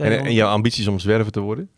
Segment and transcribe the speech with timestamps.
[0.00, 1.68] En, en jouw ambities om zwerver te worden?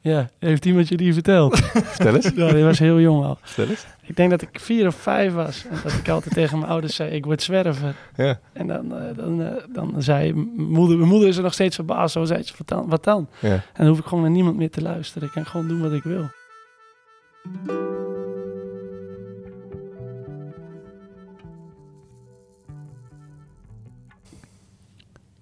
[0.00, 1.58] Ja, heeft iemand je die verteld?
[1.94, 2.30] Vertel eens.
[2.34, 3.38] ja, die was heel jong al.
[3.42, 3.86] Vertel eens.
[4.02, 5.64] Ik denk dat ik vier of vijf was.
[5.70, 7.94] En dat ik altijd tegen mijn ouders zei, ik word zwerver.
[8.16, 8.40] Ja.
[8.52, 12.12] En dan, eh, dan, eh, dan zei moeder, mijn moeder is er nog steeds verbaasd.
[12.12, 12.88] Zo zei ze, wat dan?
[12.88, 13.28] Wat dan?
[13.38, 13.48] Ja.
[13.50, 15.28] En dan hoef ik gewoon naar niemand meer te luisteren.
[15.28, 16.30] Ik kan gewoon doen wat ik wil.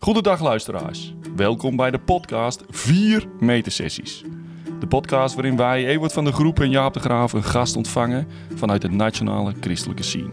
[0.03, 1.15] Goedendag luisteraars.
[1.37, 4.25] Welkom bij de podcast 4 metersessies.
[4.81, 8.29] De podcast waarin wij, Ewart van de Groep en Jaap de Graaf, een gast ontvangen
[8.55, 10.31] vanuit de nationale christelijke scene.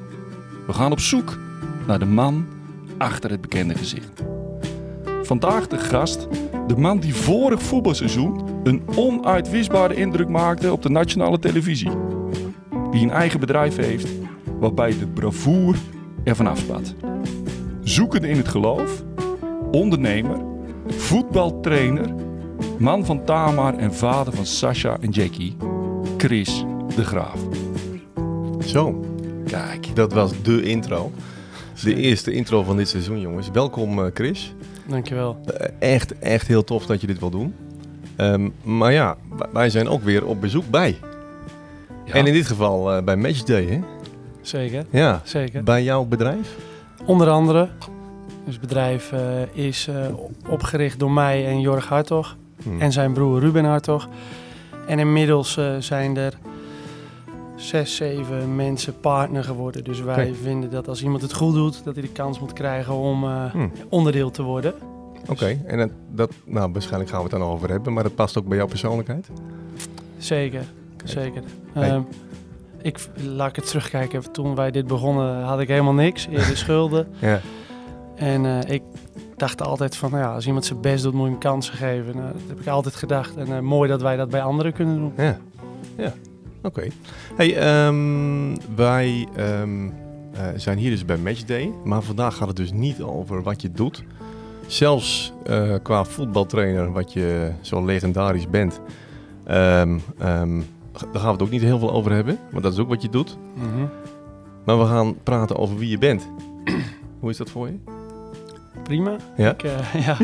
[0.68, 1.40] We gaan op zoek
[1.88, 2.48] naar de man
[2.98, 4.24] achter het bekende gezicht.
[5.24, 6.28] Vandaag de gast,
[6.68, 11.92] de man die vorig voetbalseizoen een onuitwisbare indruk maakte op de nationale televisie.
[12.92, 14.10] Die een eigen bedrijf heeft
[14.60, 15.76] waarbij de bravoer
[16.24, 16.96] ervan afspat.
[17.84, 19.04] Zoekende in het geloof
[19.72, 20.38] ondernemer,
[20.88, 22.14] voetbaltrainer,
[22.80, 25.56] man van Tamar en vader van Sasha en Jackie,
[26.18, 27.40] Chris de Graaf.
[28.66, 29.04] Zo,
[29.46, 31.12] Kijk, dat was de intro.
[31.84, 33.50] De eerste intro van dit seizoen, jongens.
[33.52, 34.54] Welkom, eh, Chris.
[34.88, 35.38] Dankjewel.
[35.58, 37.56] Eh, echt, echt heel tof dat je dit wil doen.
[38.16, 39.16] Ehm, maar ja,
[39.54, 40.98] wij zijn ook weer op bezoek bij.
[42.06, 43.80] ja, En in dit geval eh, bij Matchday, hè?
[44.42, 45.64] Zeker, Ja, zeker.
[45.64, 46.56] bij jouw bedrijf.
[47.06, 47.70] Onder andere.
[48.50, 50.06] Dus het bedrijf eh, is eh,
[50.48, 52.38] opgericht door mij en Jorg Hartog.
[52.64, 52.80] Hm.
[52.82, 54.08] En zijn broer Ruben Hartog.
[54.88, 56.38] En inmiddels eh, zijn er
[57.56, 59.84] zes, zeven mensen partner geworden.
[59.84, 62.94] Dus wij vinden dat als iemand het goed doet, dat hij de kans moet krijgen
[62.94, 63.68] om eh, Hm.
[63.90, 64.74] onderdeel te worden.
[65.28, 68.38] Oké, en dat, dat, nou, waarschijnlijk gaan we het dan over hebben, maar dat past
[68.38, 69.28] ook bij jouw persoonlijkheid.
[70.18, 70.64] Zeker,
[71.04, 71.44] zeker.
[71.74, 71.90] Hey.
[71.90, 72.02] Ehm,
[72.82, 74.32] ik, laat ik het terugkijken.
[74.32, 76.28] Toen wij dit begonnen had ik helemaal niks.
[76.28, 77.08] Eerder schulden.
[77.20, 77.42] Ja.
[78.20, 78.82] En eh, ik
[79.38, 82.16] dacht altijd van, nou ja, als iemand zijn best doet, moet je hem kansen geven.
[82.16, 83.36] Nou, dat heb ik altijd gedacht.
[83.36, 85.14] En eh, mooi dat wij dat bij anderen kunnen doen.
[85.18, 85.38] Ja,
[85.98, 86.14] ja.
[86.64, 86.88] Oké.
[87.36, 89.90] Hey, ehm, wij ehm,
[90.34, 93.72] eh, zijn hier dus bij Matchday, maar vandaag gaat het dus niet over wat je
[93.72, 94.04] doet.
[94.68, 95.34] Zelfs
[95.84, 98.82] qua voetbaltrainer, wat je zo legendarisch bent,
[99.44, 102.90] ehm, daar gaan we het ook niet heel veel over hebben, want dat is ook
[102.90, 103.38] wat je doet.
[103.54, 103.86] Mhm.
[104.66, 106.30] Maar we gaan praten over wie je bent.
[107.20, 107.99] Hoe is dat voor je?
[108.90, 109.16] Prima.
[109.38, 109.52] Ja?
[109.52, 110.18] Ik, eh, ja.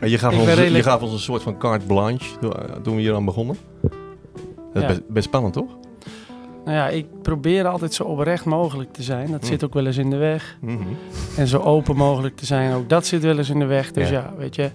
[0.00, 2.52] En Je gaf, Ik ons, redelijk- je gaf ons een soort van carte blanche toen
[2.52, 3.56] eh, we hier aan begonnen.
[3.82, 3.90] Dat
[4.74, 4.86] is Ja.
[4.86, 5.76] best, best spannend, toch?
[6.64, 9.30] Nou ja, ik probeer altijd zo oprecht mogelijk te zijn.
[9.30, 9.46] Dat Hm.
[9.46, 10.56] zit ook wel eens in de weg.
[10.60, 10.82] Mhm.
[11.36, 13.92] En zo open mogelijk te zijn, ook dat zit wel eens in de weg.
[13.92, 14.14] Dus Ja.
[14.14, 14.70] ja, weet je.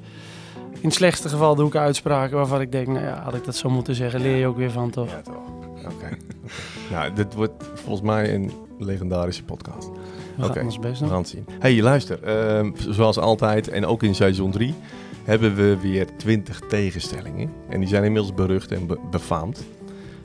[0.74, 3.56] In het slechtste geval doe ik uitspraken waarvan ik denk, nou ja, had ik dat
[3.56, 5.10] zo moeten zeggen, leer je ook weer van toch?
[5.10, 5.36] Ja, toch.
[5.86, 5.94] Oké.
[5.94, 6.18] oké.
[6.92, 9.90] Nou, dit wordt volgens mij een legendarische podcast.
[10.36, 11.10] We gaan Oké, ons best We doen.
[11.10, 11.46] gaan het zien.
[11.60, 12.24] hey, luister.
[12.24, 14.74] ehm, zoals altijd en ook in seizoen 3
[15.24, 17.50] hebben we weer 20 tegenstellingen.
[17.70, 19.64] En die zijn inmiddels berucht en be- befaamd.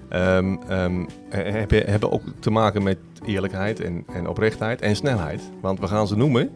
[0.09, 5.43] Ehm, ehm, eh, hebben, hebben ook te maken met eerlijkheid en, en oprechtheid en snelheid.
[5.61, 6.51] Want we gaan ze noemen.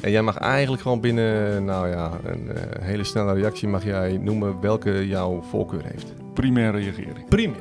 [0.00, 4.16] En jij mag eigenlijk gewoon binnen, nou ja, een eh, hele snelle reactie mag jij
[4.22, 6.12] noemen welke jouw voorkeur heeft.
[6.34, 7.28] primaire regering.
[7.28, 7.54] Prima.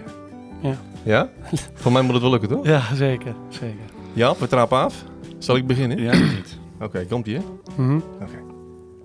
[0.61, 0.75] Ja.
[1.03, 1.29] Ja?
[1.73, 2.65] Voor mij moet het wel lukken, toch?
[2.65, 3.85] Ja, zeker, zeker.
[4.13, 5.03] Ja, we trappen af.
[5.39, 6.01] Zal ik beginnen?
[6.01, 6.57] Ja, niet.
[6.81, 7.43] Oké, komt ie, hè?
[7.77, 7.99] Mhm.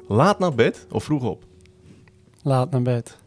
[0.08, 1.44] Laat naar bed of vroeg op?
[2.42, 3.18] Laat naar bed.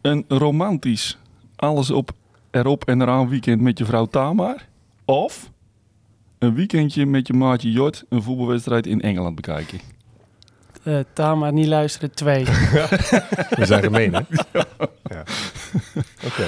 [0.00, 1.18] Een romantisch
[1.56, 2.10] alles op,
[2.50, 4.66] erop en eraan weekend met je vrouw Tamar.
[5.04, 5.50] Of
[6.38, 9.80] een weekendje met je maatje Jort een voetbalwedstrijd in Engeland bekijken.
[10.82, 12.44] Eh Tama, niet luisteren, twee.
[13.58, 14.20] We zijn gemeen, hè?
[15.14, 15.24] ja.
[16.24, 16.46] Oké.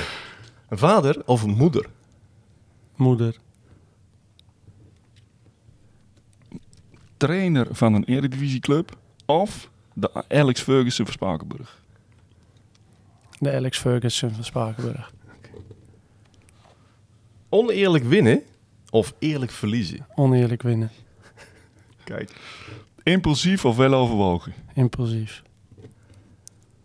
[0.68, 1.86] Een vader of een moeder?
[2.96, 3.36] Moeder.
[7.16, 8.96] Trainer van een eredivisieclub.
[9.26, 11.82] Of de Alex Ferguson van Spakenburg.
[13.38, 15.12] De Alex Ferguson van Spakenburg.
[17.48, 18.42] Oneerlijk winnen
[18.90, 20.06] of eerlijk verliezen?
[20.14, 20.90] Oneerlijk winnen.
[22.04, 22.30] Kijk.
[23.02, 24.54] Impulsief of wel overwogen.
[24.74, 25.42] Impulsief.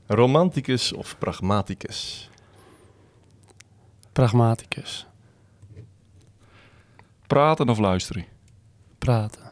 [0.08, 2.30] Romanticus of pragmaticus?
[4.12, 5.08] Pragmaticus.
[7.28, 8.26] Praten of luisteren.
[8.98, 9.49] Praten.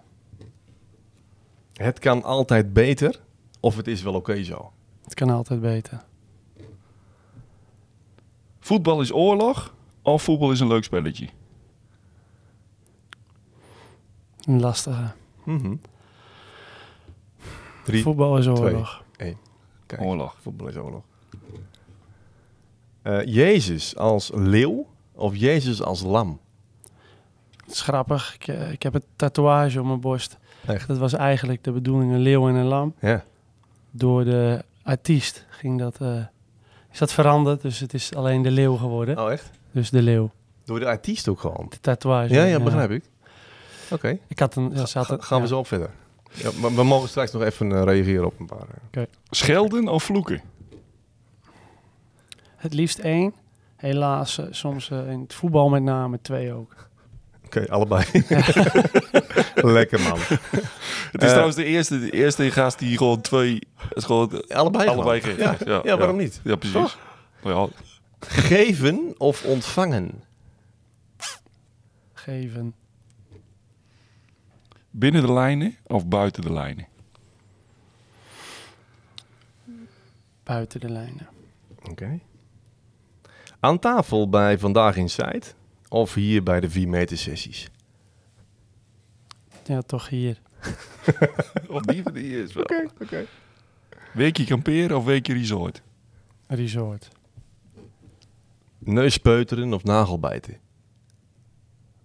[1.78, 3.20] Het kan altijd beter
[3.60, 4.72] of het is wel oké zo?
[5.04, 6.04] Het kan altijd beter.
[8.60, 11.28] Voetbal is oorlog of voetbal is een leuk spelletje.
[14.42, 15.12] Een lastige.
[15.44, 15.76] Mhm.
[17.84, 18.04] Drie.
[18.04, 18.58] Voetbal is twee.
[18.58, 19.04] oorlog.
[19.16, 20.38] Kijk, Oorlog.
[20.42, 21.04] voetbal is oorlog.
[23.02, 26.40] Eh, Jezus als leeuw of Jezus als lam?
[27.66, 28.34] Het is grappig.
[28.36, 30.38] Ik, eh, ik heb een tatoeage op mijn borst.
[30.68, 30.88] Echt?
[30.88, 32.94] Dat was eigenlijk de bedoeling, een leeuw en een lam.
[33.00, 33.24] Ja.
[33.92, 36.22] door de artiest ging dat, eh,
[36.92, 37.62] is dat veranderd.
[37.62, 39.20] Dus het is alleen de leeuw geworden.
[39.20, 39.50] Oh, echt?
[39.72, 40.32] Dus de leeuw.
[40.66, 41.66] Door de artiest ook gewoon.
[41.70, 42.34] De tatoeage.
[42.34, 43.04] Ja, ja, begrijp ik.
[43.92, 44.72] Oké, Ik had een...
[44.74, 45.50] Ja, ze had Ga- een- gaan we ja.
[45.50, 45.90] zo op verder.
[46.34, 48.66] Ja, maar we mogen straks nog even eh, reageren op een paar.
[48.92, 49.04] eh.
[49.30, 50.42] Schelden of vloeken?
[52.56, 53.34] Het liefst één.
[53.76, 56.76] Helaas, soms eh, in het voetbal met name twee ook.
[57.48, 58.06] Oké, allebei.
[59.78, 60.20] Lekker man.
[60.20, 63.62] Het is Eh, trouwens de eerste, de eerste gast die gewoon twee...
[63.76, 65.66] Het is gewoon Allebei allebei geeft.
[65.66, 66.40] Ja, ja, waarom niet?
[66.44, 66.98] Ja, precies.
[67.44, 67.68] Ja,
[68.20, 70.24] Geven of ontvangen?
[72.14, 72.76] Geven.
[74.90, 76.88] binnen de lijnen of buiten de lijnen?
[80.44, 81.28] Buiten de lijnen.
[81.90, 82.20] Oké.
[83.60, 85.42] Aan tafel bij Vandaag Inside
[85.90, 87.68] of hier bij de 4 meter sessies?
[89.64, 90.42] Ja, toch hier.
[91.70, 92.66] Want die, die is wel.
[93.02, 93.26] oké.
[94.14, 95.82] Weekje kamperen of weekje resort?
[96.48, 97.08] Resort.
[98.78, 100.58] Neuspeuteren of nagelbijten?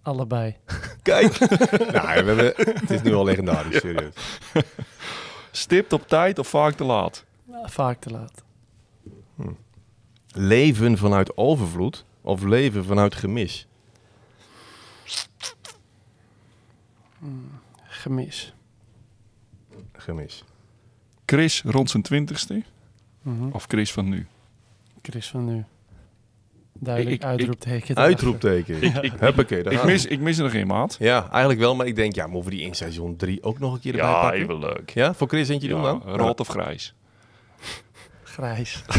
[0.01, 0.55] Allebei.
[1.01, 1.39] Kijk.
[1.93, 4.13] nou, we hebben, het is nu al legendarisch, serieus.
[5.51, 7.25] Stipt op tijd of vaak te laat?
[7.63, 8.43] Vaak te laat.
[10.27, 13.67] Leven vanuit overvloed of leven vanuit gemis?
[17.87, 18.53] Gemis.
[19.93, 20.43] Gemis.
[21.25, 22.63] Chris rond zijn twintigste
[23.21, 23.49] Mhm.
[23.51, 24.25] of Chris van nu?
[25.01, 25.63] Chris van nu.
[26.73, 27.95] Duidelijk Ik- ik- uitroepteken.
[27.95, 28.75] Uitroepteken.
[28.81, 30.95] Ik- ik- Ik mis, ik mis er nog een maat.
[30.99, 33.73] Ja, eigenlijk wel, maar ik denk, ja, moeten we die in seizoen 3 ook nog
[33.73, 34.41] een keer erbij Ja, pakken?
[34.41, 34.89] even leuk.
[34.93, 36.01] Ja, voor Chris eentje doen Ja, dan?
[36.01, 36.93] rood of grijs?
[38.23, 38.83] Grijs.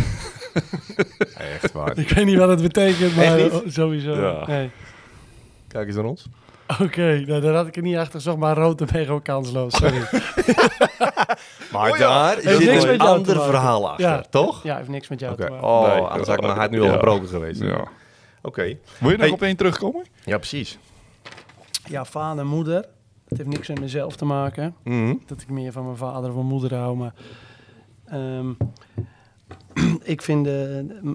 [1.19, 1.99] Ja, echt waar.
[1.99, 4.20] Ik weet niet wat het betekent, maar sowieso.
[4.20, 4.46] Ja.
[4.46, 4.70] Nee.
[5.75, 6.26] Kijk eens naar ons.
[6.81, 9.76] Oké, nou, daar had ik er niet achter gezocht, maar rood en mega kansloos.
[9.76, 10.03] Sorry.
[11.73, 12.09] Maar Oh ja.
[12.09, 14.25] daar Heeft zit niks een met jou te ander verhaal achter, Ja.
[14.31, 14.62] toch?
[14.62, 15.62] ja, heeft niks met jou te maken.
[15.62, 16.00] Oh, Nee.
[16.03, 17.61] anders had ik mijn hart nu al gebroken geweest.
[17.61, 17.85] Ja.
[18.43, 18.62] Oké.
[18.99, 19.31] Wil je nog Hey.
[19.31, 20.05] op één terugkomen?
[20.25, 20.79] Ja, precies.
[21.88, 22.75] Ja, vader en moeder.
[23.29, 24.75] Het heeft niks met mezelf te maken.
[24.85, 25.15] Mhm.
[25.26, 26.97] Dat ik meer van mijn vader of mijn moeder hou.
[26.97, 27.15] Maar
[28.06, 28.49] ehm,
[30.15, 30.53] ik vind eh,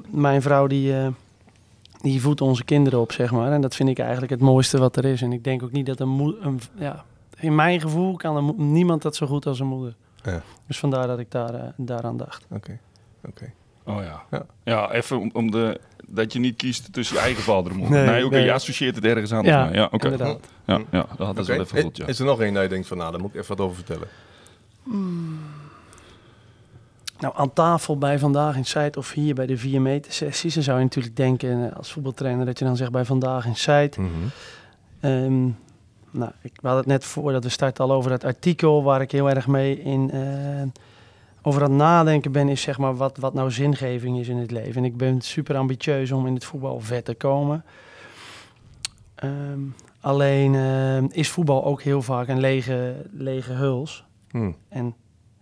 [0.07, 1.07] mijn vrouw die, eh,
[2.01, 3.51] die voedt onze kinderen op, zeg maar.
[3.51, 5.21] En dat vind ik eigenlijk het mooiste wat er is.
[5.21, 6.53] En ik denk ook niet dat een moeder...
[6.77, 7.03] Ja,
[7.39, 9.95] in mijn gevoel kan een mo- niemand dat zo goed als een moeder.
[10.23, 10.41] Ja.
[10.67, 12.45] Dus vandaar dat ik daar, eh, daaraan dacht.
[12.51, 12.79] Oké.
[13.27, 13.51] Oké.
[13.83, 14.23] Oh ja.
[14.31, 14.45] Ja.
[14.63, 17.97] Ja, even om, om de, dat je niet kiest tussen je eigen vader en moeder.
[17.97, 18.45] Nee, Nee, oké, nee.
[18.45, 19.43] je associeert het ergens aan.
[19.43, 20.09] Ja, ja oké.
[20.09, 20.39] inderdaad.
[20.65, 22.07] Ja, ja, dat is wel even goed, ja.
[22.07, 23.75] Is er nog één dat je denkt van, nou, daar moet ik even wat over
[23.83, 24.07] vertellen?
[27.19, 30.53] Nou, aan tafel bij Vandaag in Site of hier bij de 4 meter sessies...
[30.53, 33.55] dan zou je natuurlijk denken eh, als voetbaltrainer dat je dan zegt bij Vandaag in
[33.55, 34.01] Site...
[34.01, 34.09] Mhm.
[34.99, 35.43] Ehm,
[36.11, 39.29] nou, ik hadden het net voordat we starten al over het artikel waar ik heel
[39.29, 40.21] erg mee in eh,
[41.41, 44.51] over aan het nadenken ben, is zeg maar wat, wat nou zingeving is in het
[44.51, 44.75] leven.
[44.75, 47.63] En ik ben super ambitieus om in het voetbal vet te komen.
[49.15, 49.59] Ehm,
[49.99, 54.05] alleen ehm, is voetbal ook heel vaak een lege, lege huls.
[54.29, 54.51] Hm.
[54.69, 54.95] En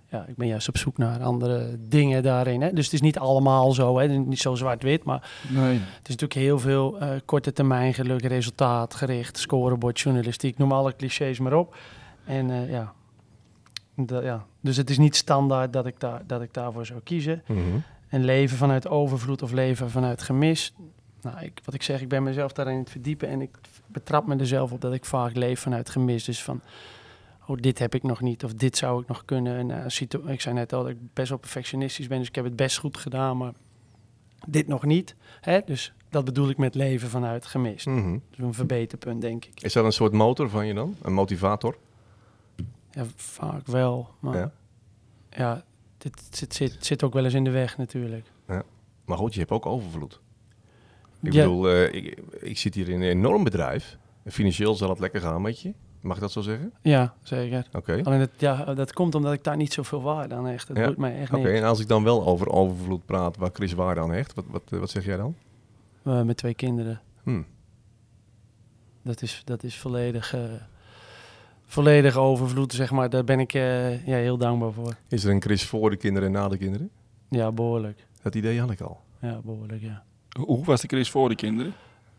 [0.09, 2.61] ja, ik ben juist op zoek naar andere dingen daarin.
[2.61, 2.73] Hè?
[2.73, 4.07] Dus het is niet allemaal zo, hè?
[4.07, 5.73] Niet zo zwart-wit, maar Nee.
[5.73, 10.95] het is natuurlijk heel veel eh, korte termijn geluk, resultaat, gericht, scorebord, journalistiek, noem alle
[10.95, 11.75] clichés maar op.
[12.25, 12.93] En eh, ja.
[14.05, 17.43] Ja, dus het is niet standaard dat ik, daar, dat ik daarvoor zou kiezen.
[17.47, 17.59] Mhm.
[18.07, 20.73] En leven vanuit overvloed of leven vanuit gemis.
[21.21, 24.35] Nou, ik, wat ik zeg, ik ben mezelf daarin het verdiepen en ik betrap me
[24.35, 26.23] er zelf op dat ik vaak leef vanuit gemis.
[26.23, 26.61] Dus van,
[27.47, 29.57] oh, dit heb ik nog niet of dit zou ik nog kunnen.
[29.57, 32.43] En, eh, ik zei net al dat ik best wel perfectionistisch ben, dus ik heb
[32.45, 33.53] het best goed gedaan, maar
[34.47, 35.15] dit nog niet.
[35.41, 35.59] Hè?
[35.65, 37.85] Dus dat bedoel ik met leven vanuit gemis.
[37.85, 38.17] Mhm.
[38.29, 39.61] Dus een verbeterpunt, denk ik.
[39.61, 40.95] Is dat een soort motor van je dan?
[41.01, 41.77] Een motivator?
[42.91, 44.51] Ja, vaak wel, maar Ja.
[45.29, 45.63] ja,
[45.97, 48.25] dit zit, zit, zit ook wel eens in de weg natuurlijk.
[49.05, 50.19] Maar goed, je hebt ook overvloed.
[51.21, 51.41] Ik Ja.
[51.41, 53.97] bedoel, eh, ik, ik zit hier in een enorm bedrijf.
[54.25, 55.73] Financieel zal het lekker gaan met je.
[56.01, 56.73] Mag ik dat zo zeggen?
[56.81, 57.67] Ja, zeker.
[57.73, 58.01] Oké.
[58.03, 60.67] Alleen dat, ja, dat komt omdat ik daar niet zoveel waarde aan hecht.
[60.67, 60.87] Dat Ja.
[60.87, 64.01] doet mij echt Oké, en als ik dan wel over overvloed praat, waar Chris waarde
[64.01, 65.35] aan hecht, wat, wat, wat zeg jij dan?
[66.03, 67.01] Eh, met twee kinderen.
[67.23, 67.41] Hm.
[69.01, 70.41] Dat is, dat is volledig, eh
[71.65, 73.09] volledig overvloed, zeg maar.
[73.09, 74.95] Daar ben ik eh, ja, heel dankbaar voor.
[75.07, 76.89] Is er een Chris voor de kinderen en na de kinderen?
[77.29, 78.05] Ja, behoorlijk.
[78.21, 78.99] Dat idee had ik al.
[79.21, 80.03] Ja, behoorlijk, ja.
[80.39, 81.73] Hoe was de Chris voor de kinderen?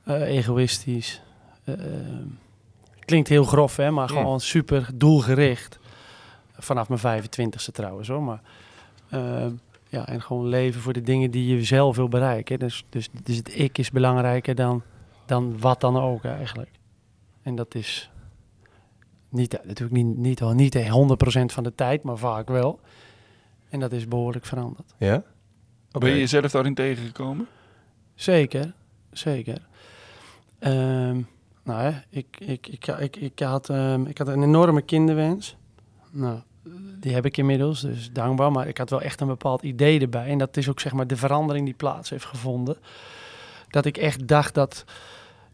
[0.04, 1.22] Eh, egoïstisch.
[1.64, 2.06] Eh, eh,
[3.08, 4.16] klinkt heel grof, hè, maar Mm.
[4.16, 5.78] gewoon super doelgericht.
[6.58, 8.22] Vanaf mijn 25ste trouwens, hoor.
[8.22, 8.40] Maar,
[9.08, 9.46] eh,
[9.88, 12.58] ja, en gewoon leven voor de dingen die je zelf wil bereiken.
[12.58, 14.82] Dus, dus, dus het ik is belangrijker dan,
[15.26, 16.70] dan wat dan ook eigenlijk.
[17.42, 18.10] En dat is
[19.28, 22.80] niet, natuurlijk niet, niet, niet 100% van de tijd, maar vaak wel.
[23.68, 24.94] En dat is behoorlijk veranderd.
[24.98, 25.22] Ja?
[25.90, 27.46] Ben je jezelf daarin tegengekomen?
[28.14, 28.72] Zeker,
[29.12, 29.58] zeker.
[30.58, 31.20] Ehm,
[31.68, 35.56] nou ik, ik, ik, ik, ik, had, ehm, ik had een enorme kinderwens.
[36.10, 36.38] Nou,
[37.00, 38.52] die heb ik inmiddels, dus dankbaar.
[38.52, 40.26] Maar ik had wel echt een bepaald idee erbij.
[40.26, 42.76] En dat is ook zeg maar de verandering die plaats heeft gevonden.
[43.68, 44.84] Dat ik echt dacht dat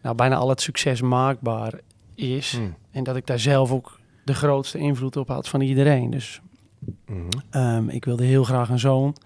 [0.02, 1.80] nou, bijna al het succes maakbaar
[2.14, 2.52] is.
[2.52, 2.62] Hm.
[2.90, 6.10] En dat ik daar zelf ook de grootste invloed op had van iedereen.
[6.10, 6.40] Dus
[7.06, 7.28] Mhm.
[7.50, 9.16] Ehm, ik wilde heel graag een zoon.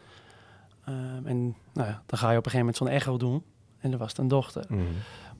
[0.84, 3.42] Ehm, en nou ja, dan ga je op een gegeven moment zo'n echo doen.
[3.78, 4.64] En er was het een dochter.
[4.68, 4.82] Mhm.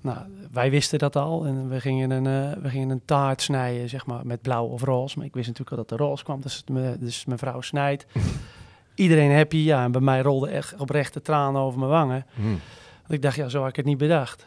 [0.00, 0.19] Nou,
[0.52, 1.47] wij wisten dat al.
[1.47, 4.83] En we gingen een, eh, we gingen een taart snijden, zeg maar, met blauw of
[4.83, 5.17] roze.
[5.19, 6.40] Maar ik wist natuurlijk al dat er roze kwam.
[6.40, 8.07] Dus, me, dus mijn vrouw snijdt.
[8.95, 9.85] Iedereen happy, ja.
[9.85, 12.26] En bij mij rolde echt oprechte tranen over mijn wangen.
[12.35, 12.43] Hm.
[13.00, 14.47] Want ik dacht, ja, zo had ik het niet bedacht.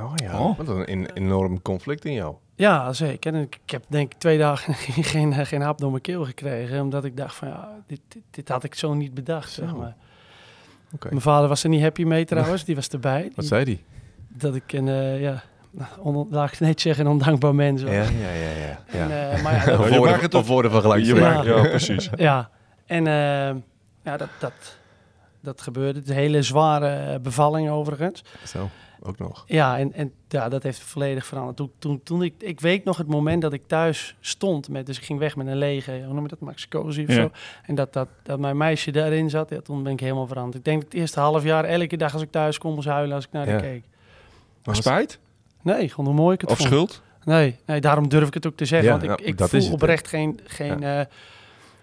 [0.00, 0.56] Oh ja, Oh.
[0.56, 2.34] wat een en- enorm conflict in jou.
[2.56, 3.34] Ja, zeker.
[3.34, 4.74] En ik, heb denk ik twee dagen
[5.14, 6.80] geen, eh, geen hap door mijn keel gekregen.
[6.80, 9.96] Omdat ik dacht van, ja, dit, dit, dit had ik zo niet bedacht, zeg maar.
[11.08, 13.32] Mijn vader was er niet happy mee trouwens, die was erbij.
[13.34, 13.84] Wat zei die?
[14.36, 15.42] Dat ik een, eh, ja,
[15.98, 17.92] on, laat ik het niet zeggen, een ondankbaar mens was.
[17.92, 18.66] Ja, ja, ja.
[18.66, 18.80] ja.
[18.86, 19.30] En, ja.
[19.30, 21.20] eh, maar ja, dat- Of je mag woorden, het of woorden van gelijk.
[21.20, 22.10] Maakt- ja, precies.
[22.16, 22.50] ja.
[22.86, 23.12] En eh,
[24.04, 24.52] ja, dat, dat,
[25.40, 25.98] dat gebeurde.
[25.98, 28.22] Het hele zware bevalling overigens.
[28.46, 28.68] Zo,
[29.02, 29.44] ook nog.
[29.46, 31.56] Ja, en, en ja, dat heeft volledig veranderd.
[31.56, 34.96] Toen, toen, toen ik, ik weet nog het moment dat ik thuis stond met, dus
[34.98, 37.14] ik ging weg met een lege, hoe noem je dat, maxicosi of Ja.
[37.14, 37.30] zo.
[37.62, 40.56] En dat, dat, dat mijn meisje daarin zat, ja, toen ben ik helemaal veranderd.
[40.56, 43.14] Ik denk dat het eerste half jaar, elke dag als ik thuis kom, moest huilen
[43.14, 43.52] als ik naar Ja.
[43.52, 43.84] haar keek.
[44.64, 45.18] Maar Spijt?
[45.62, 46.68] Nee, gewoon hoe mooi ik het Of vond.
[46.68, 47.02] schuld?
[47.24, 48.88] Nee, nee, daarom durf ik het ook te zeggen.
[48.92, 51.00] Ja, want ik, ik voel het, oprecht geen, geen eh,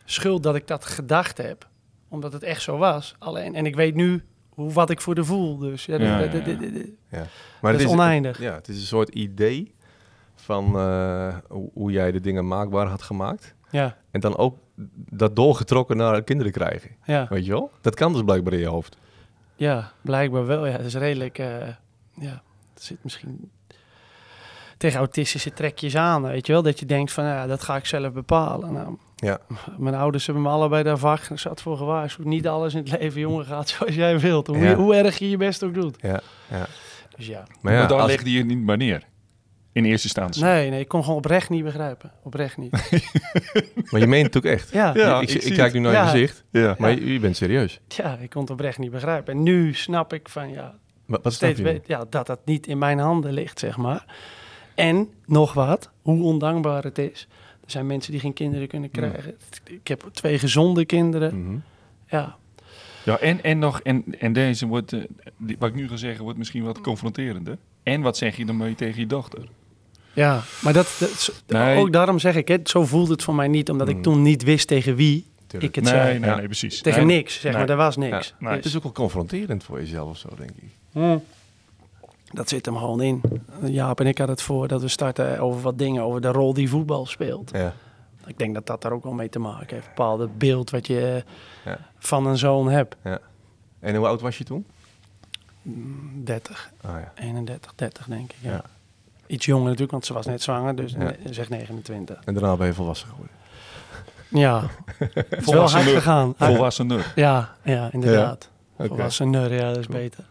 [0.06, 1.68] schuld dat ik dat gedacht heb.
[2.08, 3.16] Omdat het echt zo was.
[3.20, 5.58] Alleen, en ik weet nu hoe, wat ik voor de voel.
[5.58, 6.32] Dus ja, Maar
[7.62, 8.40] dat het is oneindig.
[8.40, 9.74] Ja, het is een soort idee
[10.36, 13.56] van eh, hoe, hoe jij de dingen maakbaar had gemaakt.
[13.70, 14.58] ja, En dan ook
[15.10, 16.90] dat doorgetrokken naar kinderen krijgen.
[17.06, 17.72] ja, Weet je wel?
[17.82, 18.98] Dat kan dus blijkbaar in je hoofd.
[19.56, 20.66] ja, blijkbaar wel.
[20.66, 21.38] Ja, het is redelijk...
[21.40, 21.68] eh,
[22.20, 22.42] ja,
[22.82, 23.52] het zit misschien
[24.78, 26.62] tegen autistische trekjes aan, weet je wel.
[26.62, 28.74] Dat je denkt van, ja, dat ga ik zelf bepalen.
[28.74, 29.40] Nou, Ja.
[29.78, 32.26] Mijn ouders hebben me allebei daar vaak zat voor gewaarschuwd.
[32.26, 34.48] Niet alles in het leven, jongen, gaat zoals jij wilt.
[34.48, 34.76] Hoe, Ja.
[34.76, 35.98] hoe erg je je best ook doet.
[36.02, 36.20] Ja,
[36.50, 36.68] ja.
[37.16, 37.44] Dus ja.
[37.62, 39.04] Maar ja, maar daar als- legde je het niet maar neer.
[39.74, 40.44] In eerste instantie.
[40.44, 42.12] Nee, nee, ik kon gewoon oprecht niet begrijpen.
[42.24, 42.72] Oprecht niet.
[43.92, 44.72] maar je meent het ook echt.
[44.72, 46.04] Ja, Ja, ik, ik kijk nu naar Ja.
[46.04, 46.76] je gezicht, Ja.
[46.78, 46.96] maar Ja.
[46.98, 47.80] je, je bent serieus.
[47.88, 49.34] ja, ik kon het oprecht niet begrijpen.
[49.34, 50.76] En nu snap ik van ja,
[51.12, 54.06] Maar wat snap steeds ja, dat dat niet in mijn handen ligt, zeg maar.
[54.76, 57.28] En nog wat, hoe ondankbaar het is.
[57.64, 59.36] Er zijn mensen die geen kinderen kunnen krijgen.
[59.64, 61.44] Ik heb twee gezonde kinderen.
[61.46, 61.58] Mhm.
[62.08, 62.36] Ja,
[63.04, 65.00] Ja, en, en nog, en, en deze wordt, eh,
[65.38, 67.58] die- wat ik nu ga zeggen, wordt misschien wat confronterender.
[67.84, 69.48] En wat zeg je dan mee tegen je dochter?
[70.14, 70.42] ja.
[70.62, 71.78] maar dat, dat is- Nee.
[71.78, 72.70] ook daarom zeg ik het.
[72.70, 73.98] Zo voelde het voor mij niet, omdat Mm.
[73.98, 75.76] ik toen niet wist tegen wie Tuurlijk.
[75.78, 76.20] ik het nee, zei.
[76.20, 76.36] nee, Ja.
[76.36, 76.82] nee, precies.
[76.82, 77.16] Tegen Nee.
[77.18, 77.62] niks, zeg Nee.
[77.62, 77.70] maar.
[77.70, 78.28] Er was niks.
[78.40, 78.56] Ja, Nee.
[78.56, 80.70] Het is ook wel confronterend voor jezelf of zo, denk ik.
[80.92, 81.18] Hm.
[82.34, 83.22] Dat zit hem gewoon in.
[83.64, 86.54] Jaap en ik hadden het voor dat we starten over wat dingen, over de rol
[86.54, 87.52] die voetbal speelt.
[87.54, 87.74] Ja.
[88.26, 89.88] Ik denk dat dat daar ook wel mee te maken heeft.
[89.88, 91.24] Een bepaalde beeld wat je
[91.66, 91.78] Ja.
[92.00, 92.96] van een zoon hebt.
[93.80, 94.66] En hoe oud was je toen?
[96.24, 97.12] 30, Ah ja.
[97.16, 98.38] 31, 30 denk ik.
[98.42, 98.52] Ja.
[98.52, 98.64] Ja.
[99.28, 101.14] Iets jonger natuurlijk, want ze was net zwanger, dus Ja.
[101.30, 102.20] zeg 29.
[102.26, 103.36] En daarna ben je volwassen geworden.
[104.28, 104.64] Ja,
[105.46, 106.34] Volwassen hard gegaan.
[106.38, 107.12] Volwassener.
[107.16, 108.50] Ja, ja, inderdaad.
[108.76, 108.88] Oké.
[108.88, 110.24] Volwassen neur, ja, dat is beter.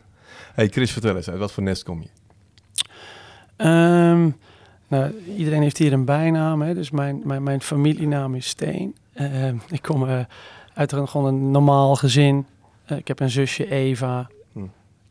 [0.60, 2.08] Hey Chris, vertel eens, uit wat voor nest kom je?
[3.56, 4.30] Ehm,
[4.88, 6.74] nou, iedereen heeft hier een bijnaam, hè?
[6.74, 8.96] dus mijn, mijn, mijn familienaam is Steen.
[9.12, 10.20] Ehm, ik kom eh,
[10.74, 12.46] uit een, gewoon een normaal gezin.
[12.84, 14.30] Eh, ik heb een zusje Eva.
[14.52, 14.60] Hm.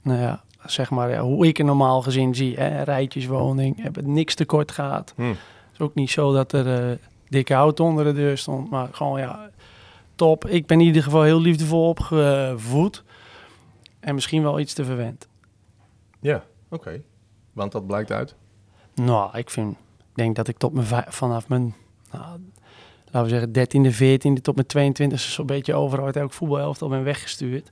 [0.02, 2.56] Nou ja, zeg maar ja, hoe ik een normaal gezin zie.
[2.56, 2.84] Hè?
[2.84, 5.14] Rijtjeswoning, heb het niks tekort gehad.
[5.16, 5.24] Hm.
[5.24, 5.38] Het
[5.74, 6.98] is ook niet zo dat er eh,
[7.30, 9.50] dikke auto onder de deur stond, maar gewoon ja,
[10.16, 10.48] top.
[10.48, 13.04] Ik ben in ieder geval heel liefdevol opgevoed
[14.00, 15.29] en misschien wel iets te verwend.
[16.20, 17.02] Ja, oké.
[17.54, 18.36] Want dat blijkt uit.
[18.96, 21.76] Nou, ik vind, ik denk dat ik tot mijn vanaf mijn,
[22.12, 22.40] nou,
[23.12, 23.96] laten we zeggen, 13e,
[24.38, 27.70] 14e tot mijn 22e zo'n beetje overal uit elk voetbalelftal ben weggestuurd.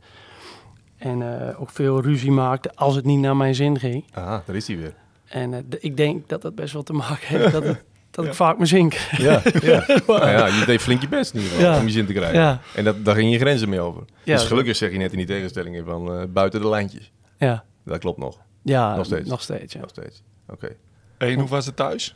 [0.98, 4.06] En eh, ook veel ruzie maakte als het niet naar mijn zin ging.
[4.14, 4.94] Aha, daar is hij weer.
[5.26, 8.34] En eh, ik denk dat dat best wel te maken heeft dat, het, dat ik
[8.34, 8.94] vaak me zink.
[8.94, 9.84] Ja, ja.
[10.08, 11.80] nou ja, je deed flink je best in ieder geval Ja.
[11.80, 12.40] om je zin te krijgen.
[12.40, 14.04] Ja, En dat, daar ging je grenzen mee over.
[14.24, 14.36] Ja.
[14.36, 17.12] dus gelukkig zeg je net in die tegenstellingen van eh, buiten de lijntjes.
[17.38, 19.30] ja, Dat klopt nog, ja Nog steeds?
[19.30, 19.80] Nog steeds ja.
[19.80, 20.24] nog steeds.
[20.50, 20.76] Oké.
[21.18, 22.16] En hoe was het thuis?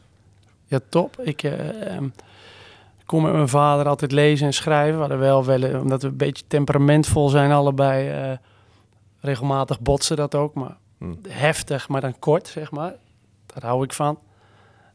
[0.65, 1.19] Ja, top.
[1.19, 2.07] Ik eh, ehm,
[3.05, 4.93] kon met mijn vader altijd lezen en schrijven.
[4.93, 8.37] We hadden wel, wel eh, omdat we een beetje temperamentvol zijn allebei, eh,
[9.19, 10.53] regelmatig botsen dat ook.
[10.53, 11.13] Maar Hm.
[11.29, 12.93] heftig, maar dan kort, zeg maar.
[13.45, 14.19] Daar hou ik van.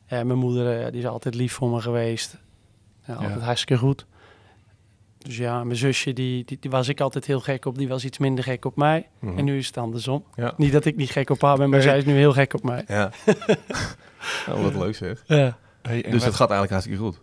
[0.06, 2.36] En mijn moeder, die is altijd lief voor me geweest.
[3.06, 3.44] Ja, altijd Ja.
[3.44, 4.06] hartstikke goed.
[5.26, 7.78] Dus ja, mijn zusje, die, die, die was ik altijd heel gek op.
[7.78, 9.08] Die was iets minder gek op mij.
[9.18, 9.38] Mhm.
[9.38, 10.24] En nu is het andersom.
[10.34, 10.54] Ja.
[10.56, 11.88] Niet dat ik niet gek op haar ben, maar Nee.
[11.88, 12.84] zij is nu heel gek op mij.
[12.88, 13.10] Ja.
[14.50, 15.24] oh, wat leuk zeg.
[15.26, 15.58] Ja.
[15.82, 17.20] Hey, Dus dat gaat eigenlijk hartstikke goed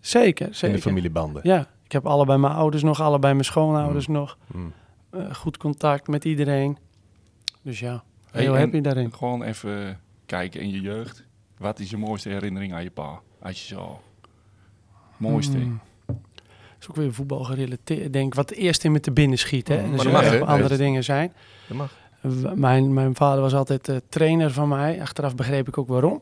[0.00, 0.76] Zeker, in zeker.
[0.76, 1.42] de familiebanden.
[1.44, 4.38] Ja, ik heb allebei mijn ouders nog, allebei mijn schoonouders nog.
[4.46, 4.72] Mm.
[5.10, 6.78] Eh, goed contact met iedereen.
[7.62, 9.12] Dus ja, heel happy daarin.
[9.14, 11.24] Gewoon even kijken in je jeugd.
[11.58, 13.20] Wat is je mooiste herinnering aan je pa?
[13.42, 14.00] Als je zo...
[15.16, 15.58] Mooiste.
[16.80, 18.12] Is ook weer voetbal gerelateerd.
[18.12, 19.68] Denk wat eerst in me te binnen schiet.
[19.68, 19.76] Hè?
[19.76, 21.32] Mm, En maar er dat mag, andere dingen zijn.
[21.68, 21.98] Dat mag.
[22.54, 25.00] Mijn, mijn vader was altijd eh, trainer van mij.
[25.00, 26.20] Achteraf begreep ik ook waarom.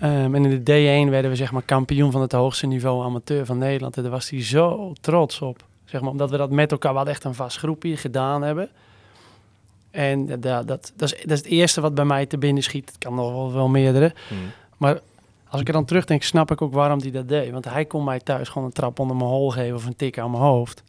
[0.00, 3.46] Ehm, en in de D1 werden we zeg maar kampioen van het hoogste niveau amateur
[3.46, 3.96] van Nederland.
[3.96, 5.64] En daar was hij zo trots op.
[5.84, 8.68] Zeg maar, omdat we dat met elkaar, we hadden echt een vast groepje gedaan hebben.
[9.90, 12.62] En da- da- dat, dat, is, dat is het eerste wat bij mij te binnen
[12.62, 12.88] schiet.
[12.88, 14.14] Het kan nog wel, wel meerdere.
[14.30, 14.38] Mm.
[14.76, 14.98] Maar
[15.52, 17.50] als ik er dan terugdenk, snap ik ook waarom hij dat deed.
[17.50, 20.18] Want hij kon mij thuis gewoon een trap onder mijn hol geven of een tik
[20.18, 20.82] aan mijn hoofd.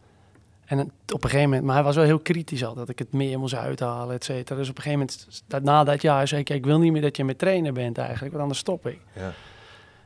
[0.66, 0.80] En
[1.14, 3.40] op een gegeven moment, maar hij was wel heel kritisch al, dat ik het meer
[3.40, 4.60] moest uithalen, et cetera.
[4.60, 5.08] Dus op een gegeven
[5.48, 7.98] moment, na dat jaar, zei ik, ik wil niet meer dat je mijn trainer bent
[7.98, 9.00] eigenlijk, want anders stop ik.
[9.16, 9.22] Ja.
[9.22, 9.34] Toen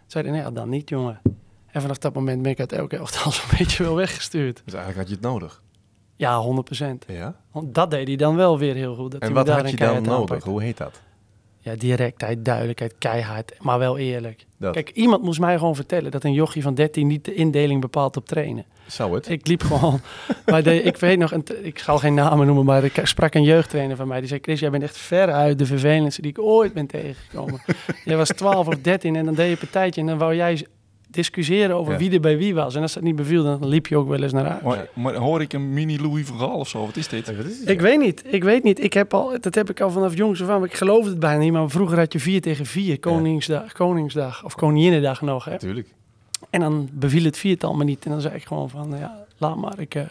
[0.08, 1.22] zei hij, nee, ja, dan niet, jongen.
[1.68, 4.62] En vanaf dat moment ben ik uit elke elftal zo'n beetje wel weggestuurd.
[4.66, 5.62] Dus eigenlijk had je het nodig.
[6.16, 7.06] Ja, 100 procent.
[7.08, 7.36] Ja.
[7.52, 9.12] Want dat deed hij dan wel weer heel goed.
[9.12, 10.12] Dat En hij wat had je dan nodig?
[10.14, 10.50] aanpakte.
[10.50, 11.02] Hoe heet dat?
[11.68, 14.46] Ja, directheid, duidelijkheid, keihard, maar wel eerlijk.
[14.58, 14.74] dat?
[14.74, 18.18] Kijk, iemand moest mij gewoon vertellen dat een jochie van 13 niet de indeling bepaalt
[18.18, 18.66] op trainen.
[18.86, 19.30] Zou het?
[19.30, 20.00] Ik liep gewoon.
[20.46, 23.44] bij de, ik weet nog, een, ik zal geen namen noemen, maar ik sprak een
[23.44, 24.20] jeugdtrainer van mij.
[24.20, 27.62] Die zei: Chris, jij bent echt veruit de vervelendste die ik ooit ben tegengekomen.
[28.06, 30.66] jij was 12 of 13 en dan deed je een partijtje en dan wou jij
[31.18, 32.00] discussiëren over Ja.
[32.00, 32.76] wie er bij wie was.
[32.76, 34.62] En als dat niet beviel, dan liep je ook wel eens naar huis.
[34.64, 36.86] Maar, maar hoor ik een mini Louis van Gaal of zo?
[36.86, 37.26] Wat is dit?
[37.26, 37.70] Hey, wat is dit?
[37.70, 38.84] Ik weet niet, ik weet niet.
[38.84, 40.64] Ik heb al, dat heb ik al vanaf jongs af aan.
[40.64, 44.56] Ik geloof het bijna niet, maar vroeger had je 4 tegen 4, Koningsdag, Koningsdag of
[44.56, 45.46] Koninginnedag nog.
[45.46, 45.52] Hè?
[45.52, 45.88] Natuurlijk.
[46.50, 48.06] En dan beviel het viertal me niet.
[48.06, 49.80] En dan zei ik gewoon van, ja, laat maar.
[49.80, 50.04] Ik, eh,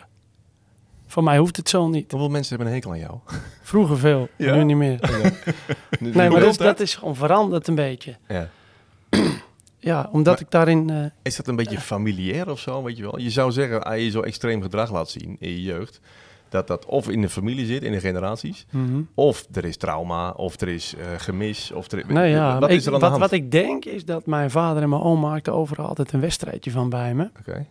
[1.07, 2.11] voor mij hoeft het zo niet.
[2.11, 3.19] Hoeveel mensen hebben een hekel aan jou?
[3.63, 4.55] Vroeger veel, Ja?
[4.55, 4.99] nu niet meer.
[6.00, 8.17] Nee, maar dat, is- dat is gewoon veranderd een beetje.
[8.28, 8.49] Ja.
[9.87, 10.91] Ja, omdat Maar- ik daarin...
[10.91, 13.19] eh, Is dat een beetje familiair of zo, weet je wel?
[13.19, 16.01] Je zou zeggen, als je zo extreem gedrag laat zien in je jeugd,
[16.49, 19.01] dat dat of in de familie zit, in de generaties, mhm.
[19.15, 22.77] of er is trauma, of er is eh, gemis, of er Nou ja, wat ik-
[22.77, 23.21] is er aan de hand?
[23.21, 26.71] wat ik denk is dat mijn vader en mijn oom maakten overal altijd een wedstrijdje
[26.71, 27.29] van bij me.
[27.39, 27.67] Oké.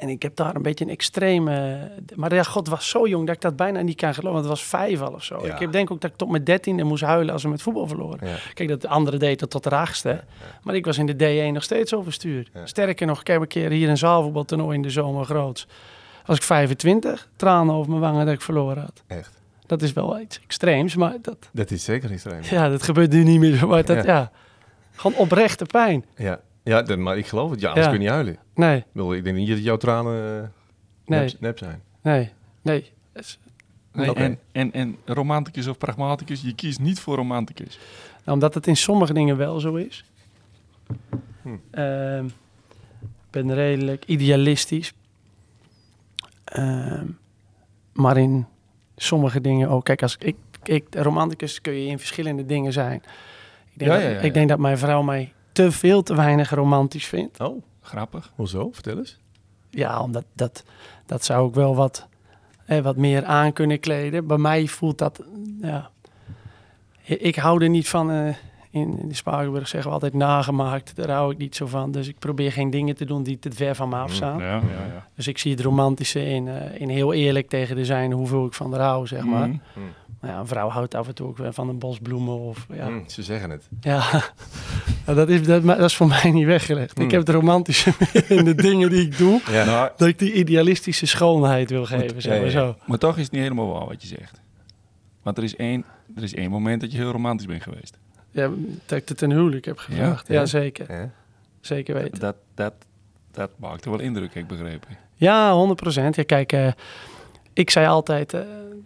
[0.00, 1.88] En ik heb daar een beetje een extreme...
[2.14, 4.32] Maar ja, God was zo jong dat ik dat bijna niet kan geloven.
[4.32, 5.46] Want het was vijf al of zo.
[5.46, 5.54] Ja.
[5.54, 7.86] Ik heb denk ook dat ik tot mijn dertiende moest huilen als we met voetbal
[7.86, 8.28] verloren.
[8.28, 8.36] Ja.
[8.54, 10.24] Kijk, dat de andere deed dat tot de raagste.
[10.62, 12.48] Maar ik was in de D1 nog steeds overstuur.
[12.54, 12.66] Ja.
[12.66, 15.66] Sterker nog, ik heb een keer hier een zaalvoetbaltoernooi in de zomer groots.
[16.24, 19.02] Was ik 25, tranen over mijn wangen dat ik verloren had.
[19.06, 19.38] Echt.
[19.66, 22.42] Dat is wel iets extreems, maar dat, Dat is zeker extreem.
[22.42, 23.66] ja, dat gebeurt nu niet meer zo.
[23.66, 24.30] Maar dat, ja.
[24.92, 26.04] gewoon oprechte pijn.
[26.16, 27.60] Ja, ja dat- maar ik geloof het.
[27.60, 27.92] Ja, anders Ja.
[27.92, 28.38] kun je niet huilen.
[28.54, 30.48] Nee, Ik, bedoel, ik denk niet dat jouw tranen eh,
[31.06, 31.82] nee, nep, nep zijn.
[32.02, 32.30] nee,
[32.62, 32.90] nee.
[33.92, 34.20] Nee, Oké.
[34.20, 37.78] en, en, en romanticus of pragmaticus, je kiest niet voor romanticus.
[38.24, 40.04] Nou, omdat het in sommige dingen wel zo is.
[41.42, 41.48] Hm.
[41.70, 42.24] Ehm,
[43.04, 44.92] ik ben redelijk idealistisch.
[46.44, 47.06] Ehm,
[47.92, 48.46] maar in
[48.96, 49.84] sommige dingen ook.
[49.84, 53.02] Kijk, als ik, ik romanticus kun je in verschillende dingen zijn.
[53.72, 54.20] Ik denk, Ja, dat, ja, ja, ja.
[54.22, 57.40] ik denk dat mijn vrouw mij te veel te weinig romantisch vindt.
[57.40, 58.32] Oh, Grappig.
[58.34, 58.70] hoezo?
[58.72, 59.18] Vertel eens.
[59.70, 60.64] Ja, omdat dat,
[61.06, 62.06] dat zou ik wel wat,
[62.66, 64.26] eh, wat meer aan kunnen kleden.
[64.26, 65.22] Bij mij voelt dat,
[65.60, 65.90] ja...
[67.02, 68.26] Ik, hou er niet van, eh,
[68.70, 70.96] in, in de Spakenburg zeggen we altijd nagemaakt.
[70.96, 71.90] Daar hou ik niet zo van.
[71.90, 74.38] Dus ik probeer geen dingen te doen die te ver van me afstaan.
[74.38, 74.60] Ja, ja,
[74.92, 75.08] ja.
[75.14, 78.52] Dus ik zie het romantische in, eh, in heel eerlijk tegen de zijn hoeveel ik
[78.52, 79.48] van haar hou, zeg maar.
[79.48, 79.58] Mhm.
[80.20, 82.66] Nou ja, een vrouw houdt af en toe ook weer van een bos bloemen of...
[82.72, 83.68] Ja, Hm, ze zeggen het.
[83.80, 84.02] ja.
[85.06, 86.90] Nou, dat, is, dat, dat is voor mij niet weggelegd.
[86.90, 87.10] Ik Hmm.
[87.10, 87.92] heb het romantische
[88.28, 89.64] in de dingen die ik doe Ja.
[89.64, 92.50] Nou, dat ik die idealistische schoonheid wil geven, zeg maar ja.
[92.50, 92.76] zo.
[92.86, 94.40] maar toch is het niet helemaal waar wat je zegt.
[95.22, 95.84] Want er is één,
[96.16, 97.98] er is één moment dat je heel romantisch bent geweest.
[98.30, 98.50] Ja,
[98.86, 100.28] dat ik het ten huwelijk heb gevraagd.
[100.28, 100.46] Ja, Ja.
[100.46, 100.92] zeker.
[100.92, 101.10] Ja.
[101.60, 102.20] Zeker weten.
[102.20, 102.72] Dat, dat,
[103.32, 104.96] dat maakte wel indruk, heb ik begrepen.
[105.14, 106.16] Ja, 100 procent.
[106.16, 106.72] Ja, kijk, eh,
[107.52, 108.40] ik zei altijd, eh,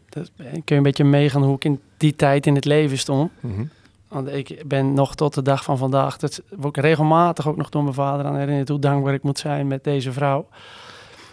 [0.08, 2.98] dat, eh, kun je een beetje meegaan hoe ik in die tijd in het leven
[2.98, 3.30] stond.
[3.40, 3.64] Mhm.
[4.08, 7.68] Want ik ben nog tot de dag van vandaag, dat word ik regelmatig ook nog
[7.68, 10.48] door mijn vader aan herinnerd hoe dankbaar ik moet zijn met deze vrouw.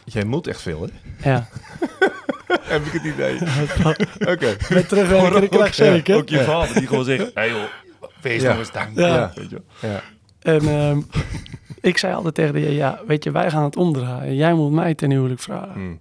[0.05, 1.29] Jij moet echt veel, hè?
[1.29, 1.47] Ja,
[2.61, 3.35] Heb ik het idee.
[4.33, 4.55] Oké.
[4.73, 6.15] met terugwerkende kracht zeker.
[6.15, 7.63] Ook je vader die gewoon zegt, hey joh,
[8.21, 8.49] wees Ja.
[8.49, 9.07] nog eens dankbaar.
[9.07, 9.31] Ja.
[9.35, 9.91] Weet je wel.
[9.91, 10.01] Ja.
[10.41, 11.01] En ehm,
[11.91, 14.35] ik zei altijd tegen die, ja, weet je, wij gaan het omdraaien.
[14.35, 15.73] Jij moet mij ten huwelijk vragen.
[15.73, 15.95] Hm.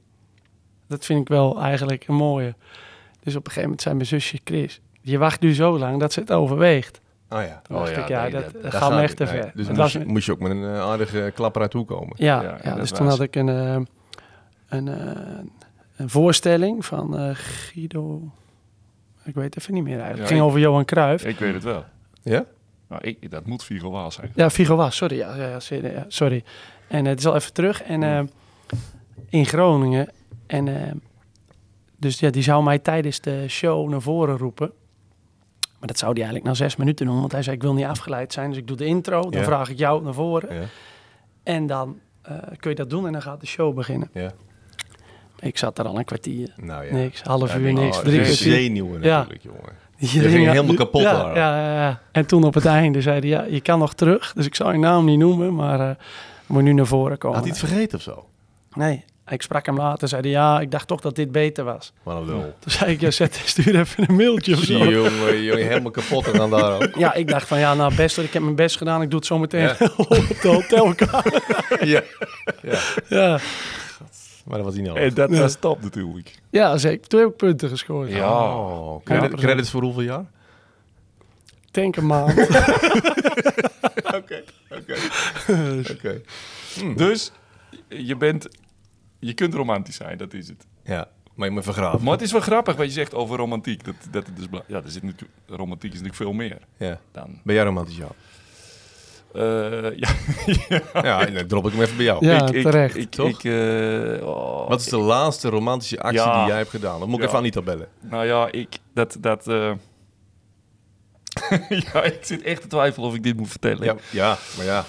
[0.91, 2.55] Dat vind ik wel eigenlijk een mooie.
[3.23, 6.13] Dus op een gegeven moment zei mijn zusje Chris, je wacht nu zo lang dat
[6.13, 7.01] ze het overweegt.
[7.29, 7.61] Oh ja.
[7.63, 9.33] Toen ik, ja, nee, dat, gaat me echt te het.
[9.33, 9.53] Nee, ver.
[9.55, 11.85] Dus moest, was je- een- moest je ook met een eh, aardige klapper uit toe
[11.85, 12.13] komen.
[12.17, 13.77] ja, Ja, ja, dus toen was- had ik een, eh,
[14.69, 15.39] een, eh,
[15.97, 18.23] een voorstelling van eh, Guido.
[19.25, 20.17] Ik weet even niet meer eigenlijk.
[20.17, 21.25] Ja, Het ging ik- over Johan Cruijff.
[21.25, 21.85] Ik weet het wel.
[22.23, 22.45] Ja?
[22.89, 24.31] Nou, ik, dat moet Vigo Waal zijn.
[24.35, 25.17] Ja, Figo was, sorry.
[25.17, 26.41] Ja, ja, ja, sorry, ja.
[26.89, 27.83] En het is al even terug.
[27.83, 28.21] En eh,
[29.29, 30.09] in Groningen.
[30.51, 30.93] En eh,
[31.97, 34.73] dus ja, die zou mij tijdens de show naar voren roepen.
[35.79, 37.21] Maar dat zou hij eigenlijk na zes minuten doen.
[37.21, 38.49] Want hij zei, ik wil niet afgeleid zijn.
[38.51, 39.31] Dus ik doe de intro.
[39.31, 40.69] Dan vraag ik jou naar voren.
[41.43, 44.11] En dan eh, kun je dat doen en dan gaat de show beginnen.
[45.41, 46.53] Ik zat er al een kwartier.
[46.57, 46.93] Nou ja.
[46.93, 49.17] Niks, half Ja, uur die- niks, Oh, drie zenuwen Ja.
[49.17, 49.73] natuurlijk, jongen.
[49.97, 52.01] Je ging helemaal kapot ja, ja, ja.
[52.13, 54.33] En toen op het einde zei hij, ja, je kan nog terug.
[54.33, 55.97] Dus ik zal je naam niet noemen, maar eh
[56.47, 57.37] moet nu naar voren komen.
[57.39, 58.27] Had hij het vergeten of zo?
[58.75, 60.09] Nee, ik sprak hem later.
[60.09, 61.93] Zei hij, ja, ik dacht toch dat dit beter was.
[62.03, 62.55] Wat een lul.
[62.59, 64.73] Toen zei ik, ja, zet, stuur even een mailtje of zo.
[64.79, 66.95] je, jongen, jongen, helemaal kapot en dan daar ook.
[66.97, 69.03] Ja, ik dacht van, ja, nou best hoor, ik heb mijn best gedaan.
[69.03, 69.77] Ik doe het zo meteen Ja.
[69.97, 71.43] op de hotelkamer.
[71.81, 72.03] ja.
[72.63, 72.79] ja.
[73.09, 73.39] ja.
[74.45, 76.35] Maar dat was hij niet En dat was top natuurlijk.
[76.51, 77.07] ja, zeker.
[77.09, 78.11] Toen heb ik punten gescoord.
[78.11, 78.33] Ja.
[78.33, 80.25] Oh, credit- credits voor hoeveel jaar?
[81.71, 82.39] Denk een maand.
[84.17, 84.95] Oké, oké.
[85.91, 86.21] Oké.
[86.97, 87.33] Dus
[87.89, 88.49] je bent...
[89.21, 90.67] Je kunt romantisch zijn, dat is het.
[90.85, 92.03] Ja, maar je moet vergraven.
[92.03, 93.85] Maar het is wel grappig wat je zegt over romantiek.
[93.85, 97.01] Dat, dat het dus ja, er zit natuurlijk, romantiek is natuurlijk veel meer Ja.
[97.13, 97.41] dan...
[97.45, 98.09] Ben jij romantisch, ja?
[99.35, 100.09] eh, ja,
[101.03, 102.27] Ja, dan drop ik hem even bij jou.
[102.27, 102.97] Ja, ik, ik, terecht.
[102.97, 103.29] Ik, Toch?
[103.29, 106.39] ik, eh, oh, Wat is de laatste romantische actie Ja.
[106.39, 107.01] die jij hebt gedaan?
[107.01, 107.89] Dan moet ik even Anita bellen.
[108.01, 108.79] Nou ja, ik...
[108.95, 109.17] Dat...
[109.21, 109.73] dat eh,
[111.93, 113.85] ja, ik zit echt te twijfelen of ik dit moet vertellen.
[113.85, 114.85] Ja, ja maar ja.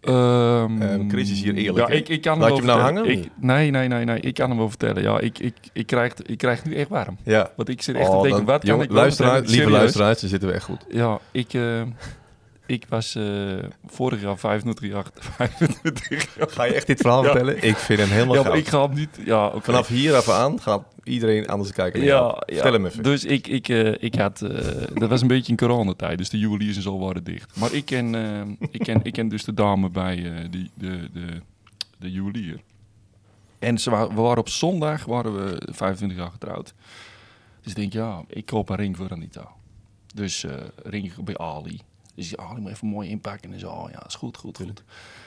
[0.00, 2.80] Ehm, Ehm, Chris is hier eerlijk, Ja, ik, ik kan Laat hem je hem nou
[2.80, 4.20] hangen Ik, nee, nee, nee, nee.
[4.20, 5.02] Ik kan hem wel vertellen.
[5.02, 7.16] Ja, ik, ik, ik, krijg, ik krijg nu echt warm.
[7.22, 7.50] ja.
[7.56, 9.40] Want ik zit echt Oh, te denken, dan- wat kan jongen, ik luisteraar?
[9.40, 10.84] Lieve luisteraars, dan zitten we echt goed.
[10.88, 11.82] Ja, ik, eh,
[12.66, 13.18] ik was
[13.86, 15.04] vorig jaar 25 jaar...
[15.14, 16.48] 25 jaar.
[16.50, 17.30] Ga je echt dit verhaal Ja.
[17.30, 17.62] vertellen?
[17.62, 18.56] Ik vind hem helemaal Ja, goud.
[18.56, 19.18] ik ga hem niet...
[19.24, 19.60] Ja, oké.
[19.60, 22.02] Vanaf hier af aan gaat iedereen anders kijken.
[22.02, 22.54] Ja, ja.
[22.54, 23.02] Vertel hem even.
[23.02, 24.42] Dus ik, ik, eh, ik had...
[24.42, 27.56] eh, dat was een beetje in coronatijd, dus de juweliers en zo waren dicht.
[27.56, 31.26] Maar ik ken, eh, ik ken, ik ken dus de dame bij die, de, de,
[31.98, 32.60] de juwelier.
[33.58, 36.74] En ze we waren op zondag waren we 25 jaar getrouwd.
[37.60, 39.48] Dus ik denk, ja, ik koop een ring voor Anita.
[40.14, 40.44] Dus
[40.82, 41.80] ring bij Ali.
[42.16, 43.88] Dus die Ali moet even mooi inpakken en zo.
[43.92, 44.82] Ja, is goed, goed, goed.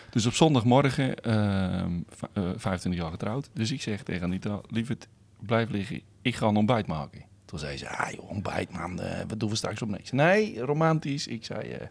[0.10, 3.50] Dus op zondagmorgen, ehm, v- eh, 25 jaar getrouwd.
[3.54, 5.08] Dus ik zeg tegen Anita, lieverd,
[5.40, 6.02] blijf liggen.
[6.22, 7.22] Ik ga een ontbijt maken.
[7.46, 10.12] Toen zei ze, ah joh, ontbijt man, eh, wat doen we straks op niks?
[10.12, 11.28] Nee, romantisch.
[11.28, 11.88] Ik zei, eh,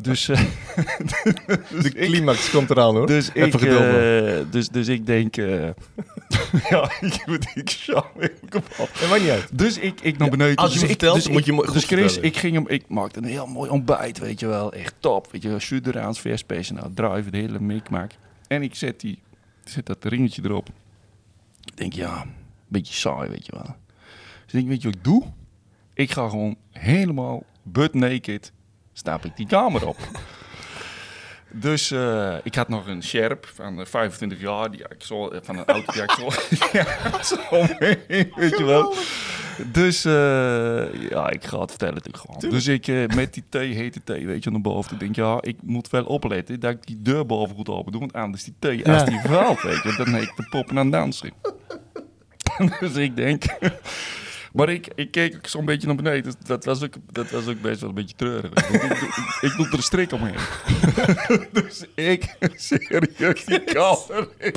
[0.00, 0.40] dus, eh,
[1.82, 3.06] de climax komt eraan hoor.
[3.06, 5.68] dus, Even ik, geduld eh, dus, dus ik denk, eh,
[6.70, 8.04] ja, ik moet ik zou.
[8.48, 8.62] Dat
[9.08, 9.48] maakt niet uit.
[9.52, 10.56] Dus ik, ik naar beneden.
[10.56, 12.28] als je dus vertelt, dus moet je goed Dus Chris, vertellen.
[12.28, 15.42] ik ging hem, ik maakte een heel mooi ontbijt, weet je wel, echt top, weet
[15.42, 18.10] je wel, Suderaans verspees, nou, druiven, de hele mikmak.
[18.48, 19.18] En ik zet die,
[19.64, 20.68] zet dat ringetje erop.
[21.64, 22.32] Ik denk, ja, een
[22.68, 23.76] beetje saai, weet je wel.
[24.44, 25.22] Dus ik denk, weet je wat ik doe?
[25.94, 28.52] Ik ga gewoon helemaal butt naked,
[29.00, 29.96] stap ik die kamer op.
[31.52, 35.38] Dus eh, ik had nog een Sherp van eh, 25 jaar, die ik zo, eh,
[35.42, 36.28] van een auto die ik zo,
[36.78, 37.36] ja, zo
[37.78, 37.98] mee,
[38.34, 38.94] weet je wel.
[39.66, 42.50] Dus eh, ja, ik ga het vertellen natuurlijk gewoon.
[42.50, 44.92] Dus ik eh, met die thee, hete thee, weet je, naar boven.
[44.92, 48.00] Ik denk, ja, ik moet wel opletten dat ik die deur boven goed open doe.
[48.00, 49.04] Want anders die thee, als Ja.
[49.04, 51.32] die valt, weet je, dan heb ik de poppen aan dansen.
[52.80, 53.44] dus ik denk...
[54.52, 56.22] Maar ik, ik keek ook zo'n beetje naar beneden.
[56.22, 58.50] Dus dat, was ook, dat was ook best wel een beetje treurig.
[58.50, 60.34] Ik, ik, ik, ik doe er een strik omheen.
[61.52, 64.54] dus ik, serieus, die kamer in.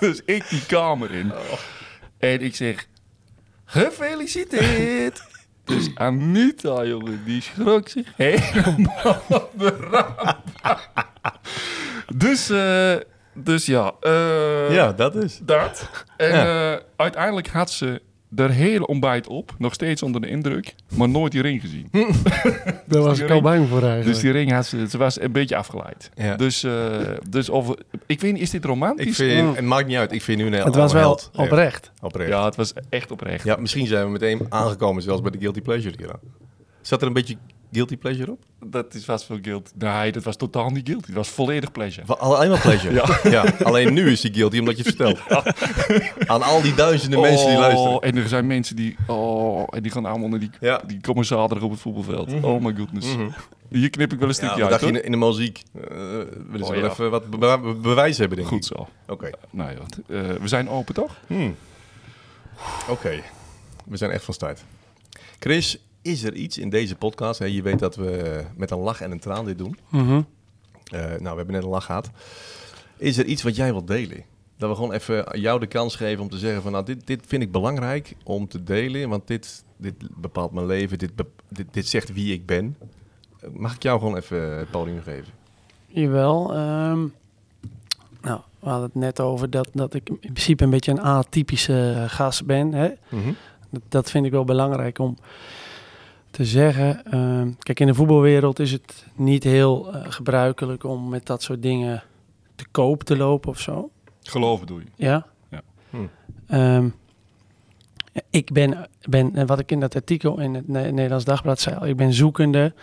[0.00, 1.32] dus ik die kamer in.
[2.18, 2.86] En ik zeg,
[3.64, 5.22] gefeliciteerd.
[5.64, 10.36] dus Anita, jongen, die schrok zich helemaal op de ramp.
[12.14, 12.94] dus, eh,
[13.34, 13.94] dus ja.
[14.00, 15.38] eh, Ja, dat is.
[15.42, 15.90] dat.
[16.16, 18.02] En eh, uiteindelijk had ze
[18.36, 19.54] er hele ontbijt op.
[19.58, 20.74] Nog steeds onder de indruk.
[20.94, 21.88] Maar nooit die ring gezien.
[22.86, 24.06] Daar was ik al bang voor eigenlijk.
[24.06, 24.88] Dus die ring had ze...
[24.88, 26.10] Ze was een beetje afgeleid.
[26.14, 26.36] Ja.
[26.36, 27.74] Dus, eh, dus of...
[28.06, 29.06] Ik weet niet, is dit romantisch?
[29.06, 30.12] Ik vind, het maakt niet uit.
[30.12, 31.30] Ik vind nu een het was wel held.
[31.34, 31.90] oprecht.
[31.94, 32.30] Ja, oprecht.
[32.30, 33.44] Ja, het was echt oprecht.
[33.44, 36.10] Ja, misschien zijn we meteen aangekomen zelfs bij de Guilty Pleasure hier.
[36.80, 37.36] Zat er een beetje
[37.72, 38.44] Guilty Pleasure op?
[38.64, 39.72] Dat is vast veel guilt.
[39.78, 41.06] Nee, dat was totaal niet guilty.
[41.06, 42.14] Het was volledig pleasure.
[42.16, 43.02] Alleen maar pleasure.
[43.30, 43.44] ja.
[43.62, 45.20] Alleen nu is die guilty omdat je het vertelt.
[46.28, 48.00] Aan al die duizenden mensen die Oh, luisteren.
[48.00, 48.96] En er zijn mensen die...
[49.06, 50.50] Oh, en die gaan allemaal naar die...
[50.60, 50.80] Ja.
[50.86, 52.32] Die komen zaterdag op het voetbalveld.
[52.42, 53.06] Oh my goodness.
[53.68, 54.44] Hier knip ik wel een Mhm.
[54.44, 55.62] Ja, stukje wat uit, in in de muziek?
[55.74, 56.90] Eh, willen ze Oh, wel ja.
[56.90, 58.76] even wat be- be- bewijs hebben, denk Goed ik.
[58.76, 58.88] zo.
[59.08, 59.30] Oké.
[59.50, 59.76] Nou ja,
[60.16, 61.16] eh, we zijn open, toch?
[61.26, 61.56] Hmm.
[62.88, 63.22] Oké.
[63.84, 64.64] We zijn echt van start.
[65.38, 67.38] Chris, is er iets in deze podcast?
[67.38, 67.44] Hè?
[67.44, 69.78] Je weet dat we met een lach en een traan dit doen.
[69.88, 70.22] Mhm.
[70.84, 72.10] Eh, nou, we hebben net een lach gehad.
[72.96, 74.24] Is er iets wat jij wilt delen?
[74.58, 76.72] Dat we gewoon even jou de kans geven om te zeggen van...
[76.72, 79.08] nou, dit, dit vind ik belangrijk om te delen...
[79.08, 81.12] want dit, dit bepaalt mijn leven, dit,
[81.48, 82.76] dit, dit zegt wie ik ben.
[83.52, 85.32] Mag ik jou gewoon even het podium geven?
[85.86, 86.54] Jawel.
[86.54, 87.06] ehm,
[88.22, 91.92] nou, we hadden het net over dat, dat ik in principe een beetje een atypische
[91.96, 92.72] eh, gast ben.
[92.72, 92.88] Hè?
[93.08, 93.32] Mhm.
[93.70, 95.16] Dat, dat vind ik wel belangrijk om
[96.36, 97.04] te zeggen.
[97.04, 101.62] Ehm, kijk, in de voetbalwereld is het niet heel eh, gebruikelijk om met dat soort
[101.62, 102.02] dingen
[102.54, 103.90] te koop te lopen of zo.
[104.22, 104.86] Geloven doe je.
[104.96, 105.26] Ja.
[105.50, 105.62] Ja.
[105.90, 105.96] Hm.
[106.46, 106.88] Ehm,
[108.30, 111.76] ik ben, ben, en wat ik in dat artikel in het Ne- Nederlands Dagblad zei,
[111.76, 112.74] al, ik ben zoekende.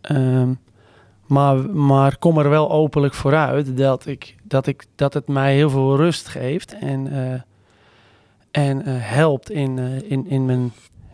[0.00, 0.52] ehm,
[1.26, 5.70] maar, maar kom er wel openlijk vooruit dat, ik, dat, ik, dat het mij heel
[5.70, 7.40] veel rust geeft en, eh,
[8.50, 10.72] en eh, helpt in, eh, in, in, mijn,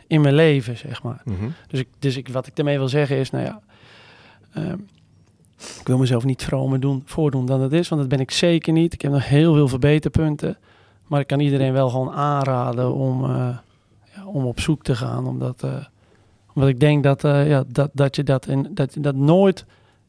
[0.09, 1.21] in mijn leven, zeg maar.
[1.25, 1.49] Mhm.
[1.69, 3.61] Dus, ik, dus ik, wat ik daarmee wil zeggen is, nou ja,
[4.53, 4.79] ehm,
[5.81, 8.73] ik wil mezelf niet vromer doen, voordoen dan het is, want dat ben ik zeker
[8.73, 8.93] niet.
[8.93, 10.59] Ik heb nog heel veel verbeterpunten,
[11.07, 13.59] maar ik kan iedereen wel gewoon aanraden om, eh,
[14.15, 15.85] ja, om op zoek te gaan, omdat, eh,
[16.55, 19.65] omdat ik denk dat, eh, ja, dat, dat je dat, in, dat, je dat nooit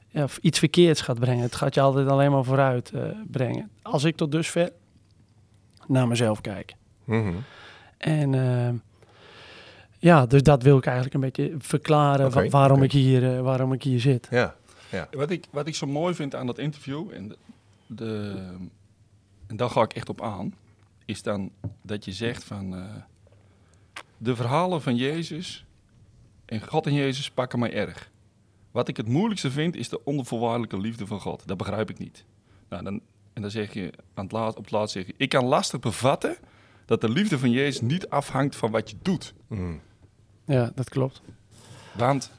[0.07, 1.43] ja, iets verkeerds gaat brengen.
[1.43, 2.93] Het gaat je altijd alleen maar vooruit
[3.27, 3.69] brengen.
[3.81, 4.71] Als ik tot dusver
[5.88, 6.75] naar mezelf kijk.
[7.03, 7.33] Mhm.
[7.97, 8.75] En ehm,
[9.99, 13.73] ja, dus dat wil ik eigenlijk een beetje verklaren wa- waarom, ik hier, eh, waarom
[13.73, 14.27] ik hier zit.
[14.91, 15.07] Ja.
[15.12, 17.38] Wat ik, wat ik zo mooi vind aan dat interview, en, de,
[17.88, 18.35] de,
[19.47, 20.53] en daar ga ik echt op aan,
[21.05, 22.83] is dan dat je zegt van eh,
[24.17, 25.65] de verhalen van Jezus
[26.45, 28.09] en God en Jezus pakken mij erg.
[28.71, 31.43] Wat ik het moeilijkste vind is de onvoorwaardelijke liefde van God.
[31.47, 32.25] Dat begrijp ik niet.
[32.69, 33.01] Nou, dan,
[33.33, 35.79] en dan zeg je aan het laat, op het laatst zeg je, ik kan lastig
[35.79, 36.38] bevatten
[36.85, 39.33] dat de liefde van Jezus niet afhangt van wat je doet.
[39.47, 39.73] Mhm.
[40.49, 41.21] Ja, dat klopt.
[41.91, 42.31] Want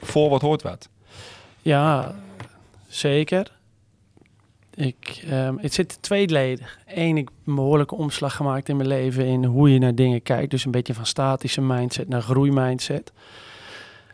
[0.00, 0.88] voor wat hoort wat.
[1.62, 2.14] Ja,
[2.88, 3.52] zeker.
[4.74, 6.78] Ik, ehm, het zit tweeledig.
[6.86, 10.22] Eén, ik heb een behoorlijke omslag gemaakt in mijn leven in hoe je naar dingen
[10.22, 10.50] kijkt.
[10.50, 13.12] Dus een beetje van statische mindset naar groeimindset.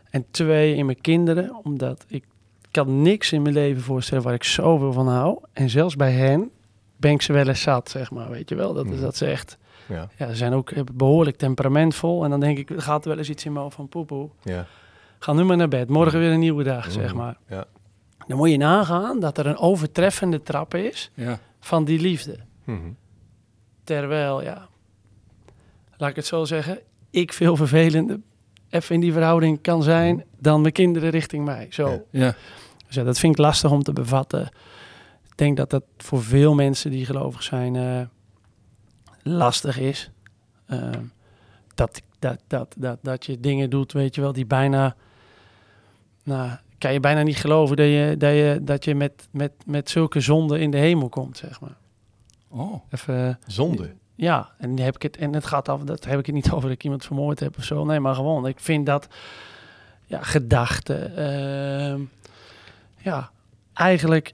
[0.09, 2.23] En twee, in mijn kinderen, omdat ik
[2.71, 5.39] kan niks in mijn leven voorstellen waar ik zoveel van hou.
[5.53, 6.49] En zelfs bij hen
[6.95, 8.73] ben ik ze wel eens zat, zeg maar, weet je wel.
[8.73, 9.01] Dat, is Mhm.
[9.01, 9.57] dat ze echt,
[9.89, 10.09] Ja.
[10.17, 12.23] ja, ze zijn ook eh, behoorlijk temperamentvol.
[12.23, 14.29] En dan denk ik, er gaat wel eens iets in me over van poepoe.
[14.43, 14.65] Ja.
[15.19, 15.89] Ga nu maar naar bed.
[15.89, 17.15] Morgen weer een nieuwe dag, zeg Mhm.
[17.17, 17.37] maar.
[17.47, 17.65] Ja.
[18.27, 21.39] Dan moet je nagaan dat er een overtreffende trap is Ja.
[21.59, 22.37] van die liefde.
[22.63, 22.77] Mhm.
[23.83, 24.67] Terwijl, ja,
[25.97, 28.19] laat ik het zo zeggen, ik veel vervelender
[28.69, 31.67] even in die verhouding kan zijn dan mijn kinderen richting mij.
[31.69, 31.87] Zo.
[31.89, 32.25] Ja.
[32.25, 32.35] Ja.
[32.87, 34.41] Dus ja, dat vind ik lastig om te bevatten.
[35.27, 38.01] Ik denk dat dat voor veel mensen die gelovig zijn eh,
[39.29, 40.11] lastig is.
[40.67, 41.03] Ehm,
[41.75, 44.95] dat, dat, dat, dat, dat je dingen doet, weet je wel, die bijna...
[46.23, 49.89] Nou, kan je bijna niet geloven dat je, dat je, dat je met, met, met
[49.89, 51.77] zulke zonden in de hemel komt, zeg maar.
[52.47, 52.81] Oh.
[52.89, 53.93] Even, Zonde.
[54.15, 56.61] ja, en heb ik het, en het gaat af, dat heb ik het niet over
[56.61, 57.85] dat ik iemand vermoord heb of zo.
[57.85, 59.07] Nee, maar gewoon, ik vind dat,
[60.05, 62.01] ja, gedachten, ehm,
[62.97, 63.31] ja,
[63.73, 64.33] eigenlijk,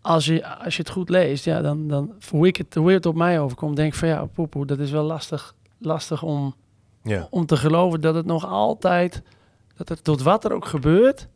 [0.00, 3.06] als je, als je het goed leest, ja, dan, dan hoe, ik het, hoe het
[3.06, 6.54] op mij overkomt, denk ik van ja, poepoe, dat is wel lastig, lastig om,
[7.02, 7.26] Ja.
[7.30, 9.22] om te geloven dat het nog altijd,
[9.76, 11.28] dat het tot wat er ook gebeurt,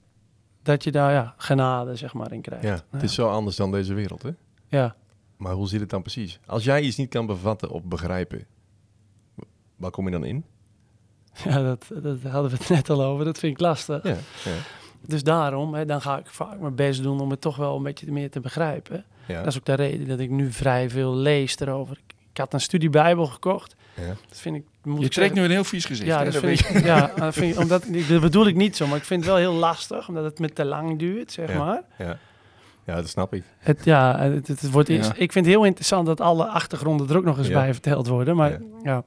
[0.62, 2.64] dat je daar, ja, genade, zeg maar, in krijgt.
[2.64, 2.80] ja.
[2.90, 4.30] Het is zo anders dan deze wereld, hè?
[4.68, 4.94] Ja.
[5.36, 6.40] Maar hoe zit het dan precies?
[6.46, 8.46] Als jij iets niet kan bevatten of begrijpen,
[9.76, 10.44] waar kom je dan in?
[11.44, 13.24] Ja, dat, dat hadden we het net al over.
[13.24, 14.02] Dat vind ik lastig.
[14.02, 14.16] Ja.
[14.44, 14.56] ja.
[15.06, 17.82] Dus daarom, hè, dan ga ik vaak mijn best doen om het toch wel een
[17.82, 19.04] beetje meer te begrijpen.
[19.26, 19.38] ja.
[19.38, 21.96] Dat is ook de reden dat ik nu vrij veel lees erover.
[22.32, 23.76] Ik, had een studie Bijbel gekocht.
[23.94, 24.06] ja.
[24.28, 24.62] Dat vind ik...
[24.82, 26.08] Moet Je ik trekt nu een heel vies gezicht.
[26.08, 26.24] Ja, hè?
[26.24, 28.86] dat Dat vind ik, ja, dat, vind ik, omdat, ik- dat bedoel ik niet zo,
[28.86, 31.58] maar ik vind het wel heel lastig, omdat het me te lang duurt, zeg Ja.
[31.58, 31.82] maar.
[31.98, 32.18] Ja.
[32.84, 33.42] ja, dat snap ik.
[33.58, 37.16] Het, ja, het, het wordt eerst, ik vind het heel interessant dat alle achtergronden er
[37.16, 37.54] ook nog eens Ja.
[37.60, 39.02] bij verteld worden, maar Ja.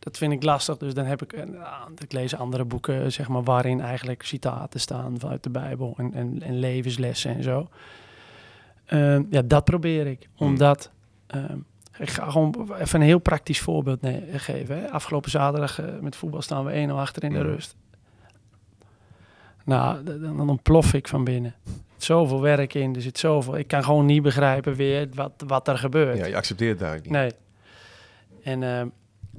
[0.00, 0.76] Dat vind ik lastig.
[0.76, 1.56] Dus dan heb ik, een,
[1.98, 6.42] ik lees andere boeken, zeg maar, waarin eigenlijk citaten staan vanuit de Bijbel en, en,
[6.42, 7.68] en levenslessen en zo.
[8.86, 10.46] Ehm, ja, dat probeer ik, Hmm.
[10.46, 10.90] omdat
[11.26, 11.58] ehm,
[11.98, 14.78] ik ga gewoon even een heel praktisch voorbeeld geven.
[14.78, 14.90] Hè.
[14.90, 17.48] Afgelopen zaterdag eh, met voetbal staan we 1-0 achter in de Hmm.
[17.48, 17.76] rust.
[19.64, 21.54] Nou, dan, dan ontplof ik van binnen.
[21.96, 23.58] Zoveel werk in, er zit zoveel.
[23.58, 26.16] Ik kan gewoon niet begrijpen weer wat, wat er gebeurt.
[26.18, 27.20] Ja, je accepteert eigenlijk niet.
[27.20, 27.32] Nee.
[28.54, 28.88] En ehm,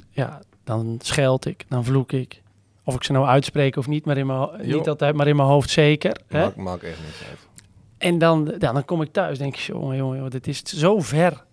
[0.10, 2.42] ja, dan scheld ik, dan vloek ik.
[2.84, 5.48] Of ik ze nou uitspreek of niet, maar in mijn, niet altijd, maar in mijn
[5.48, 6.22] hoofd zeker.
[6.30, 7.40] Maakt, maakt echt niks uit.
[7.98, 11.44] En dan, ja, dan kom ik thuis, denk ik, jongen, jongen, dit is zo ver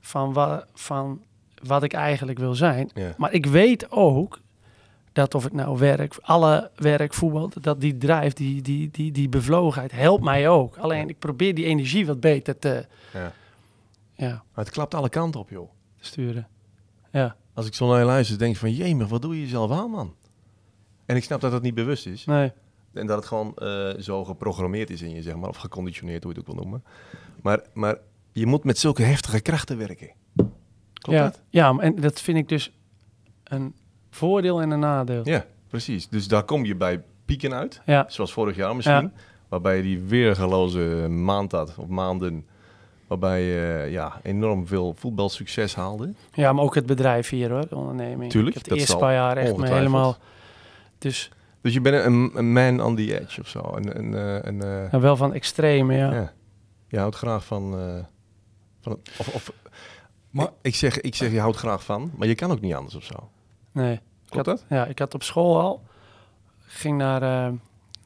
[0.00, 1.22] van, wa van
[1.62, 2.90] wat ik eigenlijk wil zijn.
[2.94, 3.14] Ja.
[3.16, 4.40] Maar ik weet ook
[5.12, 9.28] dat of ik nou werk, alle werk, voetbal, dat die drijft, die, die, die, die
[9.28, 10.76] bevlogenheid helpt mij ook.
[10.76, 13.32] Alleen ik probeer die energie wat beter te, Ja.
[14.14, 15.70] ja, Maar het klapt alle kanten op, joh.
[16.00, 16.48] sturen.
[17.12, 18.72] Ja, Als ik zo naar je luister, denk ik van...
[18.72, 20.14] Jemig, wat doe je jezelf aan, man?
[21.06, 22.24] En ik snap dat dat niet bewust is.
[22.24, 22.52] nee.
[22.92, 25.48] En dat het gewoon eh, zo geprogrammeerd is in je, zeg maar.
[25.48, 26.84] Of geconditioneerd, hoe je het ook wil noemen.
[27.42, 27.98] Maar, maar
[28.32, 30.10] je moet met zulke heftige krachten werken.
[30.92, 31.40] Klopt ja, dat?
[31.48, 32.72] Ja, en dat vind ik dus
[33.44, 33.74] een
[34.10, 35.28] voordeel en een nadeel.
[35.28, 36.08] Ja, precies.
[36.08, 37.80] Dus daar kom je bij pieken uit.
[37.86, 39.12] Ja, Zoals vorig jaar misschien.
[39.48, 42.46] Waarbij je die weergeloze maand had, of maanden.
[43.08, 46.14] Waarbij je ja, enorm veel voetbalsucces haalde.
[46.32, 48.30] ja, maar ook het bedrijf hier hoor, de onderneming.
[48.30, 50.16] Tuurlijk, Ik heb dat het eerste paar jaar echt me helemaal...
[50.98, 53.72] Dus Dus je bent een, een man on the edge of zo.
[53.74, 56.12] Een, een, eh, een, eh, nou, wel van extreme, ja.
[56.12, 56.32] ja.
[56.88, 57.78] Je houdt graag van...
[57.78, 58.04] eh,
[58.80, 59.52] van of, of,
[60.30, 62.94] Maar- ik, zeg, ik zeg je houdt graag van, maar je kan ook niet anders
[62.94, 63.30] of zo.
[63.72, 64.00] Nee.
[64.28, 65.82] Klopt had, Ja, ik had op school al.
[66.58, 67.52] Ging naar eh,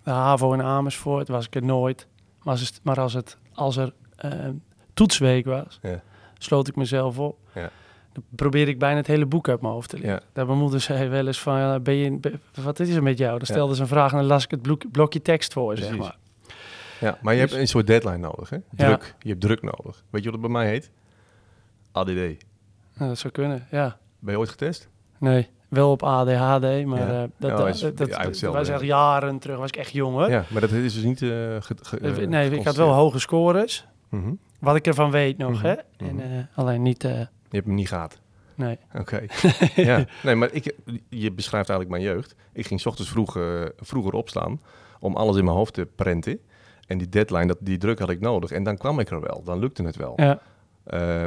[0.04, 2.06] de HAVO in Amersfoort, was ik er nooit.
[2.42, 4.30] Maar als het, maar als, het, als er eh,
[4.94, 6.00] toetsweek was, Ja.
[6.38, 7.38] sloot ik mezelf op.
[7.54, 7.70] Ja.
[8.12, 10.12] Dan probeerde ik bijna het hele boek uit mijn hoofd te leren.
[10.12, 10.20] Ja.
[10.32, 13.18] Dat mijn moeder zei wel eens van, ja, ben je, ben- wat is er met
[13.18, 13.30] jou?
[13.30, 13.54] Dan Ja.
[13.54, 16.16] stelde ze een vraag en dan las ik het blok- blokje tekst voor, zeg maar.
[17.00, 18.56] Ja, maar je Dus- hebt een soort deadline nodig, hè?
[18.56, 18.86] Ja.
[18.86, 19.14] Druk.
[19.20, 20.04] Je hebt druk nodig.
[20.10, 20.90] Weet je wat het bij mij heet?
[21.92, 22.14] ADD.
[22.94, 23.98] Nou, dat zou kunnen, ja.
[24.18, 24.88] Ben je ooit getest?
[25.18, 27.22] Nee, wel op ADHD, maar Ja.
[27.22, 28.74] eh, dat, Ja, dat, is- dat, ja, dat hetzelfde, was ja.
[28.74, 30.30] echt jaren terug, was ik echt jong hoor.
[30.30, 31.22] Ja, maar dat is dus niet...
[31.22, 33.86] eh, ge- ge- Eh, nee, ik had wel hoge scores.
[34.08, 34.32] Mhm.
[34.62, 35.74] Wat ik ervan weet nog, Mhm, hè?
[35.98, 36.20] mhm.
[36.20, 38.20] En, eh, alleen niet, eh, Je hebt hem niet gehad.
[38.54, 38.78] nee.
[38.98, 39.22] Oké.
[39.76, 40.04] ja.
[40.22, 40.74] Nee, maar ik,
[41.08, 42.34] je beschrijft eigenlijk mijn jeugd.
[42.52, 44.60] Ik ging 's ochtends vroeg, eh, vroeger opstaan
[45.00, 46.38] om alles in mijn hoofd te prenten.
[46.86, 48.50] En die deadline, dat, die druk had ik nodig.
[48.50, 49.42] En dan kwam ik er wel.
[49.44, 50.12] Dan lukte het wel.
[50.16, 50.40] Ja,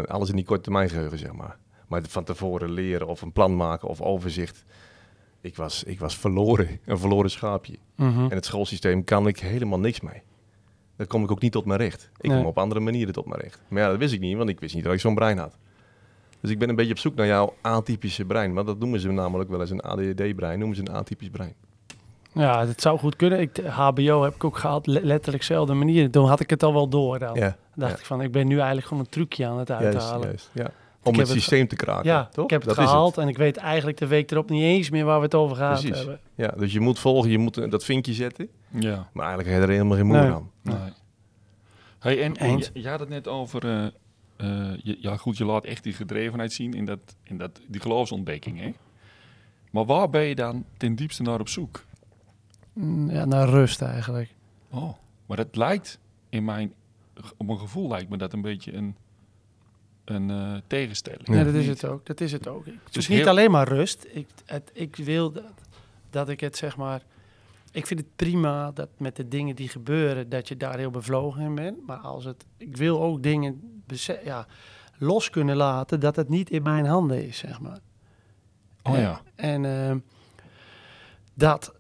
[0.08, 1.58] alles in die korte termijn geheugen, zeg maar.
[1.88, 4.66] Maar van tevoren leren of een plan maken of overzicht.
[5.42, 6.80] Ik was, ik was verloren.
[6.86, 7.76] Een verloren schaapje.
[7.96, 8.24] mhm.
[8.24, 10.22] En het schoolsysteem kan ik helemaal niks mee.
[10.96, 12.10] Daar kom ik ook niet tot mijn recht.
[12.20, 12.38] Ik Nee.
[12.38, 13.62] kom op andere manieren tot mijn recht.
[13.68, 15.58] Maar ja, dat wist ik niet, want ik wist niet dat ik zo'n brein had.
[16.42, 18.54] Dus ik ben een beetje op zoek naar jouw atypische brein.
[18.54, 20.60] Want dat noemen ze namelijk wel eens een ADD-brein.
[20.60, 21.54] Noemen ze een atypisch brein.
[22.34, 23.40] ja, dat zou goed kunnen.
[23.40, 26.12] Ik, HBO heb ik ook gehaald, le- letterlijk dezelfde manier.
[26.12, 27.36] Toen had ik het al wel door dan.
[27.36, 27.98] Ja, dacht ja.
[28.00, 30.28] ik van, ik ben nu eigenlijk gewoon een trucje aan het juist, uithalen.
[30.28, 30.50] juist.
[30.54, 30.70] Ja.
[31.06, 32.44] Om het het systeem te kraken, Ja, toch?
[32.44, 35.06] ik heb het dat gehaald en ik weet eigenlijk de week erop niet eens meer
[35.06, 35.98] waar we het over Precies.
[35.98, 36.20] hebben.
[36.36, 38.48] Ja, dus je moet volgen, je moet dat vinkje zetten.
[38.70, 39.10] Ja.
[39.14, 40.32] Maar eigenlijk heb je er helemaal geen moer Nee.
[40.32, 40.52] aan.
[40.62, 40.76] Nee.
[42.00, 42.70] Hey, en, en Eens.
[42.74, 43.66] je, je had het net over...
[43.66, 43.86] eh,
[44.38, 47.82] eh, je, ja, goed, je laat echt die gedrevenheid zien in, dat, in dat, die
[47.82, 48.74] geloofsontdekking, hè?
[49.72, 51.84] Maar waar ben je dan ten diepste naar op zoek?
[52.74, 54.30] Mm, Ja, naar rust eigenlijk.
[54.70, 54.94] Oh,
[55.26, 56.74] maar het lijkt in mijn...
[57.38, 58.96] Op mijn gevoel lijkt me dat een beetje een,
[60.06, 61.28] een eh, tegenstelling.
[61.28, 61.44] Ja, Ja.
[61.44, 61.82] dat is Niet?
[61.82, 62.06] het ook.
[62.06, 62.66] Dat is het ook.
[62.66, 64.08] Zoek Dus niet heel- alleen maar rust.
[64.12, 65.44] Ik, het, ik wil dat,
[66.10, 67.02] dat ik het zeg maar...
[67.72, 71.42] Ik vind het prima dat met de dingen die gebeuren, dat je daar heel bevlogen
[71.42, 71.86] in bent.
[71.86, 73.84] Maar als het, ik wil ook dingen
[74.24, 74.48] ja,
[74.98, 77.80] los kunnen laten, dat het niet in mijn handen is, zeg maar.
[78.84, 79.22] Oh ja.
[79.36, 80.00] En ehm,
[81.34, 81.74] dat,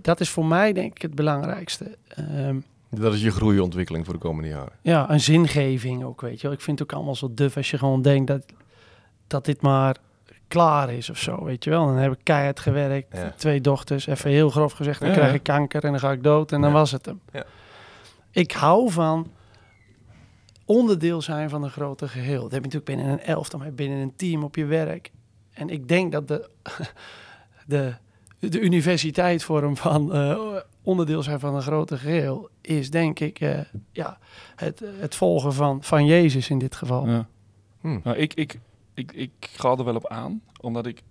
[0.00, 1.98] dat is voor mij denk ik het belangrijkste.
[2.08, 2.60] Ehm,
[3.00, 4.72] Dat is je groeiontwikkeling voor de komende jaren.
[4.82, 6.56] ja, een zingeving ook, weet je wel.
[6.56, 8.42] Ik vind het ook allemaal zo duf als je gewoon denkt dat,
[9.26, 9.96] dat dit maar
[10.48, 11.86] klaar is of zo, weet je wel.
[11.86, 13.32] Dan heb ik keihard gewerkt, Ja.
[13.36, 16.22] twee dochters, even heel grof gezegd, dan Ja, krijg ik kanker en dan ga ik
[16.22, 17.20] dood en dan was het hem.
[17.32, 17.44] Ja.
[18.30, 19.30] Ik hou van
[20.64, 22.42] onderdeel zijn van een groter geheel.
[22.42, 25.10] Dat heb je natuurlijk binnen een elftal, maar binnen een team op je werk.
[25.52, 26.48] En ik denk dat de,
[27.66, 27.94] de,
[28.38, 30.38] de universiteitsvorm van eh,
[30.82, 33.60] onderdeel zijn van een groter geheel is denk ik eh,
[33.92, 34.18] ja,
[34.56, 37.08] het, het volgen van, van Jezus in dit geval.
[37.08, 37.28] Ja.
[37.80, 38.00] Hm.
[38.02, 38.60] Nou, ik, ik,
[38.94, 41.02] ik, ik ga er wel op aan, omdat ik,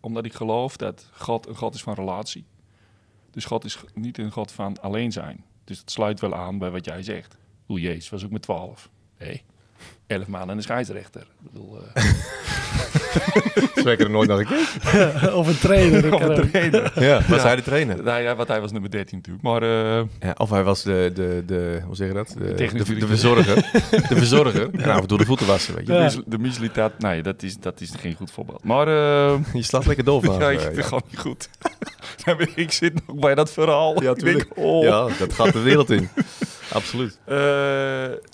[0.00, 2.44] omdat ik geloof dat God een God is van relatie.
[3.30, 5.44] Dus God is niet een God van alleen zijn.
[5.64, 7.36] Dus het sluit wel aan bij wat jij zegt.
[7.66, 8.90] Hoe Jezus was ook met twaalf.
[9.18, 9.42] Nee,
[10.10, 11.20] elf maanden en een scheidsrechter.
[11.20, 12.04] Ik bedoel, eh,
[13.84, 15.34] Zeker er nooit naar gekeken.
[15.40, 16.14] of een trainer.
[16.14, 16.92] of een trainer.
[17.04, 17.46] Ja, was Ja.
[17.46, 18.02] hij de trainer?
[18.02, 19.44] Nou ja, want hij was nummer 13 natuurlijk.
[19.44, 22.34] Maar eh, Ja, of hij was de, de, de hoe zeg je dat?
[22.38, 23.54] De, de, verzorger.
[24.08, 24.68] de verzorger.
[24.72, 25.92] En af en toe de voeten wassen, weet je.
[25.92, 26.38] de, Ja.
[26.38, 28.64] mislitaat, nee, dat is, dat is geen goed voorbeeld.
[28.64, 30.38] Maar eh, Je slaat lekker doof aan.
[30.38, 31.48] ja, ik vind het gewoon niet goed.
[32.24, 34.02] Ja, ik zit nog bij dat verhaal.
[34.02, 34.50] Ja, ik denk, tuurlijk.
[34.56, 34.82] oh.
[34.84, 36.08] Ja, dat gaat de wereld in.
[36.72, 37.18] Absoluut.
[37.24, 37.36] Eh,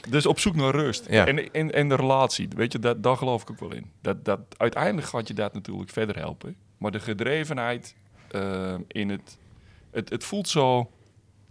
[0.09, 1.05] dus op zoek naar rust.
[1.11, 1.27] Ja.
[1.27, 3.91] En, en, de relatie, weet je, dat, daar geloof ik ook wel in.
[4.01, 6.57] Dat, dat, uiteindelijk gaat je dat natuurlijk verder helpen.
[6.79, 7.95] Maar de gedrevenheid
[8.31, 9.39] eh, in het,
[9.91, 10.11] het...
[10.11, 10.91] Het voelt zo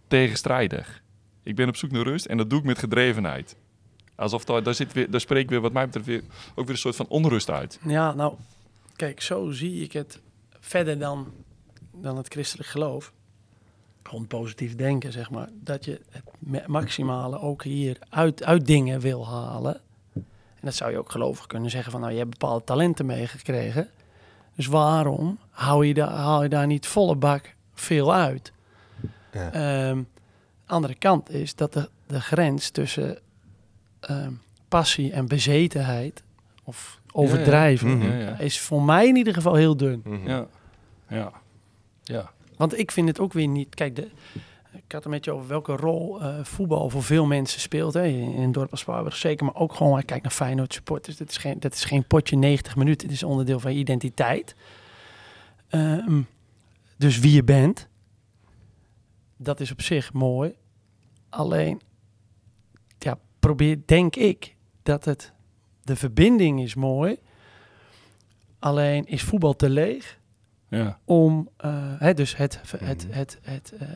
[0.07, 1.03] tegenstrijdig.
[1.43, 3.55] Ik ben op zoek naar rust en dat doe ik met gedrevenheid.
[4.15, 6.23] Alsof daar, daar, zit weer, daar spreekt weer, wat mij betreft, weer,
[6.55, 7.79] ook weer een soort van onrust uit.
[7.85, 8.33] Ja, nou,
[8.95, 10.21] kijk, zo zie ik het
[10.59, 11.33] verder dan,
[11.91, 13.13] dan het christelijk geloof.
[14.03, 15.49] Gewoon positief denken, zeg maar.
[15.53, 19.81] Dat je het ma- maximale ook hier uit, uit dingen wil halen.
[20.65, 23.89] En dat zou je ook gelovig kunnen zeggen van, nou, je hebt bepaalde talenten meegekregen.
[24.55, 28.51] Dus waarom hou je, daar haal je daar niet volle bak veel uit?
[29.31, 29.51] Ja.
[29.51, 30.01] Ehm,
[30.65, 33.19] andere kant is dat de, de grens tussen
[33.99, 34.31] ehm,
[34.67, 36.23] passie en bezetenheid
[36.63, 38.11] of overdrijven Mhm.
[38.11, 38.37] Ja, ja.
[38.39, 40.01] is voor mij in ieder geval heel dun.
[40.03, 40.27] Mhm.
[40.29, 40.45] Ja.
[41.07, 41.31] Ja.
[42.03, 42.31] Ja.
[42.57, 43.75] Want ik vind het ook weer niet.
[43.75, 44.09] Kijk, de,
[44.75, 47.93] ik had het met je over welke rol eh, voetbal voor veel mensen speelt.
[47.93, 49.45] Hè, in een dorp als zeker.
[49.45, 51.15] Maar ook gewoon, kijk naar Feyenoord supporters.
[51.17, 53.07] Dit is geen, dat is geen potje 90 minuten.
[53.07, 54.55] Het is onderdeel van je identiteit.
[55.67, 56.21] Ehm,
[56.97, 57.87] dus wie je bent,
[59.37, 60.55] dat is op zich mooi.
[61.29, 61.81] Alleen,
[62.99, 65.33] ja, probeer, denk ik, dat het,
[65.83, 67.17] de verbinding is mooi.
[68.59, 70.19] Alleen is voetbal te leeg
[70.69, 70.99] Ja.
[71.05, 73.17] om eh, hè, dus het, het, Mhm.
[73.17, 73.87] het, het, eh,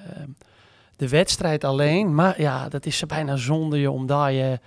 [1.00, 2.16] de wedstrijd alleen.
[2.16, 4.60] Maar ja, dat is bijna zonde je om daar je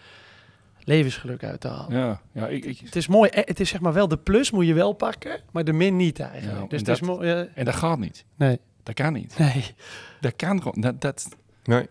[0.85, 1.99] levensgeluk uit te halen.
[1.99, 2.21] Ja.
[2.33, 2.47] Ja.
[2.49, 3.31] Ik, ik, Het is mooi.
[3.31, 5.97] eh, Het is zeg maar wel de plus moet je wel pakken, maar de min
[5.97, 6.61] niet eigenlijk.
[6.61, 7.31] Ja, dus en het is dat- mooi.
[7.31, 8.25] eh, en dat gaat niet.
[8.37, 9.39] nee, Dat kan niet.
[9.39, 9.75] nee.
[10.21, 10.81] Dat kan gewoon.
[10.81, 11.29] Dat, dat,
[11.65, 11.89] Nee.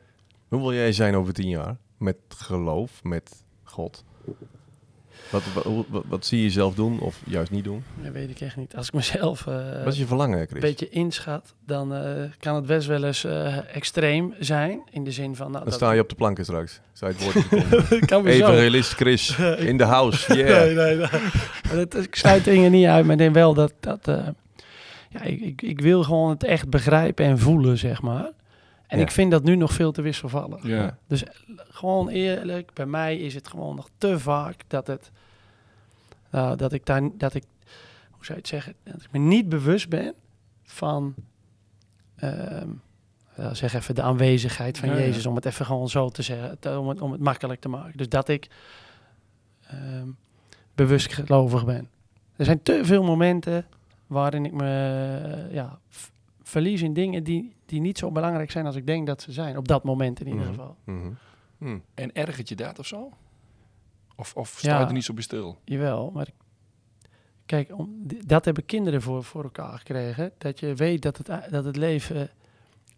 [0.47, 1.77] Hoe wil jij zijn over tien jaar?
[1.97, 4.03] Met geloof, met God?
[5.31, 5.41] Wat,
[5.89, 7.83] wat, wat, zie je jezelf doen of juist niet doen?
[8.03, 8.75] Dat weet ik echt niet.
[8.75, 10.61] Als ik mezelf eh, wat is je verlangen, een Chris?
[10.61, 12.01] beetje inschat, dan eh,
[12.39, 14.81] kan het best wel eens eh, extreem zijn.
[14.91, 15.45] In de zin van.
[15.45, 16.79] Nou, Dan dat- sta je op de planken straks.
[16.93, 18.27] Zou je het woord kan zo.
[18.29, 19.37] Evangelist Chris
[19.69, 20.33] in de house.
[20.41, 20.75] Yeah.
[20.75, 23.73] Nee, nee, dat, ik sluit dingen niet uit, maar ik denk wel dat...
[23.79, 24.09] dat
[25.09, 28.29] ja, ik, ik, ik wil gewoon het echt begrijpen en voelen, zeg maar.
[28.91, 29.03] En Ja.
[29.03, 30.63] ik vind dat nu nog veel te wisselvallig.
[30.67, 30.97] ja.
[31.07, 35.11] Dus eh, gewoon eerlijk, bij mij is het gewoon nog te vaak dat het...
[36.29, 37.01] nou, dat ik daar...
[37.13, 37.43] Dat ik,
[38.11, 38.73] hoe zou je het zeggen?
[38.83, 40.13] Dat ik me niet bewust ben
[40.63, 41.13] van...
[42.15, 42.67] ehm,
[43.51, 44.95] zeg even de aanwezigheid van Ja.
[44.95, 47.97] Jezus, om het even gewoon zo te zeggen, om, het, om het makkelijk te maken.
[47.97, 48.49] Dus dat ik
[49.67, 50.07] ehm,
[50.75, 51.89] bewust gelovig ben.
[52.35, 53.65] Er zijn te veel momenten
[54.07, 54.65] waarin ik me
[55.47, 55.79] eh, ja,
[56.51, 59.57] verlies in dingen die, die niet zo belangrijk zijn als ik denk dat ze zijn.
[59.57, 60.49] Op dat moment in ieder Mhm.
[60.49, 60.75] geval.
[60.83, 61.09] Mhm.
[61.57, 61.77] Hm.
[61.93, 63.11] En ergert je dat of zo?
[64.15, 64.87] Of, of sta je Ja.
[64.87, 65.57] er niet zo bij stil?
[65.65, 66.33] Jawel, maar ik-
[67.45, 70.31] kijk, om, dat hebben kinderen voor, voor elkaar gekregen.
[70.37, 72.29] Dat je weet dat het, dat het leven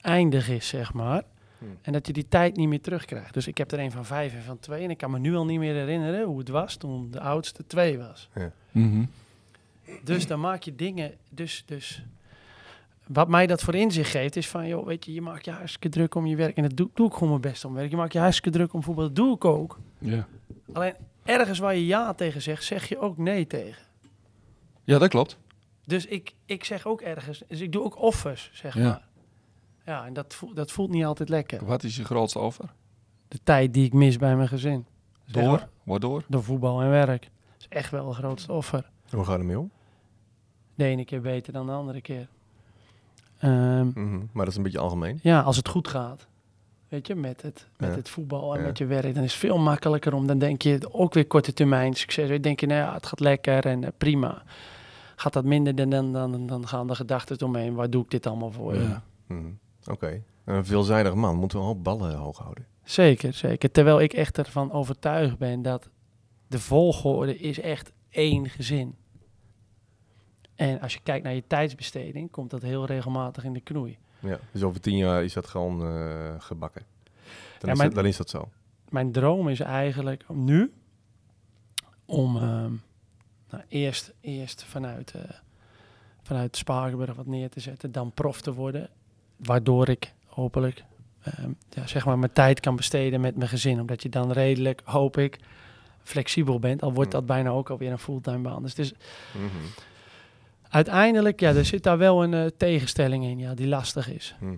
[0.01, 1.23] eindig is, zeg maar.
[1.57, 1.65] Hm.
[1.81, 3.33] En dat je die tijd niet meer terugkrijgt.
[3.33, 4.83] Dus ik heb er een van vijf en van twee.
[4.83, 7.65] En ik kan me nu al niet meer herinneren hoe het was toen de oudste
[7.67, 8.29] twee was.
[8.71, 9.05] Mhm.
[10.03, 11.13] Dus dan maak je dingen.
[11.29, 12.05] Dus, dus
[13.13, 15.89] wat mij dat voor inzicht geeft, is van, joh, weet je, je maakt je hartstikke
[15.89, 16.55] druk om je werk.
[16.57, 17.89] En dat doe, doe ik gewoon mijn best om werk.
[17.89, 19.03] Je maakt je hartstikke druk om voetbal.
[19.05, 19.79] Dat doe ik ook.
[19.97, 20.27] Ja.
[20.73, 20.93] Alleen
[21.23, 23.83] ergens waar je ja tegen zegt, zeg je ook nee tegen.
[24.83, 25.37] ja, dat klopt.
[25.85, 28.83] Dus ik, ik zeg ook ergens, dus ik doe ook offers, zeg Ja.
[28.83, 29.07] maar.
[29.85, 31.65] Ja, en dat, voelt, dat voelt niet altijd lekker.
[31.65, 32.73] Wat is je grootste offer?
[33.27, 34.85] De tijd die ik mis bij mijn gezin.
[35.25, 35.51] Zeg Door?
[35.51, 36.23] maar, Waardoor?
[36.27, 37.21] door voetbal en werk.
[37.21, 38.89] Dat is echt wel een grootste offer.
[39.09, 39.71] Hoe gaat het mee om?
[40.75, 42.27] De ene keer beter dan de andere keer.
[43.43, 44.17] Ehm, Mhm.
[44.31, 45.19] Maar dat is een beetje algemeen.
[45.21, 46.27] ja, als het goed gaat.
[46.87, 47.95] Weet je, met het, met Ja.
[47.95, 48.65] het voetbal en Ja.
[48.65, 50.27] met je werk, dan is het veel makkelijker om.
[50.27, 52.29] Dan denk je ook weer korte termijn succes.
[52.29, 54.43] Dan denk je, nou ja, het gaat lekker en eh, prima.
[55.15, 57.73] Gaat dat minder, dan, dan, dan, dan gaan de gedachten omheen.
[57.73, 58.75] Waar doe ik dit allemaal voor?
[58.75, 59.03] Ja.
[59.27, 59.39] Mhm.
[59.85, 60.21] Oké.
[60.45, 61.35] Een veelzijdig man.
[61.37, 62.65] Moeten we hoop ballen hoog houden.
[62.83, 63.71] Zeker, zeker.
[63.71, 65.89] Terwijl ik echt ervan overtuigd ben dat
[66.47, 68.95] de volgorde is echt één gezin.
[70.63, 73.97] En als je kijkt naar je tijdsbesteding, komt dat heel regelmatig in de knoei.
[74.19, 74.39] Ja.
[74.51, 76.81] Dus over tien jaar is dat gewoon eh, gebakken.
[77.59, 78.49] Dan, Ja, is dat, dan is dat zo.
[78.89, 80.73] Mijn droom is eigenlijk om nu
[82.05, 82.71] om ehm,
[83.49, 85.21] nou, eerst, eerst vanuit, eh
[86.21, 88.89] vanuit Spakenburg wat neer te zetten, dan prof te worden,
[89.35, 90.83] waardoor ik hopelijk
[91.23, 94.81] ehm, ja, zeg maar mijn tijd kan besteden met mijn gezin, omdat je dan redelijk,
[94.83, 95.39] hoop ik,
[96.03, 96.81] flexibel bent.
[96.81, 97.19] Al wordt Hmm.
[97.19, 98.61] dat bijna ook alweer een fulltime baan.
[98.61, 98.93] Dus het is
[99.33, 99.47] Mhm.
[100.73, 104.35] Uiteindelijk, ja, er zit daar wel een eh, tegenstelling in, ja, die lastig is.
[104.39, 104.55] Hm.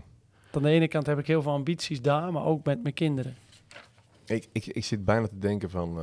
[0.52, 3.36] Aan de ene kant heb ik heel veel ambities daar, maar ook met mijn kinderen.
[4.26, 5.94] Ik, ik, ik zit bijna te denken van...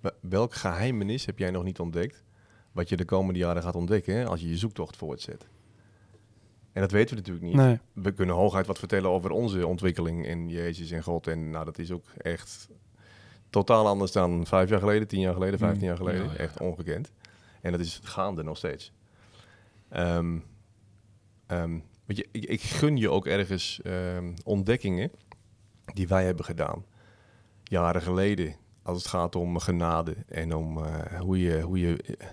[0.00, 2.24] wa- welk geheimenis heb jij nog niet ontdekt...
[2.72, 5.46] wat je de komende jaren gaat ontdekken hè, als je je zoektocht voortzet?
[6.72, 7.54] En dat weten we natuurlijk niet.
[7.54, 7.78] Nee.
[7.92, 11.26] We kunnen hooguit wat vertellen over onze ontwikkeling in Jezus en God.
[11.26, 12.68] En nou, dat is ook echt
[13.50, 16.24] totaal anders dan vijf jaar geleden, tien jaar geleden, vijftien jaar geleden.
[16.24, 16.36] Ja, ja.
[16.38, 17.12] Echt ongekend.
[17.60, 18.92] En dat is gaande nog steeds.
[19.90, 20.38] Ehm,
[21.46, 25.10] ehm, je, ik, gun je ook ergens ehm, ontdekkingen
[25.94, 26.84] die wij hebben gedaan.
[27.62, 32.26] Jaren geleden, als het gaat om genade en om eh, hoe je, hoe je eh,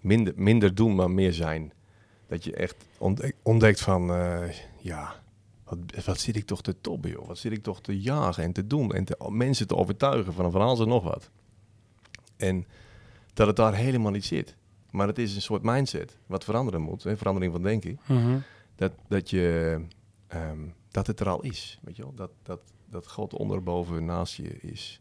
[0.00, 1.72] minder, minder doen, maar meer zijn.
[2.26, 4.48] Dat je echt ontdek- ontdekt van, eh,
[4.80, 5.22] ja,
[5.64, 7.26] wat, wat zit ik toch te tobben.
[7.26, 10.50] Wat zit ik toch te jagen en te doen en te, mensen te overtuigen van
[10.50, 11.30] van alles en nog wat.
[12.36, 12.66] En
[13.34, 14.56] dat het daar helemaal niet zit.
[14.94, 18.00] Maar het is een soort mindset wat veranderen moet, hè, verandering van denken.
[18.06, 18.38] Mhm.
[18.76, 19.80] Dat, dat, je,
[20.26, 20.58] ehm,
[20.90, 22.14] dat het er al is, weet je wel?
[22.14, 25.00] Dat, dat, dat God onderboven naast je is.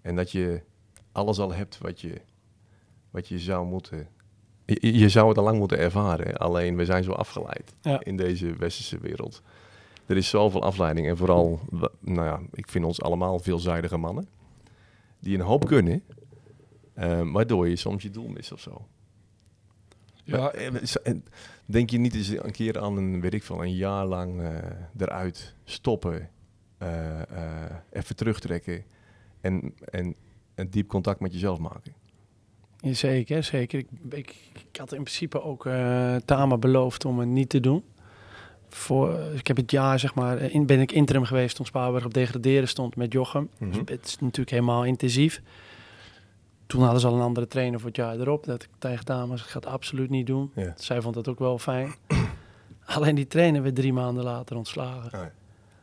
[0.00, 0.62] En dat je
[1.12, 2.20] alles al hebt wat je,
[3.10, 4.08] wat je zou moeten...
[4.64, 6.38] Je, je zou het al lang moeten ervaren, hè.
[6.38, 8.00] alleen we zijn zo afgeleid Ja.
[8.04, 9.42] in deze westerse wereld.
[10.06, 11.60] Er is zoveel afleiding en vooral,
[12.00, 14.28] nou ja, ik vind ons allemaal veelzijdige mannen.
[15.18, 16.02] Die een hoop kunnen,
[16.94, 18.86] eh, waardoor je soms je doel mist of zo.
[20.24, 21.24] Ja, en
[21.70, 24.54] Denk je niet eens een keer aan een, weet ik veel, een jaar lang eh,
[24.98, 26.28] eruit stoppen,
[26.78, 28.84] eh, eh, even terugtrekken
[29.40, 30.14] en, en
[30.54, 31.92] een diep contact met jezelf maken?
[32.80, 33.78] Ja, zeker, zeker.
[33.78, 37.82] Ik, ik, ik had in principe ook eh Tama beloofd om het niet te doen.
[38.68, 42.14] Voor, ik heb het jaar, zeg maar, in, ben ik interim geweest toen Spaarberg op
[42.14, 43.48] degraderen stond met Jochem.
[43.58, 43.78] Dus Mhm.
[43.84, 45.42] het is natuurlijk helemaal intensief.
[46.70, 48.44] Toen hadden ze al een andere trainer voor het jaar erop.
[48.44, 50.50] Dat ik tegen ik ga het absoluut niet doen.
[50.54, 50.74] Ja.
[50.76, 51.94] Zij vond dat ook wel fijn.
[52.84, 55.12] Alleen die trainer werd drie maanden later ontslagen.
[55.12, 55.26] Ah,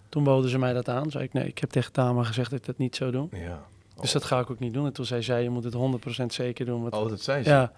[0.10, 1.12] Toen boden ze mij dat aan.
[1.12, 3.30] Zei ik, nee, ik heb tegen Tama gezegd dat ik dat niet zou doen.
[3.32, 3.66] ja.
[4.02, 4.86] Dus dat ga ik ook niet doen.
[4.86, 5.74] En toen zei zij, je moet het
[6.22, 6.82] 100% zeker doen.
[6.82, 7.50] Want Oh, dat zei ze.
[7.50, 7.72] ja,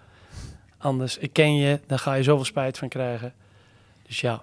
[0.78, 3.34] anders, ik ken je, daar ga je zoveel spijt van krijgen.
[4.06, 4.42] Dus ja,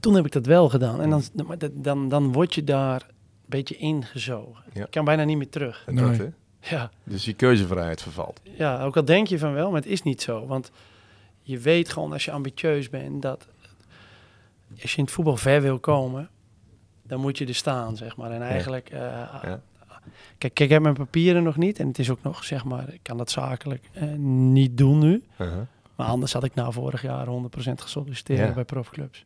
[0.00, 1.00] toen heb ik dat wel gedaan.
[1.00, 1.22] En dan,
[1.72, 3.14] dan, dan word je daar een
[3.46, 4.64] beetje ingezogen.
[4.72, 4.80] Ja.
[4.80, 5.82] Je kan bijna niet meer terug.
[5.86, 6.04] En Nee.
[6.04, 6.28] dat, hè?
[6.60, 8.40] Ja, Dus je keuzevrijheid vervalt.
[8.42, 10.46] ja, ook al denk je van wel, maar het is niet zo.
[10.46, 10.70] Want
[11.42, 13.46] je weet gewoon als je ambitieus bent dat
[14.82, 16.28] als je in het voetbal ver wil komen,
[17.02, 18.30] dan moet je er staan, zeg maar.
[18.30, 19.60] En eigenlijk, eh, Ja.
[20.38, 21.78] kijk, ik heb mijn papieren nog niet.
[21.78, 24.08] En het is ook nog, zeg maar, ik kan dat zakelijk eh,
[24.52, 25.22] niet doen nu.
[25.40, 25.58] Uh-huh.
[25.96, 28.54] Maar anders had ik na vorig jaar 100% gesolliciteerd Ja.
[28.54, 29.24] bij profclubs.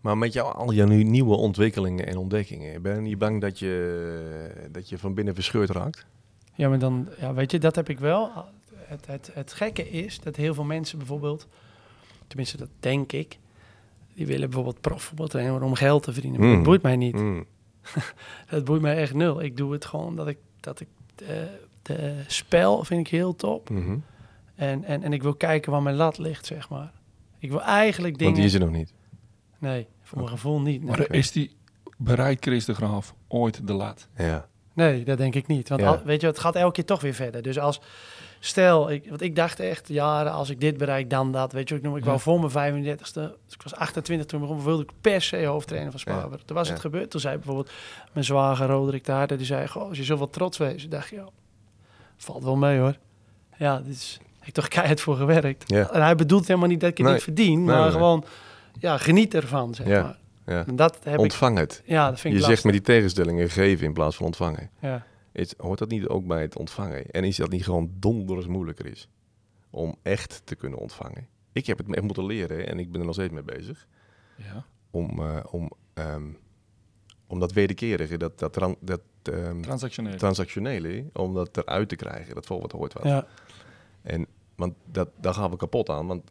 [0.00, 4.68] Maar met jou, al je nieuwe ontwikkelingen en ontdekkingen, ben je niet bang dat je,
[4.70, 6.06] dat je van binnen verscheurd raakt?
[6.54, 8.30] Ja, maar dan, ja, weet je, dat heb ik wel.
[8.74, 11.48] Het, het, het gekke is dat heel veel mensen bijvoorbeeld,
[12.26, 13.38] tenminste dat denk ik,
[14.14, 16.40] die willen bijvoorbeeld profvoetbal trainen om geld te verdienen.
[16.40, 16.54] Maar Mm.
[16.54, 17.14] dat boeit mij niet.
[17.14, 17.44] Mm.
[18.50, 19.42] Dat boeit mij echt nul.
[19.42, 23.70] Ik doe het gewoon omdat ik, dat ik de, de spel vind ik heel top.
[23.70, 23.96] Mhm.
[24.54, 26.92] En, en, en ik wil kijken waar mijn lat ligt, zeg maar.
[27.38, 28.34] Ik wil eigenlijk dingen...
[28.34, 28.92] Want die is er nog niet.
[29.58, 30.82] Nee, voor mijn gevoel niet.
[30.82, 30.90] Nee.
[30.96, 31.56] maar is die
[31.98, 34.08] bereikt Chris de Graaf ooit de lat?
[34.16, 34.48] Ja.
[34.74, 35.68] Nee, dat denk ik niet.
[35.68, 35.86] Want Ja.
[35.88, 37.42] al- weet je, het gaat elke keer toch weer verder.
[37.42, 37.80] Dus als,
[38.40, 41.52] stel, ik, want ik dacht echt jaren, als ik dit bereik, dan dat.
[41.52, 42.06] Weet je, ik noem, ik Ja.
[42.08, 45.44] wou voor mijn 35ste, dus ik was 28 toen ik begon, wilde ik per se
[45.44, 46.42] hoofdtrainer van Spaarberg.
[46.42, 47.10] Toen was het gebeurd.
[47.10, 47.70] Toen zei bijvoorbeeld
[48.12, 51.22] mijn zwager Roderick de Harder, die zei, goh, als je zoveel trots wees, dacht je,
[52.16, 52.96] valt wel mee hoor.
[53.56, 55.72] Ja, dit is, ik heb toch keihard voor gewerkt.
[55.72, 57.14] En hij bedoelt helemaal niet dat ik het Nee.
[57.14, 57.90] niet verdien, Nee, maar nee.
[57.90, 58.24] gewoon,
[58.78, 60.16] ja, geniet ervan, zeg maar.
[60.46, 60.66] Ja.
[60.66, 61.82] En dat heb ik, Ontvang het.
[61.84, 64.70] ja, dat vind Je ik zegt met die tegenstellingen geven in plaats van ontvangen.
[64.80, 65.06] Ja.
[65.32, 67.10] Is, hoort dat niet ook bij het ontvangen?
[67.10, 69.08] En is dat niet gewoon donders moeilijker is
[69.70, 71.26] om echt te kunnen ontvangen?
[71.52, 73.86] Ik heb het echt moeten leren en ik ben er nog steeds mee bezig.
[74.36, 74.64] Ja.
[74.90, 76.26] Om, eh, om, ehm,
[77.26, 80.16] om dat wederkerige, dat, dat, tran- dat ehm, Transactioneel.
[80.16, 82.34] transactionele, om dat eruit te krijgen.
[82.34, 83.02] Dat voor wat hoort wat.
[83.04, 83.26] Ja.
[84.02, 84.26] En,
[84.56, 86.06] want dat, daar gaan we kapot aan.
[86.06, 86.30] Want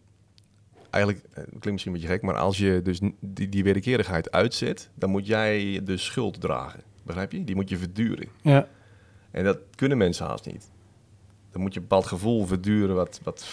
[0.92, 4.32] eigenlijk, eh, het klinkt misschien een beetje gek, maar als je dus die, die wederkerigheid
[4.32, 6.84] uitzet, dan moet jij de schuld dragen.
[7.04, 7.44] Begrijp je?
[7.44, 8.28] Die moet je verduren.
[8.42, 8.68] Ja.
[9.32, 10.70] En dat kunnen mensen haast niet.
[11.52, 13.48] Dan moet je een bepaald gevoel verduren wat, wat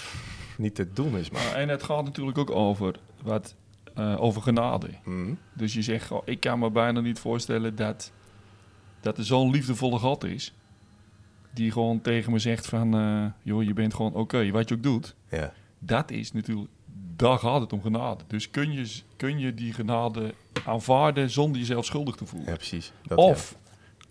[0.57, 1.31] niet te doen is.
[1.31, 3.55] Maar, Maar, en het gaat natuurlijk ook over, wat,
[3.95, 4.89] eh, over genade.
[5.05, 5.33] Mhm.
[5.53, 8.13] Dus je zegt, goh, ik kan me bijna niet voorstellen dat,
[9.01, 10.55] dat er zo'n liefdevolle God is.
[11.51, 14.83] Die gewoon tegen me zegt van, eh, joh, je bent gewoon oké, wat je ook
[14.83, 15.15] doet.
[15.31, 15.53] ja.
[15.81, 16.69] Dat is natuurlijk,
[17.19, 18.25] daar gaat het om genade.
[18.27, 22.49] Dus kun je, kun je die genade aanvaarden zonder jezelf schuldig te voelen?
[22.49, 22.93] ja, precies.
[23.07, 23.57] Dat, Of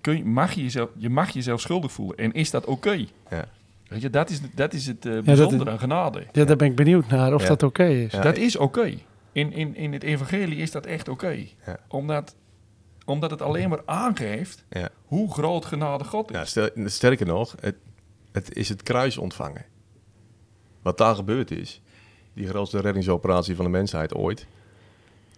[0.02, 3.06] kun je, mag je, jezelf, je mag jezelf schuldig voelen en is dat oké?
[3.30, 3.50] Ja.
[3.88, 6.28] Weet je, dat is, dat is het eh, bijzondere aan genade.
[6.32, 7.48] Ja, daar ben ik benieuwd naar of Ja.
[7.48, 8.12] dat oké is.
[8.12, 8.22] Ja.
[8.22, 8.94] Dat is oké.
[9.32, 11.46] In, in, in het evangelie is dat echt oké.
[11.66, 11.80] Ja.
[11.88, 12.36] Omdat,
[13.06, 14.90] omdat het alleen maar aangeeft Ja.
[15.06, 16.36] hoe groot genade God is.
[16.38, 17.76] Ja, stel- sterker nog, het,
[18.32, 19.66] het is het kruis ontvangen.
[20.82, 21.82] Wat daar gebeurd is,
[22.38, 24.48] die grootste reddingsoperatie van de mensheid ooit.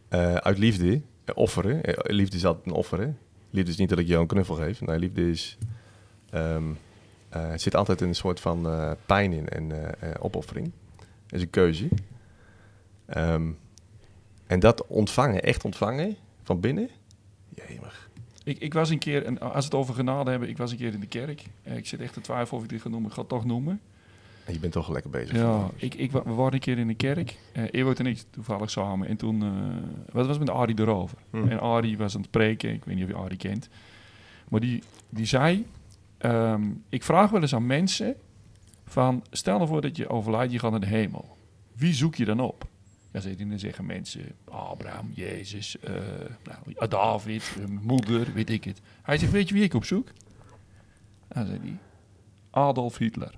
[0.10, 1.84] eh, uit liefde, eh, offeren.
[1.84, 3.18] Eh, liefde is altijd een offeren.
[3.50, 4.82] Liefde is niet dat ik jou een knuffel geef.
[4.82, 5.58] Nee, liefde is...
[6.30, 6.64] ehm,
[7.30, 8.68] eh, het zit altijd een soort van
[9.06, 9.72] pijn in en
[10.20, 10.72] opoffering.
[11.30, 11.88] Is een keuze.
[13.06, 13.52] Ehm,
[14.48, 16.90] en dat ontvangen, echt ontvangen, van binnen...
[17.68, 18.10] Jemig.
[18.44, 20.78] Ik, ik was een keer, en als we het over genade hebben, ik was een
[20.78, 21.44] keer in de kerk.
[21.64, 23.10] Ik zit echt te twijfelen of ik dit ga noemen.
[23.10, 23.82] Ik ga het toch noemen.
[24.52, 25.36] Je bent toch lekker bezig.
[25.36, 27.38] Ja, ik, ik, we waren een keer in de kerk.
[27.54, 29.08] eh Ewout en ik toevallig samen.
[29.08, 31.18] En toen, eh wat was met Arie erover?
[31.30, 31.48] Hm.
[31.48, 32.74] En Arie was aan het preken.
[32.74, 33.70] Ik weet niet of je Arie kent.
[34.50, 35.66] Maar die, die zei,
[36.18, 38.16] ehm, ik vraag wel eens aan mensen
[38.86, 41.38] van, stel nou voor dat je overlijdt, je gaat naar de hemel.
[41.76, 42.68] Wie zoek je dan op?
[43.12, 45.94] Ja, dan zeggen mensen, Abraham, Jezus, eh,
[46.44, 48.82] nou, David, moeder, weet ik het.
[49.02, 50.08] Hij zegt, weet je wie ik opzoek?
[51.28, 51.78] Dan zei hij,
[52.50, 53.38] Adolf Hitler.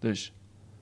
[0.00, 0.32] Dus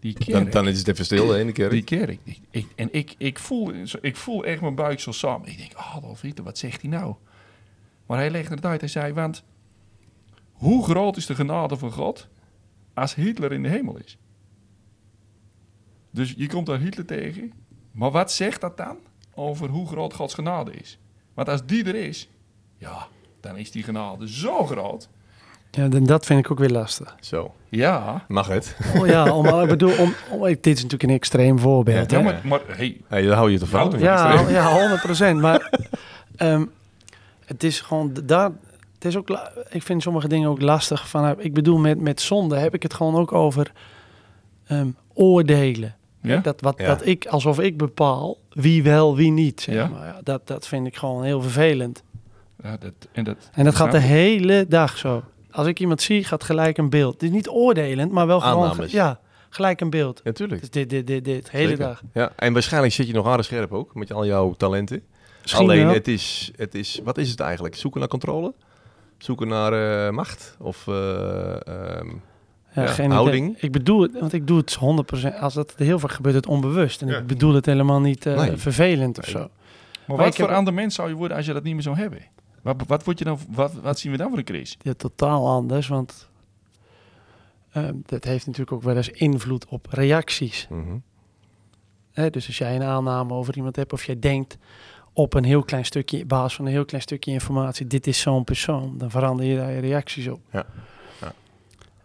[0.00, 1.70] die kerk, Dan, dan is het even stil in de kerk.
[1.70, 2.18] die kerk.
[2.24, 5.48] Ik, ik- en ik, ik, voel, ik voel echt mijn buik zo samen.
[5.48, 7.14] Ik denk, Adolf Hitler, wat zegt hij nou?
[8.06, 8.80] Maar hij legde het uit.
[8.80, 9.44] Hij zei, want
[10.52, 12.28] hoe groot is de genade van God
[12.94, 14.18] als Hitler in de hemel is?
[16.10, 17.52] Dus je komt daar Hitler tegen.
[17.92, 18.96] Maar wat zegt dat dan
[19.34, 20.98] over hoe groot Gods genade is?
[21.34, 22.28] Want als die er is,
[22.76, 23.08] ja,
[23.40, 25.08] dan is die genade zo groot.
[25.70, 27.16] Ja, en dat vind ik ook weer lastig.
[27.20, 28.76] Zo, Ja, mag het?
[28.96, 32.10] Oh ja, om, ik bedoel, om, om- dit is natuurlijk een extreem voorbeeld.
[32.10, 32.24] ja hè?
[32.24, 34.00] maar, maar hey, Hey, dan hou je te fout.
[34.00, 35.40] Ja, ja, 100 procent.
[35.40, 35.70] Maar
[36.36, 36.64] ehm,
[37.44, 38.50] het is gewoon daar.
[38.94, 39.38] Het is ook,
[39.70, 41.08] ik vind sommige dingen ook lastig.
[41.08, 43.72] Van, ik bedoel, met, met zonde heb ik het gewoon ook over
[44.66, 45.94] ehm, oordelen.
[46.22, 46.36] ja?
[46.36, 46.86] Dat, wat, Ja.
[46.86, 49.60] dat ik, alsof ik bepaal wie wel, wie niet.
[49.60, 49.86] Zeg Ja.
[49.86, 50.06] maar.
[50.06, 52.02] Ja, dat, dat vind ik gewoon heel vervelend.
[52.62, 55.22] Ja, dat, en dat, En dat gaat de hele dag zo.
[55.58, 57.12] Als ik iemand zie, gaat gelijk een beeld.
[57.12, 58.68] Het is niet oordelend, maar wel gewoon...
[58.68, 58.92] Aannames.
[58.92, 60.20] Ja, gelijk een beeld.
[60.24, 60.60] Natuurlijk.
[60.60, 61.84] Dus dit, dit, dit, dit, de hele Zeker.
[61.84, 62.02] dag.
[62.12, 65.02] Ja, en waarschijnlijk zit je nog harder scherp ook, met al jouw talenten.
[65.42, 65.94] Misschien Alleen, wel.
[65.94, 67.74] het is, het is, wat is het eigenlijk?
[67.74, 68.54] Zoeken naar controle?
[69.18, 69.72] Zoeken naar
[70.06, 70.56] eh, macht?
[70.60, 72.08] Of eh, ehm,
[72.74, 73.48] Ja, Ja, geen houding.
[73.48, 73.60] idee.
[73.60, 74.78] Ik bedoel het, want ik doe het
[75.34, 75.38] 100%.
[75.40, 77.02] Als dat heel vaak gebeurt, het onbewust.
[77.02, 77.18] En Ja.
[77.18, 78.56] ik bedoel het helemaal niet eh, Nee.
[78.56, 79.38] Vervelend of zo.
[80.06, 81.96] Maar wat heb- voor ander mens zou je worden als je dat niet meer zou
[81.96, 82.18] hebben?
[82.76, 84.76] Wat, wat, word je dan, wat, wat zien we dan voor een crisis?
[84.82, 86.28] Ja, totaal anders, want
[87.72, 90.66] ehm, dat heeft natuurlijk ook wel eens invloed op reacties.
[90.70, 90.96] mhm.
[92.12, 92.30] Hè?
[92.30, 94.58] Dus als jij een aanname over iemand hebt of jij denkt
[95.12, 98.20] op een heel klein stukje, op basis van een heel klein stukje informatie, dit is
[98.20, 100.40] zo'n persoon, dan verander je daar je reacties op.
[100.52, 100.66] Ja.
[101.20, 101.32] Ja.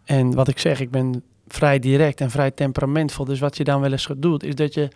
[0.03, 3.25] En wat ik zeg, ik ben vrij direct en vrij temperamentvol.
[3.25, 4.89] Dus wat je dan wel eens doet, is dat je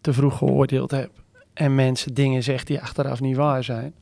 [0.00, 1.20] te vroeg geoordeeld hebt
[1.54, 3.94] en mensen dingen zegt die achteraf niet waar zijn.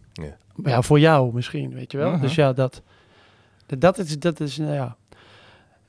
[0.63, 0.69] Ja.
[0.69, 2.11] Maar ja, voor jou misschien, weet je wel.
[2.11, 2.21] Aha.
[2.21, 2.83] Dus ja, dat,
[3.67, 4.97] dat, dat is, dat is, nou ja,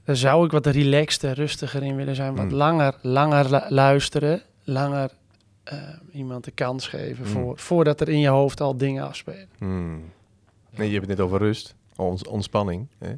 [0.03, 2.35] daar zou ik wat relaxter, rustiger in willen zijn.
[2.35, 2.51] Wat Mm.
[2.53, 5.11] langer, langer lu- luisteren, langer
[5.63, 5.77] eh,
[6.11, 7.31] iemand de kans geven Mm.
[7.31, 9.47] voor, voordat er in je hoofd al dingen afspelen.
[9.57, 10.03] Hmm.
[10.75, 12.87] Nee, je hebt het net over rust, ons, ontspanning.
[12.97, 13.13] Hè?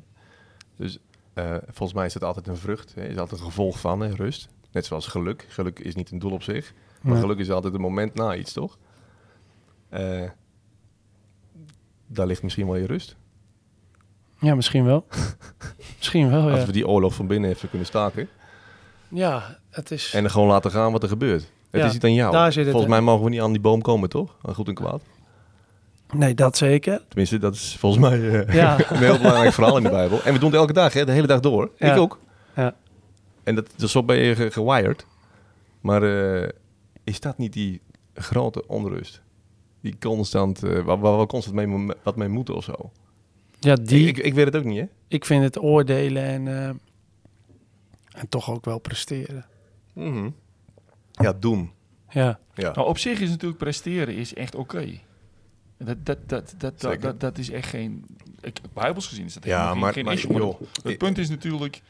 [0.75, 0.97] Dus
[1.33, 3.07] eh, volgens mij is het altijd een vrucht, hè?
[3.07, 4.13] is altijd een gevolg van hè?
[4.13, 4.47] rust.
[4.71, 5.45] Net zoals geluk.
[5.49, 8.53] Geluk is niet een doel op zich, maar geluk is altijd een moment na iets,
[8.53, 8.77] toch?
[9.89, 10.21] Eh,
[12.07, 13.15] daar ligt misschien wel je rust.
[14.39, 15.05] Ja, misschien wel.
[15.97, 16.65] misschien wel, Als ja.
[16.65, 18.27] we die oorlog van binnen even kunnen staken.
[19.07, 20.13] Ja, het is...
[20.13, 21.41] En er gewoon laten gaan wat er gebeurt.
[21.71, 22.31] Het Ja, is niet aan jou.
[22.31, 24.35] daar zit het, Volgens mij mogen we niet aan die boom komen, toch?
[24.41, 25.01] Aan goed en kwaad.
[26.13, 27.01] Nee, dat zeker.
[27.07, 28.77] Tenminste, dat is volgens mij eh, Ja.
[28.91, 30.21] een heel belangrijk verhaal in de Bijbel.
[30.23, 31.05] En we doen het elke dag, hè?
[31.05, 31.71] de hele dag door.
[31.77, 31.93] Ja.
[31.93, 32.19] Ik ook.
[32.55, 32.75] Ja.
[33.43, 35.05] En dat, dus zo ben je ge- gewired.
[35.81, 36.03] Maar
[36.43, 36.49] eh,
[37.03, 37.81] is dat niet die
[38.13, 39.21] grote onrust?
[39.85, 42.91] Die constant, eh, waar, waar we constant mee, wat mee moeten of zo?
[43.59, 44.07] Ja, die...
[44.07, 44.85] Ik, ik, ik weet het ook niet, hè?
[45.07, 46.67] ik vind het oordelen en, eh,
[48.19, 49.45] en toch ook wel presteren.
[49.93, 50.29] Mhm.
[51.11, 51.71] Ja, doen.
[52.09, 52.71] Ja, Ja.
[52.73, 54.99] Nou, op zich is natuurlijk presteren is echt oké.
[55.77, 58.05] Dat, dat, dat, dat, dat, dat, dat is echt geen...
[58.41, 60.39] Ik, bijbels gezien is dat Ja, helemaal maar, geen, maar geen issue.
[60.39, 61.81] Maar joh, het punt is natuurlijk...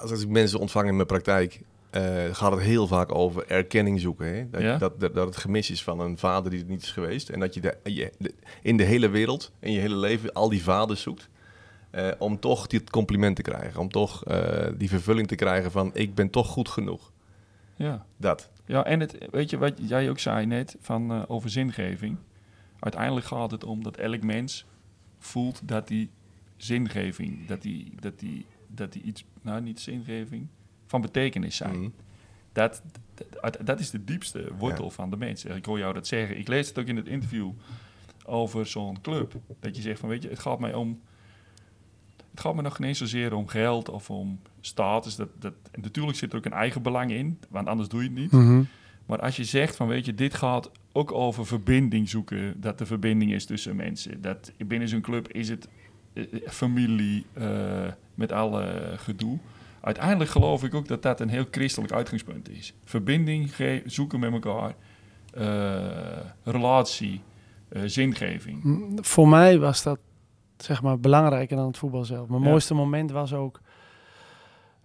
[0.00, 1.60] als ik mensen ontvang in mijn praktijk,
[1.94, 4.34] eh, gaat het heel vaak over erkenning zoeken.
[4.34, 4.50] Hè?
[4.50, 4.78] Dat, Ja.
[4.78, 7.28] dat, dat, dat het gemis is van een vader die er niet is geweest.
[7.28, 10.48] En dat je, de, je de- in de hele wereld, in je hele leven, al
[10.48, 11.28] die vaders zoekt.
[11.90, 13.80] eh, om toch dit compliment te krijgen.
[13.80, 17.12] Om toch eh, die vervulling te krijgen van ik ben toch goed genoeg.
[17.76, 18.50] Ja, Dat.
[18.66, 22.16] ja en het, weet je wat jij ook zei net van, over zingeving?
[22.78, 24.64] Uiteindelijk gaat het om dat elk mens
[25.18, 26.10] voelt dat die
[26.56, 30.46] zingeving, dat die, dat die, dat die iets, nou niet zingeving,
[30.94, 31.78] van betekenis zijn.
[31.78, 31.88] Mhm.
[32.52, 32.82] Dat,
[33.40, 35.44] dat, dat is de diepste wortel van de mens.
[35.44, 36.38] Ik hoor jou dat zeggen.
[36.38, 37.50] Ik lees het ook in het interview
[38.24, 39.34] over zo'n club.
[39.60, 41.00] Dat je zegt van, weet je, het gaat mij om...
[42.30, 45.16] Het gaat me nog geen eens zozeer om geld of om status.
[45.16, 48.18] Dat, dat, natuurlijk zit er ook een eigen belang in, want anders doe je het
[48.18, 48.32] niet.
[48.32, 48.62] Mhm.
[49.06, 52.60] Maar als je zegt van, weet je, dit gaat ook over verbinding zoeken.
[52.60, 54.20] Dat er verbinding is tussen mensen.
[54.20, 55.68] Dat binnen zo'n club is het
[56.12, 59.38] eh, familie eh, met alle gedoe.
[59.84, 62.74] Uiteindelijk geloof ik ook dat dat een heel christelijk uitgangspunt is.
[62.84, 63.50] Verbinding
[63.84, 64.74] zoeken met elkaar.
[65.32, 67.22] eh, relatie.
[67.68, 68.62] eh, zingeving.
[69.00, 69.98] Voor mij was dat
[70.56, 72.28] zeg maar belangrijker dan het voetbal zelf.
[72.28, 72.48] Mijn Ja.
[72.48, 73.60] mooiste moment was ook,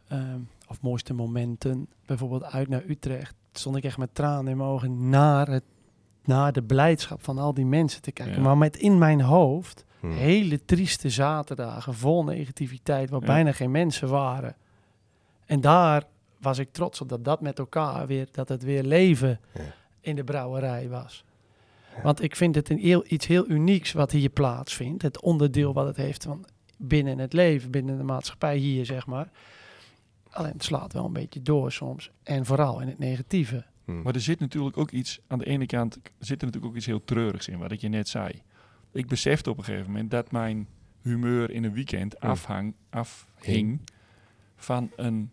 [0.08, 3.36] ehm, of mooiste momenten, bijvoorbeeld uit naar Utrecht.
[3.54, 5.64] Stond ik echt met tranen in mijn ogen naar, het,
[6.24, 8.36] naar de blijdschap van al die mensen te kijken.
[8.36, 8.42] Ja.
[8.42, 10.12] Maar met in mijn hoofd Hmm.
[10.12, 13.26] Hele trieste zaterdagen vol negativiteit, waar Ja.
[13.26, 14.56] bijna geen mensen waren.
[15.50, 16.04] En daar
[16.40, 19.62] was ik trots op dat dat met elkaar weer, dat het weer leven Ja.
[20.02, 21.24] in de brouwerij was.
[22.04, 25.02] Want ik vind het een heel, iets heel unieks wat hier plaatsvindt.
[25.02, 26.46] Het onderdeel wat het heeft van
[26.78, 29.30] binnen het leven, binnen de maatschappij hier, zeg maar.
[30.30, 32.12] Alleen het slaat wel een beetje door soms.
[32.24, 33.66] En vooral in het negatieve.
[33.86, 34.02] Hmm.
[34.02, 36.86] Maar er zit natuurlijk ook iets, aan de ene kant zit er natuurlijk ook iets
[36.86, 38.42] heel treurigs in, wat ik je net zei.
[38.92, 40.68] Ik besefte op een gegeven moment dat mijn
[41.02, 42.30] humeur in een weekend Hmm.
[42.30, 43.80] afhang, afhing
[44.56, 45.32] van een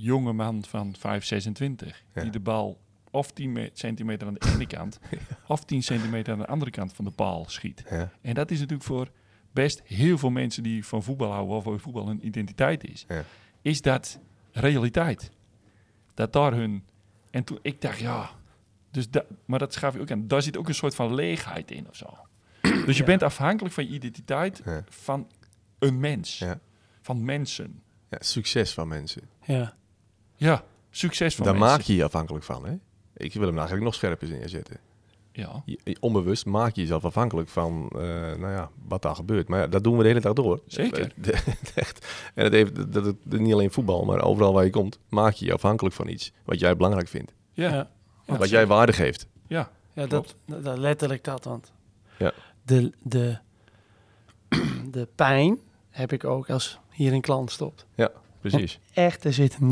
[0.00, 2.04] jonge man van 5, 26.
[2.14, 2.22] Ja.
[2.22, 2.80] Die de bal
[3.10, 4.98] of 10 me- centimeter aan de ene kant,
[5.46, 7.84] of 10 centimeter aan de andere kant van de paal schiet.
[7.90, 8.10] Ja.
[8.20, 9.10] En dat is natuurlijk voor
[9.52, 13.24] best heel veel mensen die van voetbal houden, of waar voetbal een identiteit is, Ja.
[13.62, 14.18] is dat
[14.52, 15.30] realiteit.
[16.14, 16.84] Dat daar hun.
[17.30, 18.30] En toen ik dacht, ja,
[18.90, 20.28] dus da, maar dat schaf je ook aan.
[20.28, 22.06] Daar zit ook een soort van leegheid in of zo.
[22.86, 23.08] Dus je Ja.
[23.08, 24.84] bent afhankelijk van je identiteit Ja.
[24.88, 25.28] van
[25.78, 26.60] een mens, Ja.
[27.00, 27.82] van mensen.
[28.08, 29.22] Ja, succes van mensen.
[29.44, 29.74] Ja,
[30.40, 31.70] Ja, succes van Daar mensen.
[31.76, 32.74] maak je je afhankelijk van, hè?
[33.16, 34.76] Ik wil hem eigenlijk nog scherper neerzetten.
[35.32, 38.00] Ja, Je- onbewust maak je jezelf afhankelijk van, eh,
[38.36, 39.48] nou ja, wat daar gebeurt.
[39.48, 40.60] Maar ja, dat doen we de hele dag door.
[40.66, 41.12] Zeker.
[41.74, 42.06] Echt.
[42.34, 45.32] En het heeft, dat, dat, dat- niet alleen voetbal, maar overal waar je komt, maak
[45.34, 47.32] je je afhankelijk van iets wat jij belangrijk vindt.
[47.52, 47.74] ja, ja.
[47.74, 47.88] ja.
[48.26, 48.48] wat zeker.
[48.48, 49.26] jij waarde geeft.
[49.46, 51.44] Ja, Ja, dat, dat, letterlijk dat.
[51.44, 51.72] Want
[52.18, 52.32] Ja.
[52.62, 53.38] de, de,
[54.90, 55.58] de pijn
[55.90, 57.86] heb ik ook als hier een klant stopt.
[58.40, 58.78] Precies.
[58.94, 59.66] Echt, er zit 0,0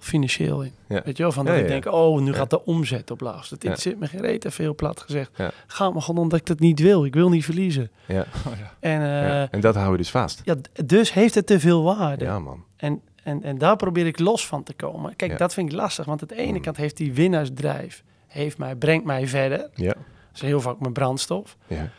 [0.00, 0.72] financieel in.
[0.88, 1.02] Ja.
[1.04, 1.80] Weet je wel, van Ja, dat ja, ik ja.
[1.80, 2.36] denk, oh, nu Ja.
[2.36, 3.20] gaat de omzet op.
[3.20, 3.44] Het Ja.
[3.50, 5.30] interesseert me even heel plat gezegd.
[5.36, 5.50] Ja.
[5.66, 7.04] Ga maar gewoon omdat ik dat niet wil.
[7.04, 7.90] Ik wil niet verliezen.
[8.06, 8.26] Ja.
[8.46, 8.72] Oh, ja.
[8.80, 9.26] En, eh, ja.
[9.40, 9.48] ja.
[9.50, 10.42] En dat hou je dus vast.
[10.44, 12.24] d- dus heeft het te veel waarde.
[12.24, 12.64] Ja, man.
[12.76, 15.16] En, en, en daar probeer ik los van te komen.
[15.16, 15.36] Kijk, Ja.
[15.36, 16.04] dat vind ik lastig.
[16.04, 16.60] Want aan de ene Mm.
[16.60, 19.70] kant heeft die winnaarsdrijf, heeft mij, brengt mij verder.
[19.74, 19.92] Ja.
[19.94, 19.96] Dat
[20.34, 21.56] is heel vaak mijn brandstof.
[21.66, 21.90] Ja.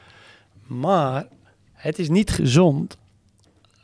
[0.67, 1.25] Maar
[1.73, 2.97] het is niet gezond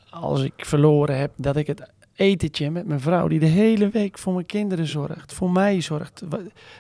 [0.10, 4.18] als ik verloren heb dat ik het etentje met mijn vrouw, die de hele week
[4.18, 6.24] voor mijn kinderen zorgt, voor mij zorgt,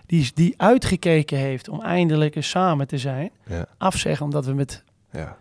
[0.05, 3.65] die, die uitgekeken heeft om eindelijk eens samen te zijn, Ja.
[3.77, 5.37] afzeggen omdat we met 3-2 Ja.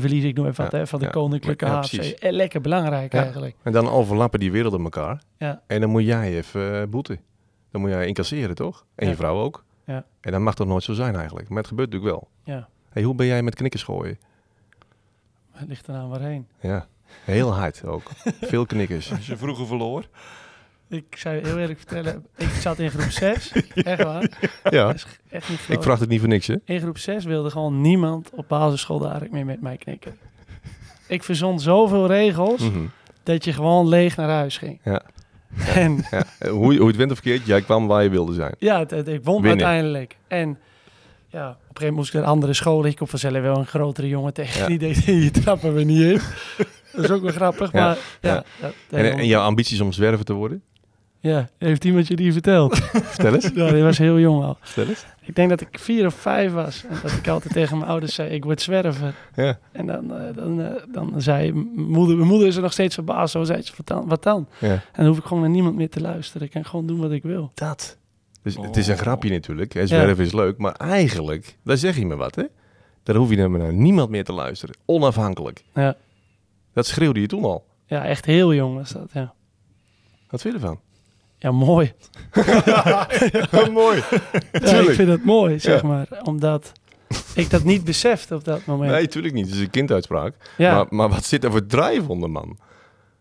[0.00, 1.10] verliezen, ik noem even wat, Ja, hè, van de ja.
[1.10, 1.92] Koninklijke HFC.
[1.92, 3.22] Eh, Lekker belangrijk Ja.
[3.22, 3.56] eigenlijk.
[3.62, 5.22] En dan overlappen die werelden elkaar.
[5.38, 5.62] Ja.
[5.66, 7.20] En dan moet jij even eh, boeten.
[7.70, 8.86] Dan moet jij incasseren, toch?
[8.94, 9.64] En je vrouw ook.
[9.84, 10.04] Ja.
[10.20, 11.48] En dat mag toch nooit zo zijn eigenlijk.
[11.48, 12.28] Maar het gebeurt natuurlijk wel.
[12.54, 14.18] Ja, Hey, hoe ben jij met knikkers gooien?
[15.52, 16.46] het ligt eraan waarheen.
[16.60, 16.86] Ja.
[17.24, 18.10] Heel hard ook.
[18.40, 19.12] Veel knikkers.
[19.12, 20.04] Als je vroeger verloor.
[20.88, 24.50] Ik zou je heel eerlijk vertellen, ik zat in groep 6, echt waar.
[24.70, 24.86] Ja.
[24.86, 26.56] Dat is echt niet Ik vraag het niet voor niks, hè?
[26.64, 30.16] In groep 6 wilde gewoon niemand op basisschool daar meer met mij knikken.
[31.08, 32.84] Ik verzond zoveel regels Mhm.
[33.22, 34.80] dat je gewoon leeg naar huis ging.
[34.84, 35.02] Ja.
[35.74, 36.24] En Ja.
[36.50, 38.54] Hoe, hoe het wint of verkeerd, jij kwam waar je wilde zijn.
[38.58, 39.66] ja, het, het- ik won Winnen.
[39.66, 40.16] uiteindelijk.
[40.28, 40.58] En
[41.28, 42.90] ja, op een gegeven moment moest ik naar andere scholen.
[42.90, 44.60] Ik kom vanzelf wel een grotere jongen tegen.
[44.60, 44.66] Ja.
[44.66, 46.20] Die denkt, hier trappen we niet in.
[46.92, 48.44] dat is ook wel grappig, Ja, maar ja.
[48.90, 50.62] En, en jouw ambities om zwerver te worden?
[51.20, 52.76] ja, heeft iemand je die verteld?
[53.14, 53.50] Vertel eens.
[53.54, 54.56] ja, die was heel jong al.
[54.60, 55.04] Vertel eens.
[55.22, 56.84] Ik denk dat ik vier of vijf was.
[56.88, 59.14] En dat ik altijd tegen mijn ouders zei, ik word zwerver.
[59.34, 59.58] Ja.
[59.72, 62.94] En dan, eh, dan, eh, dan zei m- moeder, mijn moeder is er nog steeds
[62.94, 63.32] verbaasd.
[63.32, 64.08] Zo zei ze, wat dan?
[64.08, 64.48] Wat dan?
[64.58, 64.68] ja.
[64.68, 66.46] En dan hoef ik gewoon naar niemand meer te luisteren.
[66.46, 67.50] Ik kan gewoon doen wat ik wil.
[67.54, 67.96] Dat.
[68.46, 69.00] Dus het is een Oh.
[69.00, 69.72] grapje natuurlijk.
[69.72, 69.86] Hè.
[69.86, 70.58] Zwerven is leuk.
[70.58, 72.42] Maar eigenlijk, daar zeg je me wat, hè?
[73.02, 74.76] Daar hoef je naar naar niemand meer te luisteren.
[74.84, 75.64] Onafhankelijk.
[75.74, 75.96] Ja,
[76.72, 77.66] Dat schreeuwde je toen al.
[77.86, 79.34] ja echt heel jong was dat, ja.
[80.30, 80.80] Wat vind je ervan?
[81.38, 81.92] Ja, mooi.
[83.72, 84.02] Mooi.
[84.52, 86.06] Ja, ik vind het mooi, zeg maar.
[86.22, 86.72] Omdat
[87.34, 88.90] ik dat niet besefte op dat moment.
[88.92, 89.46] Nee, tuurlijk niet.
[89.46, 90.34] Het is een kinduitspraak.
[90.56, 92.58] ja, Maar, maar wat zit er voor drijf onder, man?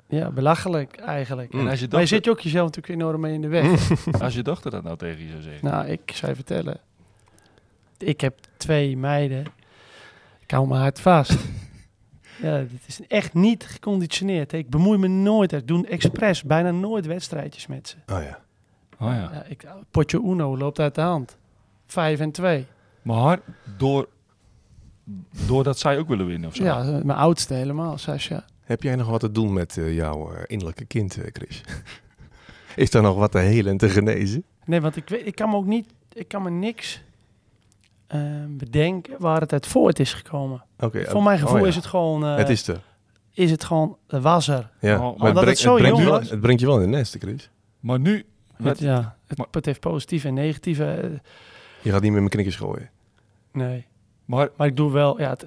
[0.08, 1.54] Ja, belachelijk eigenlijk.
[1.54, 1.60] Mm.
[1.60, 3.92] En als je, Maar je zit je ook jezelf natuurlijk enorm mee in de weg.
[4.22, 5.70] als je dochter dat nou tegen je zou zeggen.
[5.70, 6.78] nou, ik zou je vertellen.
[7.98, 9.46] Ik heb twee meiden.
[10.40, 11.32] Ik hou mijn hart vast.
[12.42, 14.54] ja, dit is echt niet geconditioneerd.
[14.54, 15.52] Ik bemoei me nooit.
[15.52, 18.14] Ik doe expres bijna nooit wedstrijdjes met ze.
[18.14, 18.40] Oh ja.
[19.00, 19.30] Oh ja.
[19.34, 21.38] Ja, ik, potje Uno loopt uit de hand.
[21.86, 22.66] Vijf en twee.
[23.02, 23.40] Maar
[23.78, 24.08] door,
[25.48, 26.64] doordat zij ook willen winnen of zo.
[26.64, 28.46] Ja, mijn oudste helemaal, Sascha.
[28.66, 31.64] Heb jij nog wat te doen met eh, jouw eh, innerlijke kind, eh, Chris?
[32.76, 34.44] is er nog wat te helen en te genezen?
[34.66, 37.04] Nee, want ik, weet, ik kan me ook niet, ik kan me niks
[38.08, 40.64] eh, bedenken waar het uit voort is gekomen.
[40.80, 41.06] Oké.
[41.06, 41.68] Voor mijn gevoel oh ja.
[41.68, 42.82] is het gewoon, eh, Het is er.
[43.34, 44.70] is het gewoon, was er.
[44.80, 44.94] Ja.
[44.94, 46.30] Oh, maar omdat het, brengt, het zo het, brengt jong je wel, was.
[46.30, 47.50] het brengt je wel in de nest, Chris.
[47.80, 48.26] Maar nu,
[48.64, 51.20] Het, ja, het, Maar- het heeft positieve en negatieve.
[51.82, 52.90] Je gaat niet met mijn knikkers gooien.
[53.52, 53.86] nee,
[54.26, 55.46] maar, maar ik doe wel, ja, het,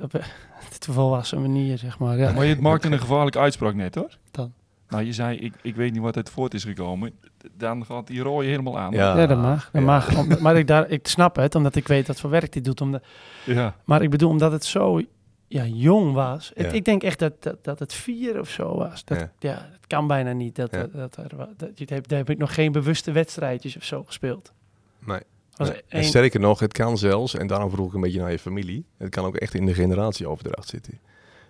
[0.84, 2.18] het volwassen manier, zeg maar.
[2.18, 2.32] Ja.
[2.32, 4.16] maar je maakte een gevaarlijke uitspraak net hoor.
[4.30, 4.52] Dan.
[4.88, 7.12] Nou, je zei, ik, ik weet niet wat uit voort is gekomen.
[7.56, 8.92] Dan gaat die rooie helemaal aan.
[8.92, 9.16] Ja.
[9.18, 9.70] Ja, dat mag.
[9.72, 9.86] Dat ja.
[9.86, 10.16] mag.
[10.18, 12.80] Om- maar ik, daar, ik snap het, omdat ik weet wat voor werk dit doet.
[12.80, 13.02] Omdat,
[13.44, 13.74] Ja.
[13.84, 15.00] maar ik bedoel, omdat het zo
[15.48, 16.50] ja, jong was.
[16.54, 16.72] Het- Ja.
[16.72, 19.04] ik denk echt dat, dat, dat het vier of zo was.
[19.04, 19.30] Dat, Ja.
[19.38, 19.54] ja.
[19.54, 20.56] dat kan bijna niet.
[20.56, 20.78] Dat, Ja.
[20.78, 23.84] dat, dat, er wa- dat, dat heb, daar heb ik nog geen bewuste wedstrijdjes of
[23.84, 24.52] zo gespeeld.
[24.98, 25.20] Nee.
[25.58, 25.82] Was Nee.
[25.88, 28.84] En sterker nog, het kan zelfs, en daarom vroeg ik een beetje naar je familie,
[28.98, 31.00] het kan ook echt in de generatieoverdracht zitten.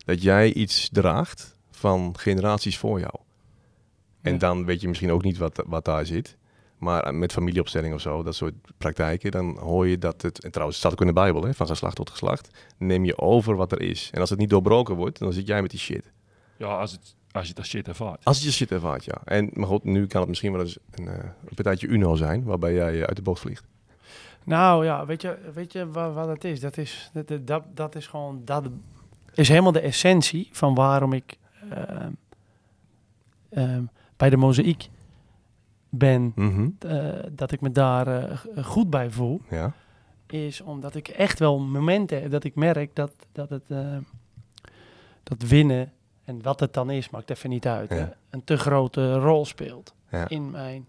[0.04, 3.14] Dat jij iets draagt van generaties voor jou.
[4.22, 4.38] En Ja.
[4.38, 6.36] dan weet je misschien ook niet wat, wat daar zit.
[6.78, 10.50] Maar eh, met familieopstelling of zo, dat soort praktijken, dan hoor je dat het, en
[10.50, 12.48] trouwens het staat ook in de Bijbel, hè, van geslacht tot geslacht,
[12.78, 14.10] neem je over wat er is.
[14.12, 16.12] En als het niet doorbroken wordt, dan zit jij met die shit.
[16.56, 18.24] Ja, als, het, als je dat shit ervaart.
[18.24, 19.20] Als je shit ervaart, ja.
[19.24, 21.14] En, maar goed, nu kan het misschien wel eens een, eh,
[21.46, 23.64] een partijtje Uno zijn, waarbij jij uit de boot vliegt.
[24.48, 26.60] Nou ja, weet je, weet je wat, wat het is?
[26.60, 28.68] Dat is, dat, dat, dat is gewoon, dat
[29.34, 31.38] is helemaal de essentie van waarom ik
[31.70, 32.10] ehm,
[33.48, 33.82] ehm,
[34.16, 34.88] bij de mozaïek
[35.88, 36.32] ben.
[36.34, 36.68] Mhm.
[36.78, 39.40] eh, dat ik me daar eh, goed bij voel.
[39.50, 39.72] Ja.
[40.26, 43.96] is omdat ik echt wel momenten heb dat ik merk dat, dat het eh,
[45.22, 45.92] dat winnen
[46.24, 48.12] en wat het dan is, maakt even niet uit, Ja.
[48.30, 50.28] een te grote rol speelt Ja.
[50.28, 50.86] in mijn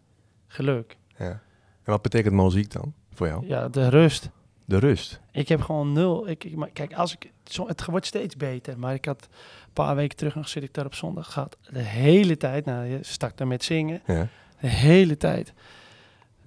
[0.48, 0.98] geluk.
[1.18, 1.42] ja.
[1.84, 3.48] En wat betekent muziek dan voor jou?
[3.48, 4.30] Ja, de rust.
[4.66, 5.20] De rust.
[5.32, 6.28] Ik heb gewoon nul.
[6.30, 7.32] Ik, ik, maar kijk, als ik,
[7.68, 8.80] het wordt steeds beter.
[8.80, 9.22] Maar ik had
[9.66, 11.58] een paar weken terug nog zit ik daar op zondag gehad.
[11.72, 14.02] De hele tijd, nou, je stak daar met zingen.
[14.06, 14.28] Ja.
[14.62, 15.54] De hele tijd.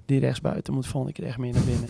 [0.06, 1.88] Die rechtsbuiten moet volgende keer echt meer naar binnen.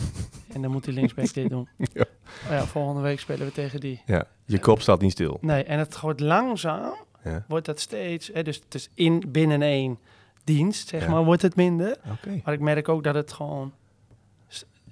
[0.53, 1.69] en dan moet die linksback dit doen.
[1.93, 2.05] Ja.
[2.45, 4.03] Oh ja, volgende week spelen we tegen die.
[4.07, 4.25] ja.
[4.45, 5.39] Je kop staat niet stil.
[5.41, 7.45] Nee, en het wordt langzaam, Ja.
[7.49, 9.99] wordt dat steeds, hè, dus het is in binnen één
[10.45, 11.11] dienst, zeg Ja.
[11.11, 11.97] maar, wordt het minder.
[12.45, 13.73] Maar ik merk ook dat het gewoon,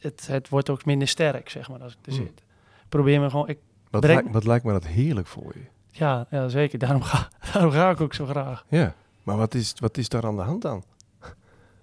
[0.00, 2.22] het, het wordt ook minder sterk, zeg maar, als ik er Hmm.
[2.26, 2.42] zit.
[2.88, 3.58] Probeer me gewoon, ik,
[3.90, 5.62] Wat, Breng- lijkt, wat lijkt me dat heerlijk voor je.
[5.90, 8.64] ja, ja, zeker, daarom ga, daarom ga ik ook zo graag.
[8.68, 8.94] Ja.
[9.22, 10.84] Maar wat is, wat is daar aan de hand dan?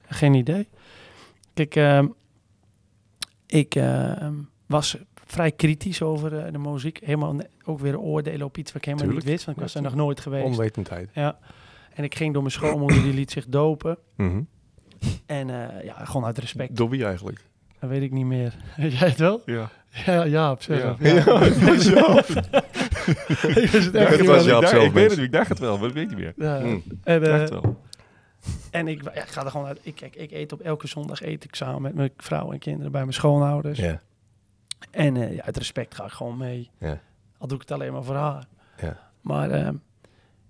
[0.10, 0.68] Geen idee.
[1.54, 2.08] Kijk, ehm,
[3.46, 4.34] ik ehm,
[4.66, 7.00] was vrij kritisch over eh, de muziek.
[7.04, 9.26] Helemaal ook weer oordelen op iets wat ik helemaal Tuurlijk.
[9.26, 10.46] niet wist, want ik was er nog nooit geweest.
[10.46, 11.10] Onwetendheid.
[11.14, 11.40] Ja.
[11.94, 13.98] En ik ging door mijn schoonmoeder, die liet zich dopen.
[14.16, 14.42] Mhm.
[15.26, 16.76] En eh, ja, gewoon uit respect.
[16.76, 17.44] Door wie eigenlijk?
[17.80, 18.56] Dat weet ik niet meer.
[18.78, 19.42] Weet jij het wel?
[19.46, 19.70] Ja.
[20.06, 20.82] Ja, ja, op zich.
[20.82, 20.96] Ja.
[21.00, 21.14] Ja.
[21.14, 22.26] Ja, het was Jaap.
[23.58, 24.46] ik wist het echt het was.
[24.46, 26.18] Jaap ik, dacht, zelf, ik weet het, ik dacht het wel, maar ik weet niet
[26.18, 26.34] meer.
[26.36, 26.60] Ja.
[26.60, 26.84] Mm.
[27.04, 27.82] En, Ik eh, dacht het wel.
[28.72, 29.80] en ik, ja, ik ga er gewoon uit.
[29.82, 32.92] Ik, kijk, ik eet op elke zondag eet ik samen met mijn vrouw en kinderen
[32.92, 33.80] bij mijn schoonouders.
[33.80, 34.02] Ja.
[34.92, 36.70] En eh, ja, uit respect ga ik gewoon mee.
[36.80, 37.00] Ja.
[37.38, 38.46] Al doe ik het alleen maar voor haar.
[38.82, 38.98] Ja.
[39.22, 39.76] Maar ehm,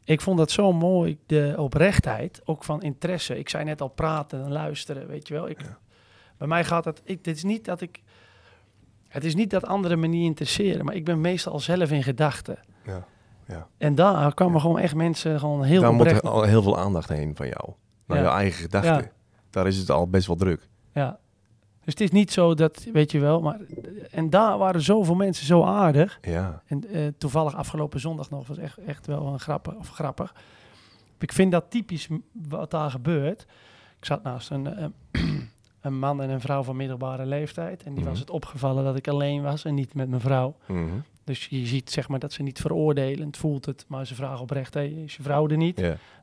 [0.04, 3.40] ik vond dat zo mooi, de oprechtheid, ook van interesse.
[3.40, 5.50] Ik zei net al praten en luisteren, weet je wel.
[5.50, 5.78] Ik, Ja.
[6.38, 8.02] Bij mij gaat het, ik, dit is niet dat ik,
[9.08, 12.04] het is niet dat anderen me niet interesseren, maar ik ben meestal al zelf in
[12.04, 12.60] gedachten.
[12.86, 13.06] Ja.
[13.48, 13.68] Ja.
[13.78, 17.10] En daar kwamen gewoon echt mensen gewoon heel Daar moet er al heel veel aandacht
[17.10, 17.74] heen van jou.
[18.06, 18.24] Naar Ja.
[18.24, 19.12] je eigen gedachten.
[19.50, 20.68] Daar is het al best wel druk.
[20.94, 21.20] Ja.
[21.84, 23.60] Dus het is niet zo dat, weet je wel, maar
[24.12, 26.18] en daar waren zoveel mensen zo aardig.
[26.22, 26.62] Ja.
[26.66, 30.36] En eh, toevallig afgelopen zondag nog was echt, echt wel een grappig, of grappig.
[31.20, 32.08] Ik vind dat typisch
[32.48, 33.42] wat daar gebeurt.
[34.00, 34.88] Ik zat naast een, eh,
[35.88, 37.84] een man en een vrouw van middelbare leeftijd.
[37.84, 38.10] En die Mhm.
[38.10, 40.56] was het opgevallen dat ik alleen was en niet met mijn vrouw.
[40.68, 40.84] Mhm.
[41.24, 43.86] Dus je ziet zeg maar dat ze niet veroordelend voelt het.
[43.88, 45.78] Maar ze vragen oprecht, hey, is je vrouw er niet?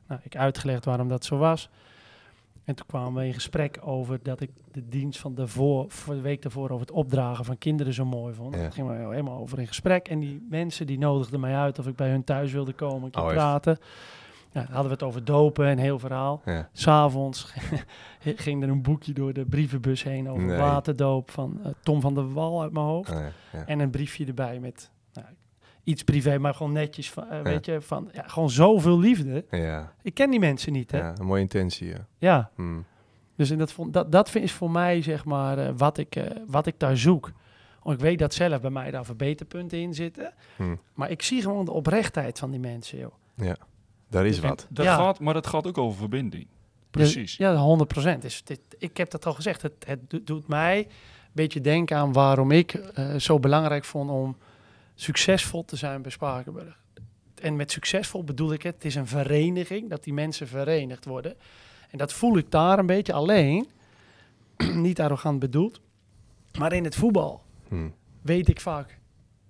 [0.07, 1.69] Nou, ik uitgelegd waarom dat zo was.
[2.63, 6.21] En toen kwamen we in gesprek over dat ik de dienst van daarvoor, voor de
[6.21, 8.53] week daarvoor over het opdragen van kinderen zo mooi vond.
[8.55, 8.61] Ja.
[8.61, 10.07] Daar gingen we helemaal over in gesprek.
[10.07, 13.11] En die mensen die nodigden mij uit of ik bij hun thuis wilde komen, een
[13.11, 13.77] keer Oh, praten.
[14.63, 16.41] Hadden we het over dopen en heel verhaal.
[16.45, 16.69] Ja.
[16.71, 17.53] S'avonds
[18.19, 20.57] ging er een boekje door de brievenbus heen over Nee.
[20.57, 23.09] waterdoop van eh, Tom van der Wal uit mijn hoofd.
[23.09, 23.31] Ja.
[23.51, 23.65] Ja.
[23.65, 25.27] En een briefje erbij met nou,
[25.83, 27.11] iets privé, maar gewoon netjes.
[27.11, 29.45] Van, eh, Weet je, van ja, gewoon zoveel liefde.
[29.49, 29.93] Ja.
[30.01, 30.97] Ik ken die mensen niet, hè?
[30.97, 31.05] Ja.
[31.05, 31.13] ja.
[31.19, 32.51] Een mooie intentie, ja.
[32.55, 32.79] Hm.
[33.35, 36.65] Dus en dat, vond, dat, dat is voor mij, zeg maar, eh, wat, ik, wat
[36.65, 37.31] ik daar zoek.
[37.83, 40.33] Want ik weet dat zelf bij mij daar verbeterpunten in zitten.
[40.55, 40.75] Hm.
[40.93, 43.13] Maar ik zie gewoon de oprechtheid van die mensen, joh.
[44.07, 44.67] Daar is wat.
[44.69, 44.95] Dat Ja.
[44.95, 46.47] gaat, maar dat gaat ook over verbinding.
[46.91, 47.37] Precies.
[47.37, 48.21] Ja, 100 procent.
[48.21, 49.61] Dus dit, ik heb dat al gezegd.
[49.61, 50.87] Het, het do- doet mij een
[51.31, 54.37] beetje denken aan waarom ik eh, zo belangrijk vond om
[54.95, 56.79] succesvol te zijn bij Spakenburg.
[57.41, 61.35] En met succesvol bedoel ik het, het is een vereniging, dat die mensen verenigd worden.
[61.89, 63.67] En dat voel ik daar een beetje alleen,
[64.73, 65.79] niet arrogant bedoeld.
[66.57, 67.89] Maar in het voetbal Hm.
[68.21, 68.99] weet ik vaak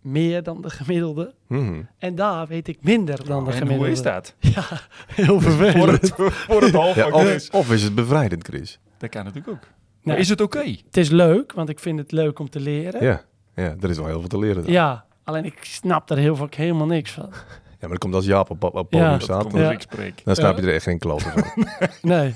[0.05, 1.33] meer dan de gemiddelde.
[1.47, 1.81] Mhm.
[1.97, 3.83] En daar weet ik minder dan de en gemiddelde.
[3.83, 4.35] hoe is dat?
[4.55, 4.63] Ja,
[5.07, 6.01] heel Voor vervelend.
[6.01, 8.79] het, voor het half Ja, of, of is het bevrijdend, Chris?
[8.97, 9.63] Dat kan natuurlijk ook.
[10.03, 10.23] Maar Nee.
[10.23, 10.63] is het oké?
[10.85, 13.03] Het is leuk, want ik vind het leuk om te leren.
[13.03, 13.21] Ja.
[13.55, 14.63] Ja, er is wel heel veel te leren.
[14.63, 14.71] dan.
[14.71, 17.29] Ja, alleen ik snap er heel vaak helemaal niks van.
[17.79, 19.13] Ja, maar dat komt als Jaap op, op, op podium Ja.
[19.13, 19.41] Dat staat.
[19.41, 19.75] komt Dan, als Ja.
[19.75, 20.21] ik spreek.
[20.25, 21.67] dan snap je er echt geen kloten van.
[22.01, 22.35] Nee.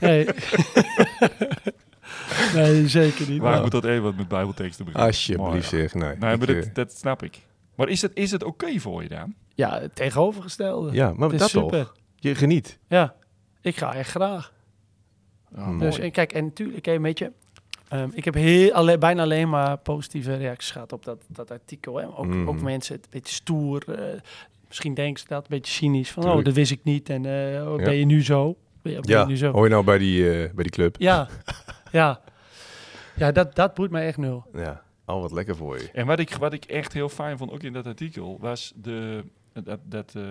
[0.00, 0.26] nee.
[2.54, 3.42] nee, zeker niet.
[3.42, 5.08] Maar ik moet dat even wat met bijbelteksten beginnen.
[5.08, 5.94] Alsjeblieft zeg.
[5.94, 7.38] Nee, Nee, ik, maar eh, dat, dat snap ik.
[7.74, 9.34] Maar is het, is het oké voor je dan?
[9.54, 10.92] Ja, het tegenovergestelde.
[10.92, 11.78] Ja, maar het dat is super.
[11.78, 11.94] toch?
[12.16, 12.78] Je geniet.
[12.88, 13.14] Ja,
[13.62, 14.52] ik ga echt graag.
[15.54, 15.78] Hmm.
[15.78, 17.32] Dus en kijk, en natuurlijk, hè, weet je,
[17.88, 21.96] ehm, ik heb heel, alle, bijna alleen maar positieve reacties gehad op dat, dat artikel.
[21.96, 22.06] Hè.
[22.18, 22.48] Ook, Mhm.
[22.48, 23.82] ook mensen, het een beetje stoer.
[23.98, 24.20] eh,
[24.68, 26.10] misschien denken ze dat, een beetje cynisch.
[26.10, 27.08] Van, oh, dat wist ik niet.
[27.08, 27.84] En eh, oh, Ja.
[27.84, 28.56] ben je nu zo?
[28.82, 29.52] Ben je, ben Ja, je nu zo?
[29.52, 30.96] hoor je nou bij die, eh, bij die club?
[30.98, 31.28] Ja,
[31.92, 32.20] ja.
[33.20, 34.44] Ja, dat, dat boeit mij echt nul.
[34.52, 34.82] Ja.
[35.06, 35.90] Oh, wat lekker voor je.
[35.90, 39.24] En wat ik, wat ik echt heel fijn vond, ook in dat artikel, was de,
[39.52, 40.22] dat, dat eh,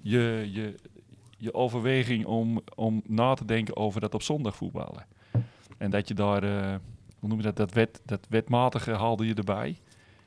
[0.00, 0.74] je, je,
[1.36, 5.06] je overweging om, om na te denken over dat op zondag voetballen.
[5.78, 6.74] En dat je daar, eh,
[7.18, 9.80] hoe noem je dat, dat, wet, dat wetmatige haalde je erbij.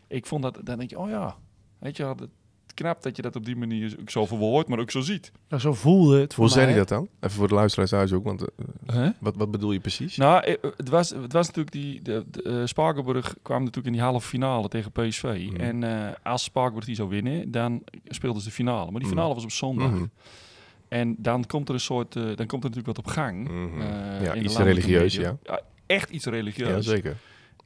[0.07, 1.35] Ik vond dat, dan denk je, oh ja,
[1.79, 2.29] weet je wel, het
[2.73, 5.31] knap dat je dat op die manier ook zo verwoordt, maar ook zo ziet.
[5.49, 7.07] Nou, zo voelde het voor Hoe zei hij dat dan?
[7.19, 8.45] Even voor de luisteraars thuis ook, want
[8.93, 9.09] Huh?
[9.19, 10.17] wat, wat bedoel je precies?
[10.17, 12.01] Nou, eh, het was, het was natuurlijk die.
[12.01, 15.23] De, de, eh, Spakenburg kwam natuurlijk in die halve finale tegen PSV.
[15.51, 15.55] Mhm.
[15.61, 18.83] En eh, als Spakenburg die zou winnen, dan speelden ze de finale.
[18.91, 19.09] Maar die Mhm.
[19.09, 19.91] finale was op zondag.
[19.91, 20.05] Mhm.
[20.87, 22.15] En dan komt er een soort.
[22.15, 23.49] eh, dan komt er natuurlijk wat op gang.
[23.49, 25.37] Eh, Ja, iets religieus, media.
[25.85, 26.85] Echt iets religieus.
[26.85, 27.17] Ja, zeker.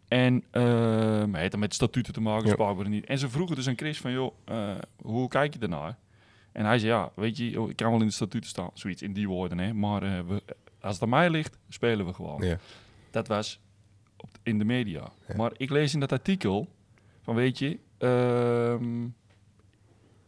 [0.07, 2.53] En eh het dan met statuten te maken, Ja.
[2.53, 3.05] Spakenburg niet.
[3.05, 5.97] En ze vroegen dus aan Chris van, joh, eh, hoe kijk je ernaar?
[6.51, 8.69] En hij zei, ja, weet je, ik kan wel in de statuten staan.
[8.73, 9.73] Zoiets in die woorden, hè.
[9.73, 10.43] Maar eh, we,
[10.81, 12.41] als het aan mij ligt, spelen we gewoon.
[12.41, 12.57] Ja.
[13.11, 13.59] Dat was
[14.17, 15.09] op, in de media.
[15.27, 15.35] Ja.
[15.35, 16.67] Maar ik lees in dat artikel
[17.21, 19.07] van, weet je, ehm,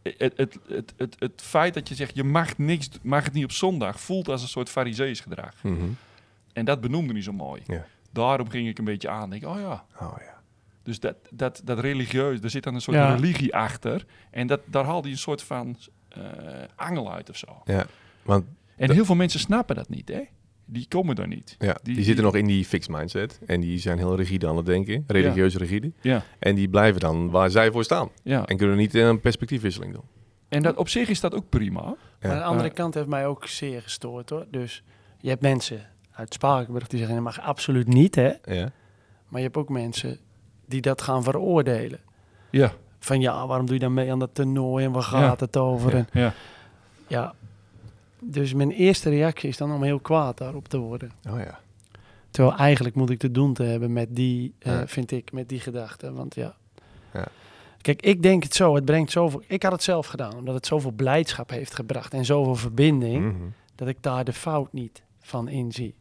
[0.02, 3.44] het, het, het, het, het feit dat je zegt, je mag, niks, mag het niet
[3.44, 5.54] op zondag, voelt als een soort farisees gedrag.
[5.62, 5.88] Mhm.
[6.52, 7.62] En dat benoemde niet zo mooi.
[7.66, 7.86] Ja.
[8.12, 9.30] Daarom ging ik een beetje aan.
[9.30, 10.40] Denk, oh ja, Oh ja.
[10.82, 13.14] dus dat, dat, dat religieus, er zit dan een soort Ja.
[13.14, 14.04] religie achter.
[14.30, 15.76] En dat, daar haalt hij een soort van
[16.08, 16.22] eh,
[16.76, 17.62] angel uit of zo.
[17.64, 17.86] Ja,
[18.22, 18.44] want
[18.76, 20.20] En heel veel mensen snappen dat niet, hè?
[20.70, 21.56] Die komen daar niet.
[21.58, 23.40] ja, die, Die- zitten die- nog in die fixed mindset.
[23.46, 25.04] En die zijn heel rigide aan het denken.
[25.06, 25.92] Religieus rigide.
[26.00, 28.08] Ja, En die blijven dan waar zij voor staan.
[28.22, 28.44] ja.
[28.46, 30.04] En kunnen niet een perspectiefwisseling doen.
[30.48, 31.80] En dat, op zich is dat ook prima.
[31.82, 31.94] Ja.
[32.20, 34.46] Maar aan de andere kant heeft mij ook zeer gestoord hoor.
[34.50, 34.82] Dus
[35.20, 35.86] je hebt mensen
[36.18, 38.32] uit Spakenburg die zeggen, dat mag absoluut niet hè.
[38.44, 38.70] Ja.
[39.28, 40.18] Maar je hebt ook mensen
[40.66, 42.00] die dat gaan veroordelen.
[42.50, 45.56] Ja, Van ja, waarom doe je dan mee aan dat toernooi en waar gaat het
[45.56, 45.90] over?
[45.90, 45.96] Ja.
[45.96, 46.32] En, ja.
[47.06, 47.34] ja.
[48.20, 51.10] Dus mijn eerste reactie is dan om heel kwaad daarop te worden.
[51.30, 51.58] Oh ja.
[52.30, 55.60] Terwijl eigenlijk moet ik te doen te hebben met die, eh, vind ik, met die
[55.60, 56.12] gedachte.
[56.12, 56.54] Want ja.
[57.12, 57.26] Ja.
[57.80, 58.74] Kijk, ik denk het zo.
[58.74, 59.42] Het brengt zoveel.
[59.46, 63.42] Ik had het zelf gedaan, omdat het zoveel blijdschap heeft gebracht en zoveel verbinding, Mhm.
[63.74, 65.94] dat ik daar de fout niet van inzie.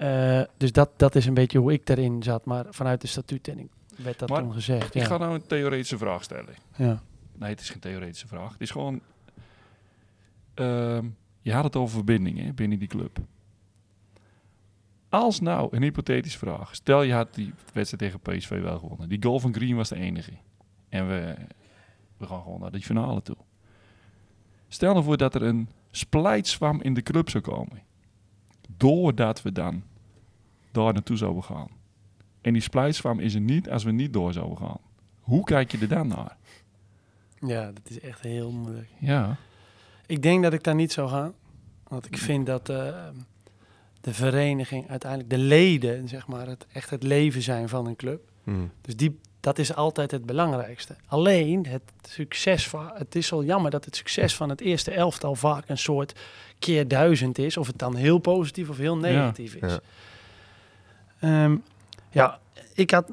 [0.00, 2.44] Eh, dus dat, dat is een beetje hoe ik daarin zat.
[2.44, 4.94] Maar vanuit de statuten en ik werd dat Maar toen gezegd.
[4.94, 5.06] Ik Ja.
[5.06, 6.54] ga nou een theoretische vraag stellen.
[6.76, 7.02] ja.
[7.38, 8.52] Nee, het is geen theoretische vraag.
[8.52, 9.00] Het is gewoon...
[10.54, 11.06] ehm,
[11.40, 13.18] je had het over verbindingen binnen die club.
[15.08, 16.74] Als nou, een hypothetische vraag.
[16.74, 19.08] Stel je had die wedstrijd tegen PSV wel gewonnen.
[19.08, 20.32] Die goal van Green was de enige.
[20.88, 21.34] En we,
[22.16, 23.36] we gaan gewoon naar die finale toe.
[24.68, 27.82] Stel nou voor dat er een splijtswam in de club zou komen.
[28.76, 29.82] Doordat we dan
[30.70, 31.68] daar naartoe zouden gaan.
[32.40, 34.80] En die splijtswam is er niet als we niet door zouden gaan.
[35.20, 36.36] Hoe kijk je er dan naar?
[37.46, 38.88] ja, dat is echt heel moeilijk.
[38.98, 39.36] Ja.
[40.06, 41.34] Ik denk dat ik daar niet zou gaan.
[41.88, 43.08] Want ik vind dat eh,
[44.00, 48.30] de vereniging uiteindelijk, de leden, zeg maar, het, echt het leven zijn van een club.
[48.42, 48.58] Mhm.
[48.80, 50.96] Dus die, dat is altijd het belangrijkste.
[51.06, 55.34] Alleen het succes van, het is wel jammer dat het succes van het eerste elftal
[55.34, 56.20] vaak een soort
[56.58, 57.56] keer duizend is.
[57.56, 59.72] Of het dan heel positief of heel negatief is.
[59.72, 59.80] ja.
[61.20, 61.56] Ehm,
[62.10, 62.38] ja,
[62.74, 63.04] ik had,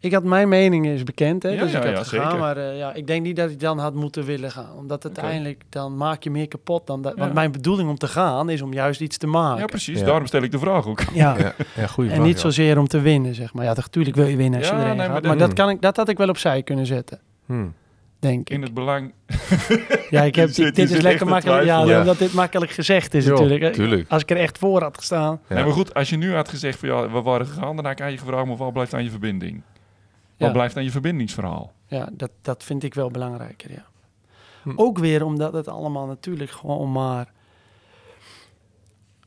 [0.00, 2.38] ik had mijn mening is bekend, hè, Ja, dus ja, ik had ja, gegaan, zeker.
[2.38, 5.62] maar eh, ja, ik denk niet dat ik dan had moeten willen gaan, omdat uiteindelijk
[5.68, 7.14] dan maak je meer kapot dan dat.
[7.16, 9.60] Want mijn bedoeling om te gaan is om juist iets te maken.
[9.60, 9.98] Ja, precies.
[10.00, 10.04] Ja.
[10.06, 11.00] Daarom stel ik de vraag ook.
[11.14, 11.36] Ja.
[11.38, 12.40] Ja, En vraag, niet ja.
[12.40, 13.64] zozeer om te winnen, zeg maar.
[13.64, 15.14] Ja, natuurlijk wil je winnen als Ja, je erin nee, gaat.
[15.14, 17.66] dat- Maar dat, kan ik, dat had ik wel opzij kunnen zetten, Mhm.
[18.20, 18.50] Denk ik.
[18.50, 19.12] In het belang...
[20.10, 21.58] Ja, ik heb, zit- dit is lekker makkelijk.
[21.64, 21.94] Ja, twijfelen.
[21.94, 22.00] Ja.
[22.00, 23.72] omdat dit makkelijk gezegd is Jo, natuurlijk.
[23.74, 24.10] tuurlijk.
[24.10, 25.40] Als ik er echt voor had gestaan.
[25.48, 25.54] Ja.
[25.54, 27.92] Nee, maar goed, als je nu had gezegd van ja, we waren gegaan, dan had
[27.94, 29.62] ik aan je gevraagd, maar wat blijft aan je verbinding?
[30.36, 30.50] Wat Ja.
[30.50, 31.72] blijft aan je verbindingsverhaal?
[31.86, 33.84] Ja, dat, dat vind ik wel belangrijker, ja.
[34.62, 34.72] Hm.
[34.76, 37.32] Ook weer omdat het allemaal natuurlijk gewoon maar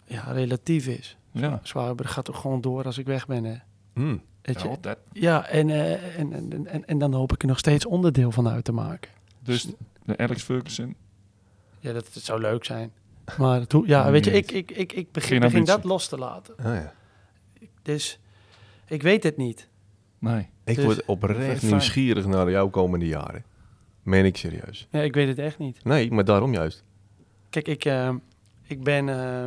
[0.06, 1.18] ja, relatief is.
[1.32, 1.60] Ja.
[1.64, 3.56] Gaat toch gewoon door als ik weg ben, hè.
[3.94, 4.16] Mhm.
[4.44, 4.68] Weet je?
[4.70, 7.86] Ja, dat, Ja, en, eh, en, en, en, en dan hoop ik er nog steeds
[7.86, 9.12] onderdeel van uit te maken.
[9.40, 9.68] dus
[10.06, 10.96] de Alex Ferguson.
[11.80, 12.92] Ja, dat, dat zou leuk zijn.
[13.38, 16.54] Maar ja, weet je, ik, ik, ik, ik begin, begin dat los te laten.
[16.64, 16.94] Ja.
[17.82, 18.20] Dus
[18.88, 19.68] ik weet het niet.
[20.20, 20.50] Nee.
[20.64, 21.72] Ik Dus- word oprecht Fijn.
[21.72, 23.44] nieuwsgierig naar jouw komende jaren.
[24.04, 24.88] Meen ik serieus.
[24.92, 25.84] Ja, ik weet het echt niet.
[25.84, 26.84] Nee, maar daarom juist.
[27.50, 28.16] Kijk, ik, eh,
[28.68, 29.46] ik ben eh,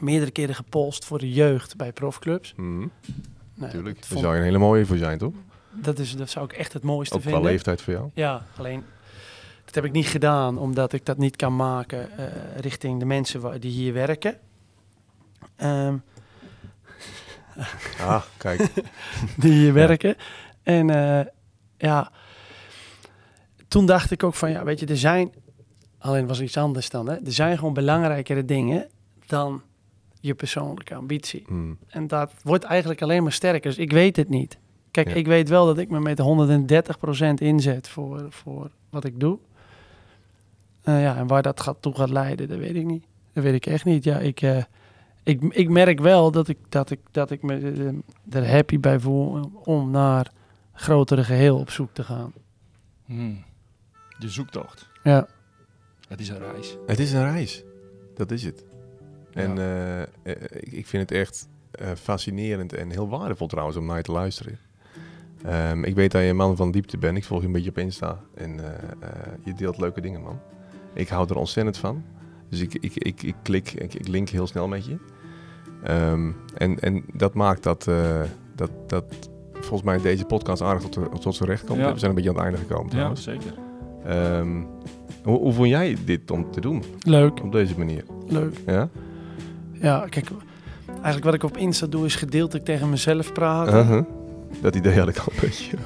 [0.00, 2.54] meerdere keren gepolst voor de jeugd bij profclubs.
[2.56, 2.86] Mhm.
[3.60, 4.00] Nou, Tuurlijk.
[4.00, 5.34] dat Daar zou je een hele mooie voor zijn, toch?
[5.72, 7.50] dat, is, dat zou ik echt het mooiste Ook qua vinden.
[7.50, 8.10] leeftijd voor jou?
[8.14, 8.84] Ja, alleen
[9.64, 12.24] dat heb ik niet gedaan omdat ik dat niet kan maken eh,
[12.60, 14.38] richting de mensen die hier werken.
[15.56, 15.94] Ehm,
[18.00, 18.68] Ah, kijk.
[19.40, 20.14] die hier werken.
[20.62, 21.26] En eh,
[21.76, 22.10] ja,
[23.68, 25.32] toen dacht ik ook van ja, weet je, er zijn,
[25.98, 28.88] alleen was iets anders dan, hè, er zijn gewoon belangrijkere dingen
[29.26, 29.62] dan
[30.20, 31.44] je persoonlijke ambitie.
[31.46, 31.78] Hmm.
[31.86, 33.70] En dat wordt eigenlijk alleen maar sterker.
[33.70, 34.58] Dus ik weet het niet.
[34.90, 35.14] Kijk, Ja.
[35.14, 39.38] ik weet wel dat ik me met 130% inzet voor, voor wat ik doe.
[40.82, 43.04] Eh, ja, en waar dat gaat, toe gaat leiden, dat weet ik niet.
[43.32, 44.04] Dat weet ik echt niet.
[44.04, 44.62] Ja, ik, eh,
[45.22, 47.54] ik, ik merk wel dat ik, dat ik, dat ik me
[48.30, 50.32] eh, er happy bij voel om naar
[50.72, 52.32] grotere geheel op zoek te gaan.
[53.04, 53.44] Hmm.
[54.18, 54.88] De zoektocht.
[55.02, 55.26] Ja,
[56.08, 56.76] Het is een reis.
[56.86, 57.64] Het is een reis.
[58.14, 58.64] Dat is het.
[59.34, 59.60] En Ja.
[60.22, 63.96] eh, eh, ik, ik vind het echt eh, fascinerend en heel waardevol trouwens om naar
[63.96, 64.58] je te luisteren.
[65.44, 67.16] Ehm, ik weet dat je een man van diepte bent.
[67.16, 68.20] Ik volg je een beetje op Insta.
[68.34, 68.60] En
[69.44, 70.38] je deelt leuke dingen, man.
[70.92, 72.02] Ik hou er ontzettend van.
[72.48, 74.96] Dus ik, ik, ik, ik klik, ik, ik link heel snel met je.
[75.82, 77.84] Ehm, en, en dat maakt dat,
[78.54, 79.04] dat, dat
[79.52, 81.78] volgens mij deze podcast aardig tot, tot zijn recht komt.
[81.78, 81.92] Ja.
[81.92, 83.22] We zijn een beetje aan het einde gekomen Ja, trouwens.
[83.22, 83.52] zeker.
[84.04, 84.62] Ehm,
[85.24, 86.82] hoe, hoe vond jij dit om te doen?
[87.02, 88.04] leuk, Op deze manier?
[88.26, 88.54] leuk.
[88.66, 88.88] Ja?
[89.80, 90.28] Ja, kijk,
[90.86, 94.06] eigenlijk wat ik op Insta doe is gedeeltelijk tegen mezelf praten.
[94.62, 95.76] Dat idee had ik al een beetje.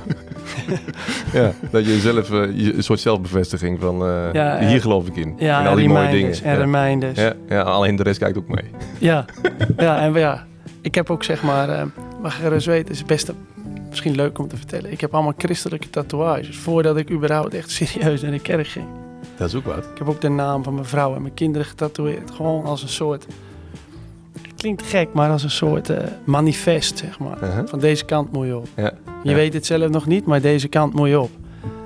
[1.41, 5.17] ja, dat je zelf eh, een soort zelfbevestiging van eh, Ja, eh, hier geloof ik
[5.17, 5.35] in.
[5.39, 6.43] Ja, en al die mooie dingen.
[6.43, 6.59] En ja.
[6.59, 7.19] reminders.
[7.19, 8.71] Ja, ja, alleen de rest kijkt ook mee.
[8.99, 9.25] Ja,
[9.77, 10.47] ja, en ja,
[10.81, 11.87] ik heb ook zeg maar,
[12.23, 13.33] mag je gerust weten, is best
[13.89, 14.93] misschien leuk om te vertellen.
[14.93, 18.87] Ik heb allemaal christelijke tatoeages voordat ik überhaupt echt serieus naar de kerk ging.
[19.37, 19.85] Dat is ook wat.
[19.85, 22.31] Ik heb ook de naam van mijn vrouw en mijn kinderen getatoeëerd.
[22.31, 23.27] Gewoon als een soort,
[24.65, 27.43] klinkt gek, maar als een soort eh, manifest zeg maar.
[27.43, 27.67] Uh-huh.
[27.69, 28.67] Van deze kant moet je op.
[28.77, 28.93] Ja.
[29.23, 29.35] Je Ja.
[29.35, 31.31] weet het zelf nog niet, maar deze kant moet je op.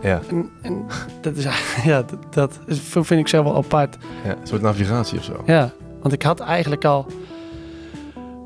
[0.03, 0.85] Ja, En, en
[1.20, 3.97] dat is eigenlijk- ja, dat, dat is- vind ik zelf wel apart.
[4.24, 5.43] ja, een soort navigatie of zo.
[5.47, 5.72] Ja,
[6.03, 7.07] want ik had eigenlijk al.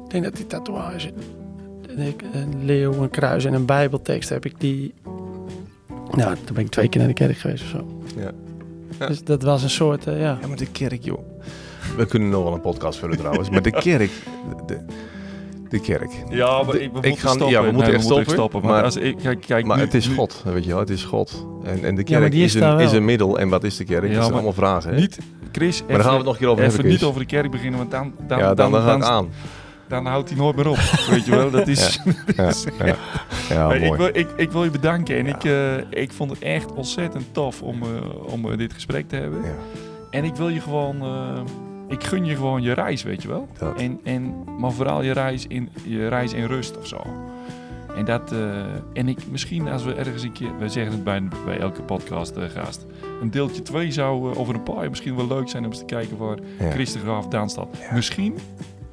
[0.04, 1.12] Ik denk dat die tatoeage.
[2.32, 4.94] Een leeuw, een kruis en een Bijbeltekst heb ik die.
[6.14, 7.86] Nou, toen ben ik twee keer naar de kerk geweest of zo.
[8.16, 8.30] Ja.
[8.98, 9.06] Ja.
[9.06, 10.06] Dus dat was een soort.
[10.06, 10.38] eh, ja.
[10.40, 11.18] Ja, maar de kerk, joh.
[11.96, 13.50] We kunnen nog wel een podcast vullen trouwens.
[13.50, 14.10] Maar de kerk,
[14.66, 14.78] de,
[15.68, 16.10] de kerk.
[16.30, 17.48] Ja, maar De- ik, we ik stoppen.
[17.48, 19.94] ja, we moeten Nee, echt stoppen, Want maar- als ik, kijk, kijk, Maar nu- het
[19.94, 20.78] is nu- God, weet je wel.
[20.78, 21.46] Het is God.
[21.64, 23.38] En, en de kerk is, een, is een middel.
[23.38, 24.02] En wat is de kerk?
[24.02, 24.96] Ja, dat zijn allemaal vragen, hè?
[25.00, 25.18] Niet,
[25.52, 27.26] Chris, maar daar gaan we het nog een keer over even hebben, niet over de
[27.26, 29.28] kerk beginnen, want dan, dan, ja, dan, dan, ga ik aan.
[29.88, 30.76] dan houdt hij nooit meer op.
[31.10, 32.00] Weet je wel, dat is...
[32.36, 32.50] Ja,
[32.86, 32.96] ja.
[33.48, 33.98] ja Hey, ik, mooi.
[33.98, 35.34] wil, ik, ik wil je bedanken en Ja.
[35.34, 37.88] ik, eh, ik vond het echt ontzettend tof om, eh,
[38.32, 39.42] om eh, dit gesprek te hebben.
[39.42, 39.54] Ja,
[40.10, 41.40] En ik wil je gewoon, eh,
[41.88, 43.48] ik gun je gewoon je reis, weet je wel.
[43.58, 43.80] dat.
[43.80, 47.00] En, en, maar vooral je reis, in, je reis in rust of zo.
[47.96, 48.38] En dat, eh,
[48.92, 52.34] en ik, misschien als we ergens een keer, we zeggen het bij, bij elke podcast
[52.54, 52.86] gast,
[53.20, 55.78] een deeltje 2 zou eh, over een paar jaar misschien wel leuk zijn om eens
[55.78, 56.70] te kijken waar Ja.
[56.70, 57.68] Chris de Graaf dan staat.
[57.94, 58.38] Misschien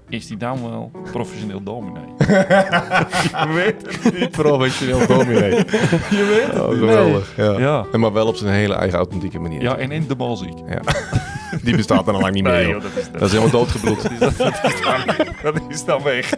[0.10, 2.04] is die dan wel professioneel dominee.
[2.18, 4.32] je weet het niet.
[4.32, 5.52] Professioneel dominee.
[6.18, 6.78] Je weet het Oh, niet.
[6.80, 7.34] geweldig.
[7.36, 7.60] Ja.
[7.60, 7.86] Ja.
[7.92, 9.62] En maar wel op zijn hele eigen authentieke manier.
[9.62, 10.58] ja, en in de balziek.
[11.64, 12.82] Die bestaat dan al lang niet meer, joh.
[12.82, 14.01] dat is, Dat is helemaal doodgebloed.
[14.20, 16.34] dat, is, dat, is dan, dat is dan weg.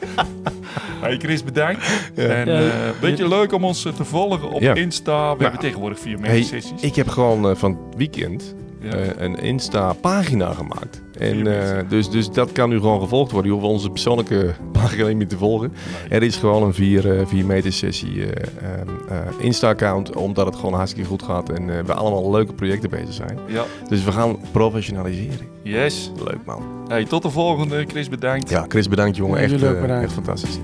[1.01, 1.85] Hey Chris, bedankt.
[2.15, 2.23] Ja.
[2.27, 2.69] En Ja, eh
[3.01, 4.73] beetje leuk om ons eh, te volgen op Ja.
[4.75, 5.35] Insta.
[5.35, 6.81] We hebben tegenwoordig vier Hey, mini-sessies.
[6.81, 8.89] Ik heb gewoon eh, van het weekend Ja.
[8.91, 11.01] eh, een Insta-pagina gemaakt.
[11.21, 13.51] En, eh, dus, dus dat kan nu gewoon gevolgd worden.
[13.51, 15.73] Je hoeft onze persoonlijke pagina niet meer te volgen.
[16.09, 16.19] Nee.
[16.19, 18.47] Er is gewoon een 4 eh, vier meter sessie eh,
[18.79, 22.89] ehm, eh, Insta-account, omdat het gewoon hartstikke goed gaat en eh, we allemaal leuke projecten
[22.89, 23.39] bezig zijn.
[23.47, 25.47] Ja, Dus we gaan professionaliseren.
[25.63, 26.11] yes.
[26.25, 26.61] Leuk man.
[26.87, 27.85] Hey, tot de volgende.
[27.87, 28.49] Chris, bedankt.
[28.49, 29.39] Ja, Chris bedankt jongen.
[29.39, 30.59] Echt, eh, echt fantastisch.